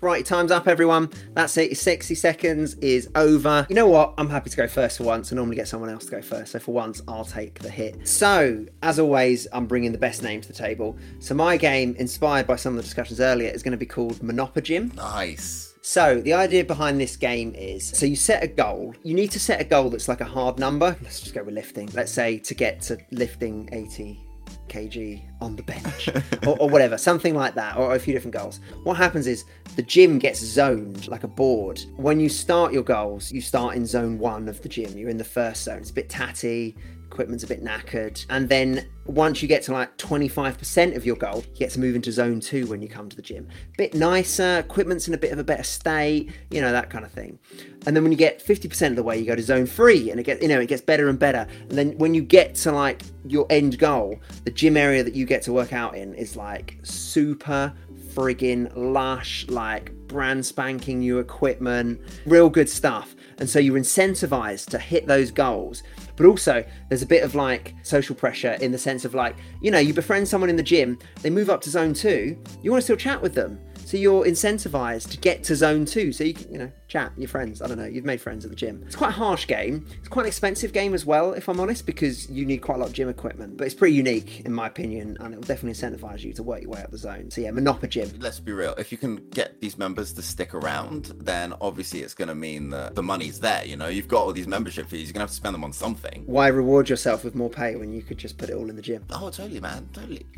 Right, 0.02 0.26
time's 0.26 0.50
up, 0.50 0.70
everyone. 0.70 1.10
That's 1.34 1.58
it. 1.58 1.78
60 1.78 2.16
seconds 2.16 2.76
is 2.76 3.10
over. 3.16 3.68
You 3.68 3.76
know 3.76 3.88
what? 3.88 4.14
I'm 4.18 4.30
happy 4.30 4.50
to 4.50 4.56
go 4.56 4.66
first 4.66 4.98
for 4.98 5.04
once. 5.04 5.34
I 5.34 5.36
normally 5.36 5.58
get 5.58 5.68
someone 5.68 5.90
else 5.90 6.06
to 6.06 6.12
go 6.12 6.22
first. 6.22 6.54
So 6.54 6.60
for 6.60 6.74
once, 6.74 7.02
I'll 7.06 7.26
take 7.26 7.60
the 7.60 7.70
hit. 7.70 8.08
So, 8.08 8.66
as 8.82 8.98
always, 8.98 9.46
I'm 9.52 9.68
bringing 9.68 9.92
the 9.92 9.98
best 9.98 10.24
name 10.24 10.40
to 10.40 10.48
the 10.48 10.54
table. 10.54 10.98
So 11.20 11.36
my 11.36 11.58
game, 11.58 11.96
inspired 12.00 12.48
by 12.48 12.56
some 12.56 12.74
of 12.74 12.78
the 12.78 12.84
discussions 12.84 13.20
earlier, 13.20 13.50
is 13.50 13.62
going 13.62 13.74
to 13.74 13.78
be 13.78 13.86
called 13.86 14.16
Monopogym. 14.20 14.96
Nice. 14.96 15.69
So, 15.82 16.20
the 16.22 16.34
idea 16.34 16.66
behind 16.66 17.00
this 17.00 17.16
game 17.16 17.56
is 17.56 17.88
so 17.88 18.06
you 18.06 18.18
set 18.18 18.44
a 18.44 18.48
goal. 18.48 18.94
You 19.04 19.14
need 19.14 19.32
to 19.32 19.40
set 19.40 19.62
a 19.62 19.64
goal 19.64 19.90
that's 19.90 20.10
like 20.10 20.20
a 20.22 20.26
hard 20.26 20.60
number. 20.60 20.96
Let's 21.02 21.22
just 21.22 21.34
go 21.34 21.44
with 21.44 21.56
lifting. 21.56 21.90
Let's 21.94 22.12
say 22.12 22.38
to 22.40 22.54
get 22.54 22.82
to 22.82 22.98
lifting 23.12 23.70
80 23.72 24.26
kg 24.68 25.22
on 25.42 25.56
the 25.56 25.64
bench 25.64 26.10
or, 26.48 26.58
or 26.60 26.70
whatever, 26.70 26.98
something 26.98 27.34
like 27.34 27.56
that, 27.56 27.78
or 27.78 27.96
a 27.96 28.00
few 28.00 28.14
different 28.14 28.36
goals. 28.36 28.60
What 28.84 28.98
happens 28.98 29.28
is 29.28 29.46
the 29.76 29.82
gym 29.82 30.20
gets 30.20 30.40
zoned 30.40 31.08
like 31.08 31.24
a 31.24 31.28
board. 31.28 31.82
When 31.96 32.20
you 32.20 32.30
start 32.30 32.74
your 32.74 32.84
goals, 32.84 33.32
you 33.32 33.42
start 33.42 33.76
in 33.76 33.86
zone 33.86 34.20
one 34.20 34.48
of 34.48 34.62
the 34.62 34.70
gym. 34.70 34.98
You're 34.98 35.10
in 35.10 35.18
the 35.18 35.24
first 35.24 35.64
zone. 35.64 35.80
It's 35.80 35.92
a 35.92 35.94
bit 35.94 36.10
tatty, 36.10 36.78
equipment's 37.12 37.44
a 37.44 37.48
bit 37.48 37.64
knackered. 37.64 38.26
And 38.30 38.48
then 38.48 38.88
once 39.06 39.42
you 39.42 39.48
get 39.48 39.64
to 39.64 39.74
like 39.74 39.98
25% 39.98 40.96
of 40.96 41.06
your 41.06 41.16
goal, 41.16 41.44
you 41.54 41.60
get 41.60 41.72
to 41.72 41.80
move 41.80 41.96
into 41.96 42.12
zone 42.12 42.40
two 42.40 42.68
when 42.68 42.82
you 42.82 42.88
come 42.88 43.10
to 43.10 43.16
the 43.16 43.22
gym. 43.22 43.48
Bit 43.78 43.96
nicer, 43.96 44.60
equipment's 44.60 45.08
in 45.08 45.14
a 45.14 45.18
bit 45.18 45.32
of 45.32 45.40
a 45.40 45.44
better 45.44 45.64
state, 45.64 46.32
you 46.52 46.62
know, 46.62 46.72
that 46.72 46.90
kind 46.90 47.04
of 47.04 47.12
thing. 47.12 47.40
And 47.88 47.96
then 47.96 48.04
when 48.04 48.12
you 48.12 48.18
get 48.18 48.46
50% 48.46 48.90
of 48.92 48.96
the 48.96 49.04
way, 49.04 49.18
you 49.18 49.26
go 49.26 49.36
to 49.36 49.42
zone 49.42 49.66
three 49.66 50.12
and 50.12 50.20
it 50.20 50.24
gets, 50.24 50.42
you 50.42 50.48
know, 50.48 50.60
it 50.60 50.68
gets 50.68 50.82
better 50.82 51.10
and 51.10 51.18
better. 51.18 51.48
And 51.70 51.72
then 51.72 51.98
when 51.98 52.14
you 52.14 52.22
get 52.22 52.54
to 52.56 52.72
like 52.72 53.02
your 53.26 53.48
end 53.50 53.80
goal, 53.80 54.20
the 54.46 54.52
gym 54.52 54.78
area 54.78 55.04
that 55.04 55.16
you 55.16 55.26
get 55.26 55.42
to 55.44 55.54
work 55.54 55.74
out 55.74 55.96
in 55.96 56.14
is 56.14 56.36
like 56.36 56.78
super 56.84 57.74
friggin' 58.14 58.72
lush, 58.76 59.48
like 59.50 59.92
brand 60.08 60.46
spanking 60.46 61.00
new 61.00 61.20
equipment, 61.20 62.02
real 62.26 62.50
good 62.50 62.70
stuff. 62.70 63.16
And 63.38 63.50
so 63.50 63.60
you're 63.60 63.80
incentivized 63.80 64.70
to 64.72 64.78
hit 64.78 65.08
those 65.08 65.32
goals. 65.32 65.84
But 66.20 66.28
also, 66.28 66.66
there's 66.90 67.02
a 67.02 67.06
bit 67.08 67.24
of 67.24 67.34
like 67.34 67.74
social 67.82 68.14
pressure 68.14 68.58
in 68.60 68.74
the 68.74 68.78
sense 68.78 69.06
of 69.06 69.16
like, 69.16 69.38
you 69.62 69.72
know, 69.72 69.80
you 69.80 69.94
befriend 69.94 70.28
someone 70.28 70.50
in 70.50 70.58
the 70.58 70.62
gym, 70.62 71.00
they 71.22 71.30
move 71.30 71.50
up 71.50 71.62
to 71.62 71.70
zone 71.70 71.94
two, 71.94 72.38
you 72.62 72.72
want 72.72 72.82
to 72.82 72.84
still 72.84 72.98
chat 72.98 73.22
with 73.22 73.36
them. 73.36 73.58
So 73.86 73.96
you're 73.96 74.26
incentivized 74.26 75.12
to 75.12 75.18
get 75.18 75.46
to 75.46 75.56
zone 75.56 75.86
two, 75.86 76.12
so 76.12 76.26
you 76.26 76.34
can, 76.34 76.52
you 76.52 76.60
know, 76.60 76.72
chat 76.90 77.14
your 77.16 77.30
friends. 77.30 77.62
I 77.62 77.68
don't 77.68 77.78
know, 77.78 77.86
you've 77.86 78.04
made 78.04 78.20
friends 78.20 78.44
at 78.44 78.50
the 78.52 78.58
gym. 78.58 78.84
It's 78.86 78.96
quite 78.96 79.10
a 79.10 79.14
harsh 79.14 79.48
game. 79.48 79.86
It's 80.00 80.10
quite 80.10 80.24
an 80.24 80.28
expensive 80.28 80.74
game 80.74 80.94
as 80.94 81.06
well, 81.06 81.34
if 81.34 81.48
I'm 81.48 81.60
honest, 81.60 81.86
because 81.86 82.30
you 82.30 82.46
need 82.46 82.58
quite 82.58 82.76
a 82.76 82.80
lot 82.80 82.88
of 82.90 82.94
gym 82.94 83.08
equipment. 83.08 83.56
But 83.58 83.68
it's 83.68 83.76
pretty 83.76 83.96
unique, 83.96 84.42
in 84.42 84.52
my 84.54 84.68
opinion, 84.68 85.16
and 85.20 85.34
it 85.34 85.38
will 85.38 85.44
definitely 85.44 85.80
incentivize 85.80 86.24
you 86.24 86.34
to 86.34 86.44
work 86.44 86.62
your 86.62 86.72
way 86.72 86.82
up 86.82 86.92
the 86.92 86.98
zone. 86.98 87.32
So 87.32 87.42
yeah, 87.42 87.52
Monopogym. 87.52 88.22
Let's 88.22 88.40
be 88.40 88.52
real. 88.52 88.74
If 88.78 88.92
you 88.92 88.98
can 88.98 89.18
get 89.30 89.62
these 89.62 89.78
members 89.78 90.12
to 90.14 90.22
stick 90.22 90.54
around, 90.54 91.14
then 91.20 91.54
obviously 91.62 92.02
it's 92.02 92.14
going 92.16 92.28
to 92.28 92.36
mean 92.36 92.70
that 92.72 92.96
the 92.96 93.04
money's 93.04 93.40
there. 93.40 93.64
You 93.66 93.78
know, 93.78 93.88
you've 93.88 94.08
got 94.08 94.24
all 94.24 94.34
these 94.34 94.48
membership 94.48 94.90
fees. 94.90 95.08
You're 95.08 95.14
going 95.14 95.20
to 95.20 95.20
have 95.22 95.30
to 95.30 95.36
spend 95.36 95.54
them 95.54 95.64
on 95.64 95.72
something. 95.72 96.24
Why 96.26 96.48
reward 96.48 96.90
yourself 96.90 97.24
with 97.24 97.36
more 97.36 97.50
pay 97.50 97.76
when 97.76 97.94
you 97.94 98.02
could 98.02 98.18
just 98.18 98.38
put 98.38 98.50
it 98.50 98.56
all 98.56 98.70
in 98.70 98.76
the 98.76 98.82
gym? 98.82 99.06
Oh, 99.12 99.30
totally, 99.30 99.60
man. 99.60 99.88
Totally. 99.94 100.26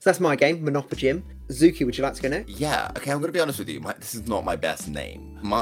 So 0.00 0.10
that's 0.10 0.20
my 0.20 0.36
game, 0.36 0.64
Monopogym. 0.64 1.22
Zuki, 1.48 1.84
would 1.84 1.98
you 1.98 2.04
like 2.04 2.14
to 2.14 2.22
go 2.22 2.28
next? 2.28 2.50
yeah. 2.50 2.88
Okay, 2.96 3.10
I'm 3.10 3.18
going 3.18 3.30
to 3.30 3.32
be 3.32 3.40
honest 3.40 3.58
with 3.58 3.68
you. 3.68 3.80
My, 3.80 3.94
this 3.94 4.14
is 4.14 4.28
not 4.28 4.44
my 4.44 4.54
best 4.54 4.86
name. 4.86 5.36
My 5.42 5.57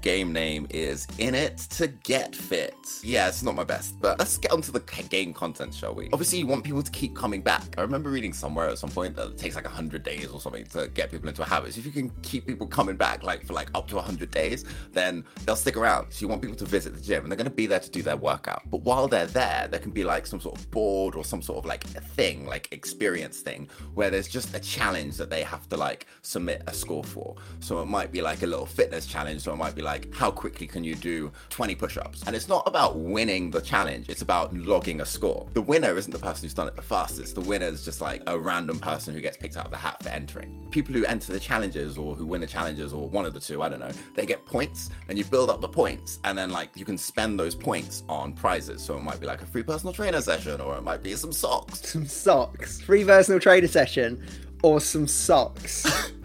game 0.00 0.32
name 0.32 0.66
is 0.70 1.06
In 1.18 1.34
It 1.34 1.58
to 1.58 1.88
Get 1.88 2.34
Fit. 2.34 2.74
Yeah, 3.02 3.28
it's 3.28 3.42
not 3.42 3.54
my 3.54 3.64
best, 3.64 4.00
but 4.00 4.18
let's 4.18 4.38
get 4.38 4.52
onto 4.52 4.72
the 4.72 4.80
game 5.10 5.34
content, 5.34 5.74
shall 5.74 5.94
we? 5.94 6.08
Obviously, 6.12 6.38
you 6.38 6.46
want 6.46 6.64
people 6.64 6.82
to 6.82 6.90
keep 6.90 7.14
coming 7.14 7.42
back. 7.42 7.74
I 7.76 7.82
remember 7.82 8.08
reading 8.08 8.32
somewhere 8.32 8.68
at 8.68 8.78
some 8.78 8.90
point 8.90 9.16
that 9.16 9.26
it 9.26 9.38
takes 9.38 9.54
like 9.54 9.64
100 9.64 10.02
days 10.02 10.28
or 10.28 10.40
something 10.40 10.64
to 10.66 10.88
get 10.88 11.10
people 11.10 11.28
into 11.28 11.42
a 11.42 11.44
habit. 11.44 11.74
So 11.74 11.80
if 11.80 11.86
you 11.86 11.92
can 11.92 12.10
keep 12.22 12.46
people 12.46 12.66
coming 12.66 12.96
back 12.96 13.22
like 13.22 13.44
for 13.44 13.52
like 13.52 13.70
up 13.74 13.86
to 13.88 13.96
100 13.96 14.30
days, 14.30 14.64
then 14.92 15.24
they'll 15.44 15.56
stick 15.56 15.76
around. 15.76 16.10
So 16.10 16.22
you 16.22 16.28
want 16.28 16.40
people 16.40 16.56
to 16.56 16.64
visit 16.64 16.94
the 16.94 17.00
gym 17.00 17.24
and 17.24 17.30
they're 17.30 17.36
going 17.36 17.44
to 17.44 17.50
be 17.50 17.66
there 17.66 17.80
to 17.80 17.90
do 17.90 18.02
their 18.02 18.16
workout. 18.16 18.62
But 18.70 18.82
while 18.82 19.08
they're 19.08 19.26
there, 19.26 19.68
there 19.70 19.80
can 19.80 19.90
be 19.90 20.04
like 20.04 20.26
some 20.26 20.40
sort 20.40 20.58
of 20.58 20.70
board 20.70 21.14
or 21.14 21.24
some 21.24 21.42
sort 21.42 21.58
of 21.58 21.66
like 21.66 21.84
thing, 21.84 22.46
like 22.46 22.72
experience 22.72 23.40
thing, 23.40 23.68
where 23.94 24.08
there's 24.08 24.28
just 24.28 24.54
a 24.54 24.60
challenge 24.60 25.16
that 25.18 25.28
they 25.28 25.42
have 25.42 25.68
to 25.68 25.76
like 25.76 26.06
submit 26.22 26.62
a 26.66 26.72
score 26.72 27.04
for. 27.04 27.36
So 27.60 27.82
it 27.82 27.86
might 27.86 28.10
be 28.10 28.22
like 28.22 28.42
a 28.42 28.46
little 28.46 28.66
fitness 28.66 29.04
challenge. 29.06 29.17
So 29.18 29.52
it 29.52 29.56
might 29.56 29.74
be 29.74 29.82
like, 29.82 30.14
how 30.14 30.30
quickly 30.30 30.68
can 30.68 30.84
you 30.84 30.94
do 30.94 31.32
20 31.50 31.74
push 31.74 31.96
ups? 31.96 32.22
And 32.26 32.36
it's 32.36 32.46
not 32.46 32.62
about 32.66 32.96
winning 32.96 33.50
the 33.50 33.60
challenge, 33.60 34.08
it's 34.08 34.22
about 34.22 34.54
logging 34.54 35.00
a 35.00 35.04
score. 35.04 35.48
The 35.54 35.60
winner 35.60 35.96
isn't 35.96 36.12
the 36.12 36.20
person 36.20 36.44
who's 36.44 36.54
done 36.54 36.68
it 36.68 36.76
the 36.76 36.82
fastest. 36.82 37.34
The 37.34 37.40
winner 37.40 37.66
is 37.66 37.84
just 37.84 38.00
like 38.00 38.22
a 38.28 38.38
random 38.38 38.78
person 38.78 39.14
who 39.14 39.20
gets 39.20 39.36
picked 39.36 39.56
out 39.56 39.64
of 39.64 39.72
the 39.72 39.76
hat 39.76 40.00
for 40.02 40.10
entering. 40.10 40.68
People 40.70 40.94
who 40.94 41.04
enter 41.04 41.32
the 41.32 41.40
challenges 41.40 41.98
or 41.98 42.14
who 42.14 42.26
win 42.26 42.40
the 42.40 42.46
challenges 42.46 42.92
or 42.92 43.08
one 43.08 43.26
of 43.26 43.34
the 43.34 43.40
two, 43.40 43.60
I 43.60 43.68
don't 43.68 43.80
know, 43.80 43.90
they 44.14 44.24
get 44.24 44.46
points 44.46 44.90
and 45.08 45.18
you 45.18 45.24
build 45.24 45.50
up 45.50 45.60
the 45.60 45.68
points 45.68 46.20
and 46.22 46.38
then 46.38 46.50
like 46.50 46.70
you 46.76 46.84
can 46.84 46.96
spend 46.96 47.40
those 47.40 47.56
points 47.56 48.04
on 48.08 48.34
prizes. 48.34 48.82
So 48.82 48.96
it 48.96 49.02
might 49.02 49.18
be 49.18 49.26
like 49.26 49.42
a 49.42 49.46
free 49.46 49.64
personal 49.64 49.92
trainer 49.92 50.20
session 50.20 50.60
or 50.60 50.76
it 50.76 50.82
might 50.82 51.02
be 51.02 51.14
some 51.14 51.32
socks. 51.32 51.80
Some 51.80 52.06
socks. 52.06 52.80
Free 52.80 53.04
personal 53.04 53.40
trainer 53.40 53.66
session 53.66 54.24
or 54.62 54.80
some 54.80 55.08
socks. 55.08 56.12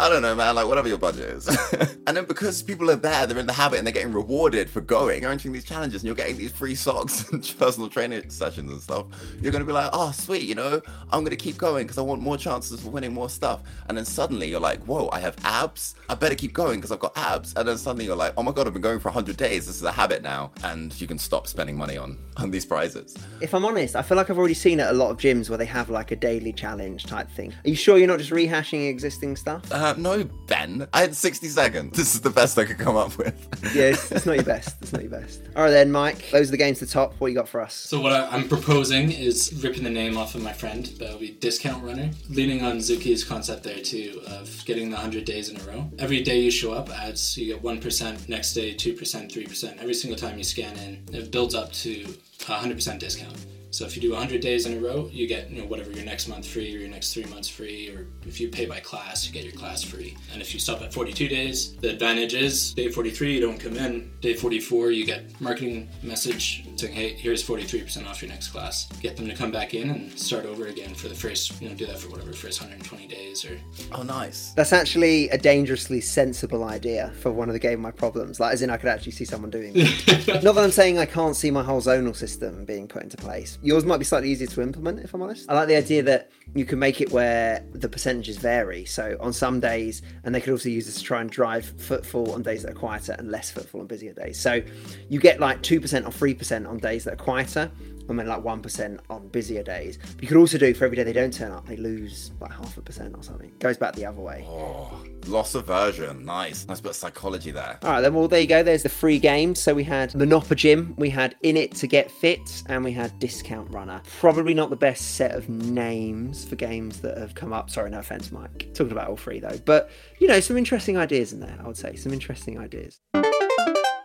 I 0.00 0.08
don't 0.08 0.22
know, 0.22 0.34
man, 0.34 0.54
like 0.54 0.66
whatever 0.66 0.88
your 0.88 0.98
budget 0.98 1.30
is. 1.30 1.48
and 2.06 2.16
then 2.16 2.24
because 2.24 2.62
people 2.62 2.90
are 2.90 2.96
there, 2.96 3.26
they're 3.26 3.38
in 3.38 3.46
the 3.46 3.52
habit 3.52 3.78
and 3.78 3.86
they're 3.86 3.94
getting 3.94 4.12
rewarded 4.12 4.68
for 4.68 4.80
going, 4.80 5.22
you're 5.22 5.30
entering 5.30 5.52
these 5.52 5.64
challenges 5.64 6.02
and 6.02 6.06
you're 6.06 6.16
getting 6.16 6.36
these 6.36 6.52
free 6.52 6.74
socks 6.74 7.28
and 7.32 7.54
personal 7.58 7.88
training 7.88 8.28
sessions 8.30 8.70
and 8.70 8.80
stuff. 8.80 9.06
You're 9.40 9.52
going 9.52 9.62
to 9.62 9.66
be 9.66 9.72
like, 9.72 9.90
oh, 9.92 10.10
sweet, 10.12 10.42
you 10.42 10.54
know, 10.54 10.80
I'm 11.10 11.20
going 11.20 11.30
to 11.30 11.36
keep 11.36 11.58
going 11.58 11.84
because 11.84 11.98
I 11.98 12.02
want 12.02 12.20
more 12.20 12.36
chances 12.36 12.80
for 12.80 12.90
winning 12.90 13.12
more 13.12 13.28
stuff. 13.28 13.62
And 13.88 13.96
then 13.96 14.04
suddenly 14.04 14.48
you're 14.48 14.60
like, 14.60 14.82
whoa, 14.84 15.08
I 15.12 15.20
have 15.20 15.36
abs. 15.44 15.94
I 16.08 16.14
better 16.14 16.34
keep 16.34 16.52
going 16.52 16.80
because 16.80 16.90
I've 16.90 17.00
got 17.00 17.16
abs. 17.16 17.54
And 17.54 17.68
then 17.68 17.78
suddenly 17.78 18.06
you're 18.06 18.16
like, 18.16 18.34
oh 18.36 18.42
my 18.42 18.52
God, 18.52 18.66
I've 18.66 18.72
been 18.72 18.82
going 18.82 18.98
for 18.98 19.08
100 19.08 19.36
days. 19.36 19.66
This 19.66 19.76
is 19.76 19.84
a 19.84 19.92
habit 19.92 20.22
now. 20.22 20.50
And 20.64 20.98
you 21.00 21.06
can 21.06 21.18
stop 21.18 21.46
spending 21.46 21.76
money 21.76 21.96
on, 21.96 22.18
on 22.38 22.50
these 22.50 22.66
prizes. 22.66 23.16
If 23.40 23.54
I'm 23.54 23.64
honest, 23.64 23.94
I 23.94 24.02
feel 24.02 24.16
like 24.16 24.30
I've 24.30 24.38
already 24.38 24.54
seen 24.54 24.80
it 24.80 24.84
at 24.84 24.90
a 24.90 24.96
lot 24.96 25.10
of 25.10 25.18
gyms 25.18 25.48
where 25.48 25.58
they 25.58 25.66
have 25.66 25.88
like 25.90 26.10
a 26.10 26.16
daily 26.16 26.52
challenge 26.52 27.04
type 27.04 27.30
thing. 27.30 27.52
Are 27.64 27.68
you 27.68 27.76
sure 27.76 27.98
you're 27.98 28.08
not 28.08 28.18
just 28.18 28.30
rehashing 28.30 28.88
existing 28.88 29.36
stuff? 29.36 29.51
Uh, 29.70 29.94
no, 29.98 30.24
Ben. 30.46 30.86
I 30.92 31.02
had 31.02 31.16
60 31.16 31.48
seconds. 31.48 31.96
This 31.96 32.14
is 32.14 32.20
the 32.20 32.30
best 32.30 32.58
I 32.58 32.64
could 32.64 32.78
come 32.78 32.96
up 32.96 33.16
with. 33.18 33.34
yeah, 33.74 33.84
it's, 33.84 34.10
it's 34.12 34.26
not 34.26 34.36
your 34.36 34.44
best. 34.44 34.76
It's 34.80 34.92
not 34.92 35.02
your 35.02 35.10
best. 35.10 35.42
All 35.56 35.64
right 35.64 35.70
then, 35.70 35.90
Mike. 35.90 36.30
Those 36.30 36.48
are 36.48 36.52
the 36.52 36.56
games 36.56 36.78
to 36.78 36.86
the 36.86 36.92
top. 36.92 37.14
What 37.14 37.28
you 37.28 37.34
got 37.34 37.48
for 37.48 37.60
us? 37.60 37.74
So 37.74 38.00
what 38.00 38.12
I, 38.12 38.26
I'm 38.28 38.48
proposing 38.48 39.10
is 39.12 39.52
ripping 39.62 39.84
the 39.84 39.90
name 39.90 40.16
off 40.16 40.34
of 40.34 40.42
my 40.42 40.52
friend. 40.52 40.86
That'll 40.98 41.18
be 41.18 41.32
Discount 41.32 41.82
Runner. 41.84 42.10
Leaning 42.30 42.64
on 42.64 42.78
Zuki's 42.78 43.24
concept 43.24 43.62
there 43.64 43.80
too 43.80 44.22
of 44.26 44.64
getting 44.64 44.90
the 44.90 44.96
100 44.96 45.24
days 45.24 45.48
in 45.48 45.60
a 45.60 45.64
row. 45.64 45.90
Every 45.98 46.22
day 46.22 46.40
you 46.40 46.50
show 46.50 46.72
up 46.72 46.90
adds, 46.90 47.36
you 47.36 47.54
get 47.54 47.62
1%, 47.62 48.28
next 48.28 48.54
day 48.54 48.74
2%, 48.74 48.96
3%. 48.96 49.78
Every 49.78 49.94
single 49.94 50.18
time 50.18 50.38
you 50.38 50.44
scan 50.44 50.76
in, 50.78 51.04
it 51.12 51.30
builds 51.30 51.54
up 51.54 51.72
to 51.72 52.04
100% 52.38 52.98
discount. 52.98 53.36
So 53.72 53.86
if 53.86 53.96
you 53.96 54.02
do 54.02 54.10
100 54.10 54.42
days 54.42 54.66
in 54.66 54.76
a 54.76 54.80
row, 54.80 55.08
you 55.10 55.26
get 55.26 55.50
you 55.50 55.62
know 55.62 55.66
whatever 55.66 55.90
your 55.90 56.04
next 56.04 56.28
month 56.28 56.46
free 56.46 56.74
or 56.74 56.78
your 56.78 56.90
next 56.90 57.14
three 57.14 57.24
months 57.24 57.48
free, 57.48 57.88
or 57.88 58.06
if 58.26 58.38
you 58.38 58.48
pay 58.48 58.66
by 58.66 58.80
class, 58.80 59.26
you 59.26 59.32
get 59.32 59.44
your 59.44 59.54
class 59.54 59.82
free. 59.82 60.14
And 60.30 60.42
if 60.42 60.52
you 60.52 60.60
stop 60.60 60.82
at 60.82 60.92
42 60.92 61.26
days, 61.26 61.74
the 61.76 61.88
advantage 61.88 62.34
is 62.34 62.74
day 62.74 62.90
43 62.90 63.32
you 63.32 63.40
don't 63.40 63.58
come 63.58 63.76
in. 63.78 64.12
Day 64.20 64.34
44 64.34 64.90
you 64.90 65.06
get 65.06 65.40
marketing 65.40 65.88
message 66.02 66.66
saying, 66.76 66.92
hey, 66.92 67.14
here's 67.14 67.42
43% 67.42 68.06
off 68.06 68.20
your 68.20 68.30
next 68.30 68.48
class. 68.48 68.88
Get 69.00 69.16
them 69.16 69.26
to 69.28 69.34
come 69.34 69.50
back 69.50 69.72
in 69.72 69.88
and 69.88 70.18
start 70.18 70.44
over 70.44 70.66
again 70.66 70.94
for 70.94 71.08
the 71.08 71.14
first, 71.14 71.60
you 71.60 71.68
know, 71.68 71.74
do 71.74 71.86
that 71.86 71.98
for 71.98 72.10
whatever 72.10 72.32
first 72.32 72.60
120 72.60 73.06
days 73.06 73.44
or. 73.44 73.58
Oh, 73.92 74.02
nice. 74.02 74.52
That's 74.52 74.72
actually 74.72 75.30
a 75.30 75.38
dangerously 75.38 76.00
sensible 76.00 76.64
idea 76.64 77.12
for 77.20 77.30
one 77.30 77.48
of 77.48 77.52
the 77.54 77.58
game 77.58 77.74
of 77.74 77.80
my 77.80 77.90
problems. 77.90 78.38
Like, 78.38 78.52
as 78.52 78.62
in, 78.62 78.68
I 78.68 78.76
could 78.76 78.88
actually 78.88 79.12
see 79.12 79.24
someone 79.24 79.50
doing 79.50 79.72
it. 79.74 80.26
Not 80.42 80.54
that 80.54 80.64
I'm 80.64 80.70
saying 80.70 80.98
I 80.98 81.06
can't 81.06 81.36
see 81.36 81.50
my 81.50 81.62
whole 81.62 81.80
zonal 81.80 82.14
system 82.14 82.64
being 82.64 82.86
put 82.86 83.02
into 83.02 83.16
place. 83.16 83.58
Yours 83.64 83.84
might 83.84 83.98
be 83.98 84.04
slightly 84.04 84.28
easier 84.28 84.48
to 84.48 84.60
implement, 84.60 84.98
if 84.98 85.14
I'm 85.14 85.22
honest. 85.22 85.48
I 85.48 85.54
like 85.54 85.68
the 85.68 85.76
idea 85.76 86.02
that 86.02 86.32
you 86.52 86.64
can 86.64 86.80
make 86.80 87.00
it 87.00 87.12
where 87.12 87.64
the 87.72 87.88
percentages 87.88 88.36
vary. 88.36 88.84
So 88.84 89.16
on 89.20 89.32
some 89.32 89.60
days, 89.60 90.02
and 90.24 90.34
they 90.34 90.40
could 90.40 90.50
also 90.50 90.68
use 90.68 90.86
this 90.86 90.96
to 90.96 91.04
try 91.04 91.20
and 91.20 91.30
drive 91.30 91.66
footfall 91.80 92.32
on 92.32 92.42
days 92.42 92.62
that 92.62 92.72
are 92.72 92.74
quieter 92.74 93.14
and 93.16 93.30
less 93.30 93.52
footfall 93.52 93.80
on 93.80 93.86
busier 93.86 94.14
days. 94.14 94.38
So 94.38 94.60
you 95.08 95.20
get 95.20 95.38
like 95.38 95.62
2% 95.62 95.80
or 95.80 96.10
3% 96.10 96.68
on 96.68 96.78
days 96.78 97.04
that 97.04 97.14
are 97.14 97.16
quieter 97.16 97.70
then 98.08 98.26
like 98.26 98.42
1% 98.42 98.98
on 99.10 99.28
busier 99.28 99.62
days. 99.62 99.98
But 100.14 100.22
you 100.22 100.28
could 100.28 100.36
also 100.36 100.58
do 100.58 100.74
for 100.74 100.84
every 100.84 100.96
day 100.96 101.02
they 101.02 101.12
don't 101.12 101.32
turn 101.32 101.52
up, 101.52 101.66
they 101.66 101.76
lose 101.76 102.32
like 102.40 102.52
half 102.52 102.76
a 102.76 102.82
percent 102.82 103.14
or 103.16 103.22
something. 103.22 103.52
Goes 103.58 103.76
back 103.76 103.94
the 103.94 104.06
other 104.06 104.20
way. 104.20 104.44
Oh, 104.48 105.02
loss 105.26 105.54
aversion. 105.54 106.24
Nice. 106.24 106.66
Nice 106.66 106.80
bit 106.80 106.90
of 106.90 106.96
psychology 106.96 107.50
there. 107.50 107.78
All 107.82 107.90
right, 107.90 108.00
then, 108.00 108.14
well, 108.14 108.28
there 108.28 108.40
you 108.40 108.46
go. 108.46 108.62
There's 108.62 108.82
the 108.82 108.88
free 108.88 109.18
games. 109.18 109.60
So 109.60 109.74
we 109.74 109.84
had 109.84 110.14
Monopoly 110.14 110.56
Gym, 110.56 110.94
we 110.96 111.10
had 111.10 111.36
In 111.42 111.56
It 111.56 111.74
to 111.76 111.86
Get 111.86 112.10
Fit, 112.10 112.62
and 112.66 112.84
we 112.84 112.92
had 112.92 113.18
Discount 113.18 113.70
Runner. 113.70 114.02
Probably 114.18 114.54
not 114.54 114.70
the 114.70 114.76
best 114.76 115.16
set 115.16 115.32
of 115.32 115.48
names 115.48 116.44
for 116.44 116.56
games 116.56 117.00
that 117.00 117.18
have 117.18 117.34
come 117.34 117.52
up. 117.52 117.70
Sorry, 117.70 117.90
no 117.90 117.98
offense, 117.98 118.32
Mike. 118.32 118.68
Talking 118.74 118.92
about 118.92 119.08
all 119.08 119.16
three, 119.16 119.40
though. 119.40 119.58
But, 119.64 119.90
you 120.18 120.28
know, 120.28 120.40
some 120.40 120.56
interesting 120.56 120.96
ideas 120.96 121.32
in 121.32 121.40
there, 121.40 121.56
I 121.62 121.66
would 121.66 121.76
say. 121.76 121.96
Some 121.96 122.12
interesting 122.12 122.58
ideas. 122.58 123.00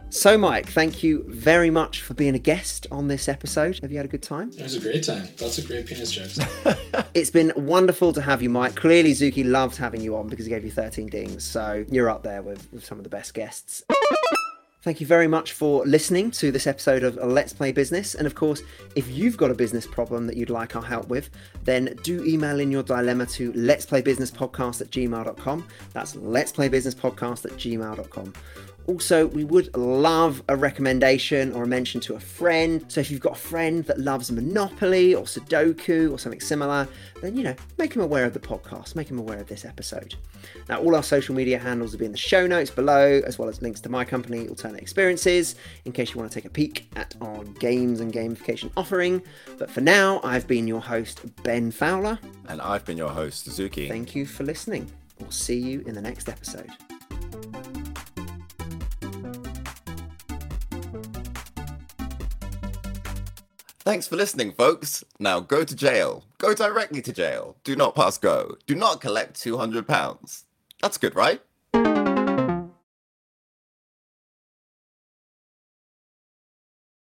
So, 0.10 0.38
Mike, 0.38 0.68
thank 0.70 1.04
you 1.04 1.26
very 1.28 1.70
much 1.70 2.02
for 2.02 2.14
being 2.14 2.34
a 2.34 2.40
guest 2.40 2.88
on 2.92 3.10
this 3.10 3.28
episode. 3.28 3.80
Have 3.82 3.92
you 3.92 3.98
had 3.98 4.06
a 4.06 4.10
good 4.10 4.24
time? 4.24 4.52
It 4.58 4.64
was 4.64 4.76
a 4.76 4.80
great 4.80 5.04
time. 5.04 5.28
Lots 5.42 5.58
of 5.58 5.68
great 5.68 5.86
penis 5.86 6.12
jokes. 6.12 6.40
it's 7.14 7.30
been 7.30 7.52
wonderful 7.56 8.14
to 8.14 8.22
have 8.22 8.42
you, 8.42 8.50
Mike. 8.50 8.76
Clearly, 8.76 9.12
Zuki 9.12 9.44
loved 9.46 9.76
having 9.76 10.00
you 10.02 10.16
on 10.16 10.28
because 10.28 10.46
he 10.46 10.50
gave 10.50 10.64
you 10.64 10.72
13 10.72 11.08
dings. 11.08 11.44
So, 11.44 11.86
you're 11.92 12.10
up 12.10 12.24
there 12.24 12.42
with, 12.42 12.72
with 12.72 12.86
some 12.86 12.98
of 12.98 13.04
the 13.04 13.10
best 13.10 13.34
guests. 13.34 13.84
Thank 14.88 15.02
you 15.02 15.08
very 15.08 15.28
much 15.28 15.52
for 15.52 15.86
listening 15.86 16.32
to 16.32 16.50
this 16.50 16.66
episode 16.66 17.04
of 17.04 17.18
Let's 17.18 17.52
Play 17.52 17.74
Business. 17.74 18.16
And 18.16 18.26
of 18.26 18.36
course, 18.36 18.62
if 18.96 19.10
you've 19.10 19.36
got 19.36 19.52
a 19.52 19.54
business 19.54 19.86
problem 19.86 20.28
that 20.28 20.38
you'd 20.38 20.50
like 20.50 20.78
our 20.78 20.82
help 20.82 21.10
with, 21.10 21.30
then 21.66 21.98
do 22.04 22.24
email 22.24 22.62
in 22.62 22.72
your 22.72 22.84
dilemma 22.84 23.26
to 23.26 23.52
let's 23.54 23.86
play 23.86 24.02
business 24.02 24.32
podcast 24.32 24.80
at 24.80 24.90
gmail.com. 24.90 25.68
That's 25.92 26.16
let's 26.16 26.54
play 26.54 26.70
business 26.70 26.96
podcast 26.96 27.44
at 27.44 27.52
gmail.com. 27.58 28.34
Also, 28.88 29.28
we 29.28 29.44
would 29.44 29.76
love 29.76 30.42
a 30.48 30.56
recommendation 30.56 31.52
or 31.54 31.64
a 31.64 31.68
mention 31.68 32.00
to 32.02 32.16
a 32.16 32.20
friend. 32.20 32.86
So 32.88 33.02
if 33.02 33.12
you've 33.12 33.20
got 33.22 33.34
a 33.34 33.40
friend 33.40 33.84
that 33.86 34.00
loves 34.00 34.32
Monopoly 34.32 35.14
or 35.14 35.24
Sudoku 35.24 36.12
or 36.12 36.18
something 36.18 36.40
similar, 36.40 36.88
then 37.22 37.36
you 37.36 37.44
know, 37.44 37.56
make 37.78 37.94
them 37.94 38.02
aware 38.02 38.24
of 38.24 38.34
the 38.34 38.40
podcast, 38.40 38.96
make 38.96 39.10
them 39.10 39.20
aware 39.20 39.40
of 39.40 39.48
this 39.48 39.66
episode. 39.66 40.16
Now, 40.70 40.80
all 40.80 40.96
our 40.96 41.04
social 41.04 41.36
media 41.36 41.60
handles 41.60 41.92
will 41.92 42.00
be 42.00 42.06
in 42.06 42.14
the 42.14 42.18
show 42.18 42.48
notes 42.48 42.70
below, 42.70 43.22
as 43.26 43.38
well 43.38 43.50
as 43.50 43.62
links 43.62 43.82
to 43.82 43.90
my 43.90 44.06
company, 44.06 44.48
Alternate 44.48 44.82
Experiences, 44.82 45.56
in 45.84 45.92
case 45.92 46.14
you 46.14 46.20
want 46.20 46.32
to 46.32 46.36
take 46.36 46.46
a 46.46 46.50
peek 46.50 46.90
at 46.96 47.14
our 47.22 47.44
games 47.44 48.00
and 48.00 48.14
gamification 48.14 48.72
offering. 48.78 49.22
But 49.58 49.70
for 49.70 49.82
now, 49.82 50.22
I've 50.24 50.48
been 50.48 50.68
your 50.68 50.82
host, 50.82 51.22
Ben 51.44 51.72
Fowler. 51.72 52.20
And 52.48 52.62
I've 52.62 52.86
been 52.86 52.98
your 52.98 53.10
host, 53.10 53.46
Suzuki. 53.46 53.90
Thank 53.90 54.16
you 54.16 54.26
for 54.26 54.44
listening. 54.44 54.90
We'll 55.20 55.32
see 55.32 55.58
you 55.58 55.82
in 55.86 55.94
the 55.94 56.02
next 56.02 56.30
episode. 56.30 56.70
Thanks 63.88 64.06
for 64.06 64.18
listening, 64.18 64.52
folks. 64.52 65.06
Now 65.18 65.40
go 65.40 65.64
to 65.64 65.74
jail. 65.74 66.26
Go 66.40 66.54
directly 66.54 67.02
to 67.04 67.14
jail. 67.14 67.56
Do 67.64 67.74
not 67.74 67.96
pass 67.96 68.18
go. 68.18 68.58
Do 68.66 68.76
not 68.76 69.00
collect 69.00 69.42
£200. 69.42 70.44
That's 70.82 70.98
good, 70.98 71.16
right? 71.16 71.42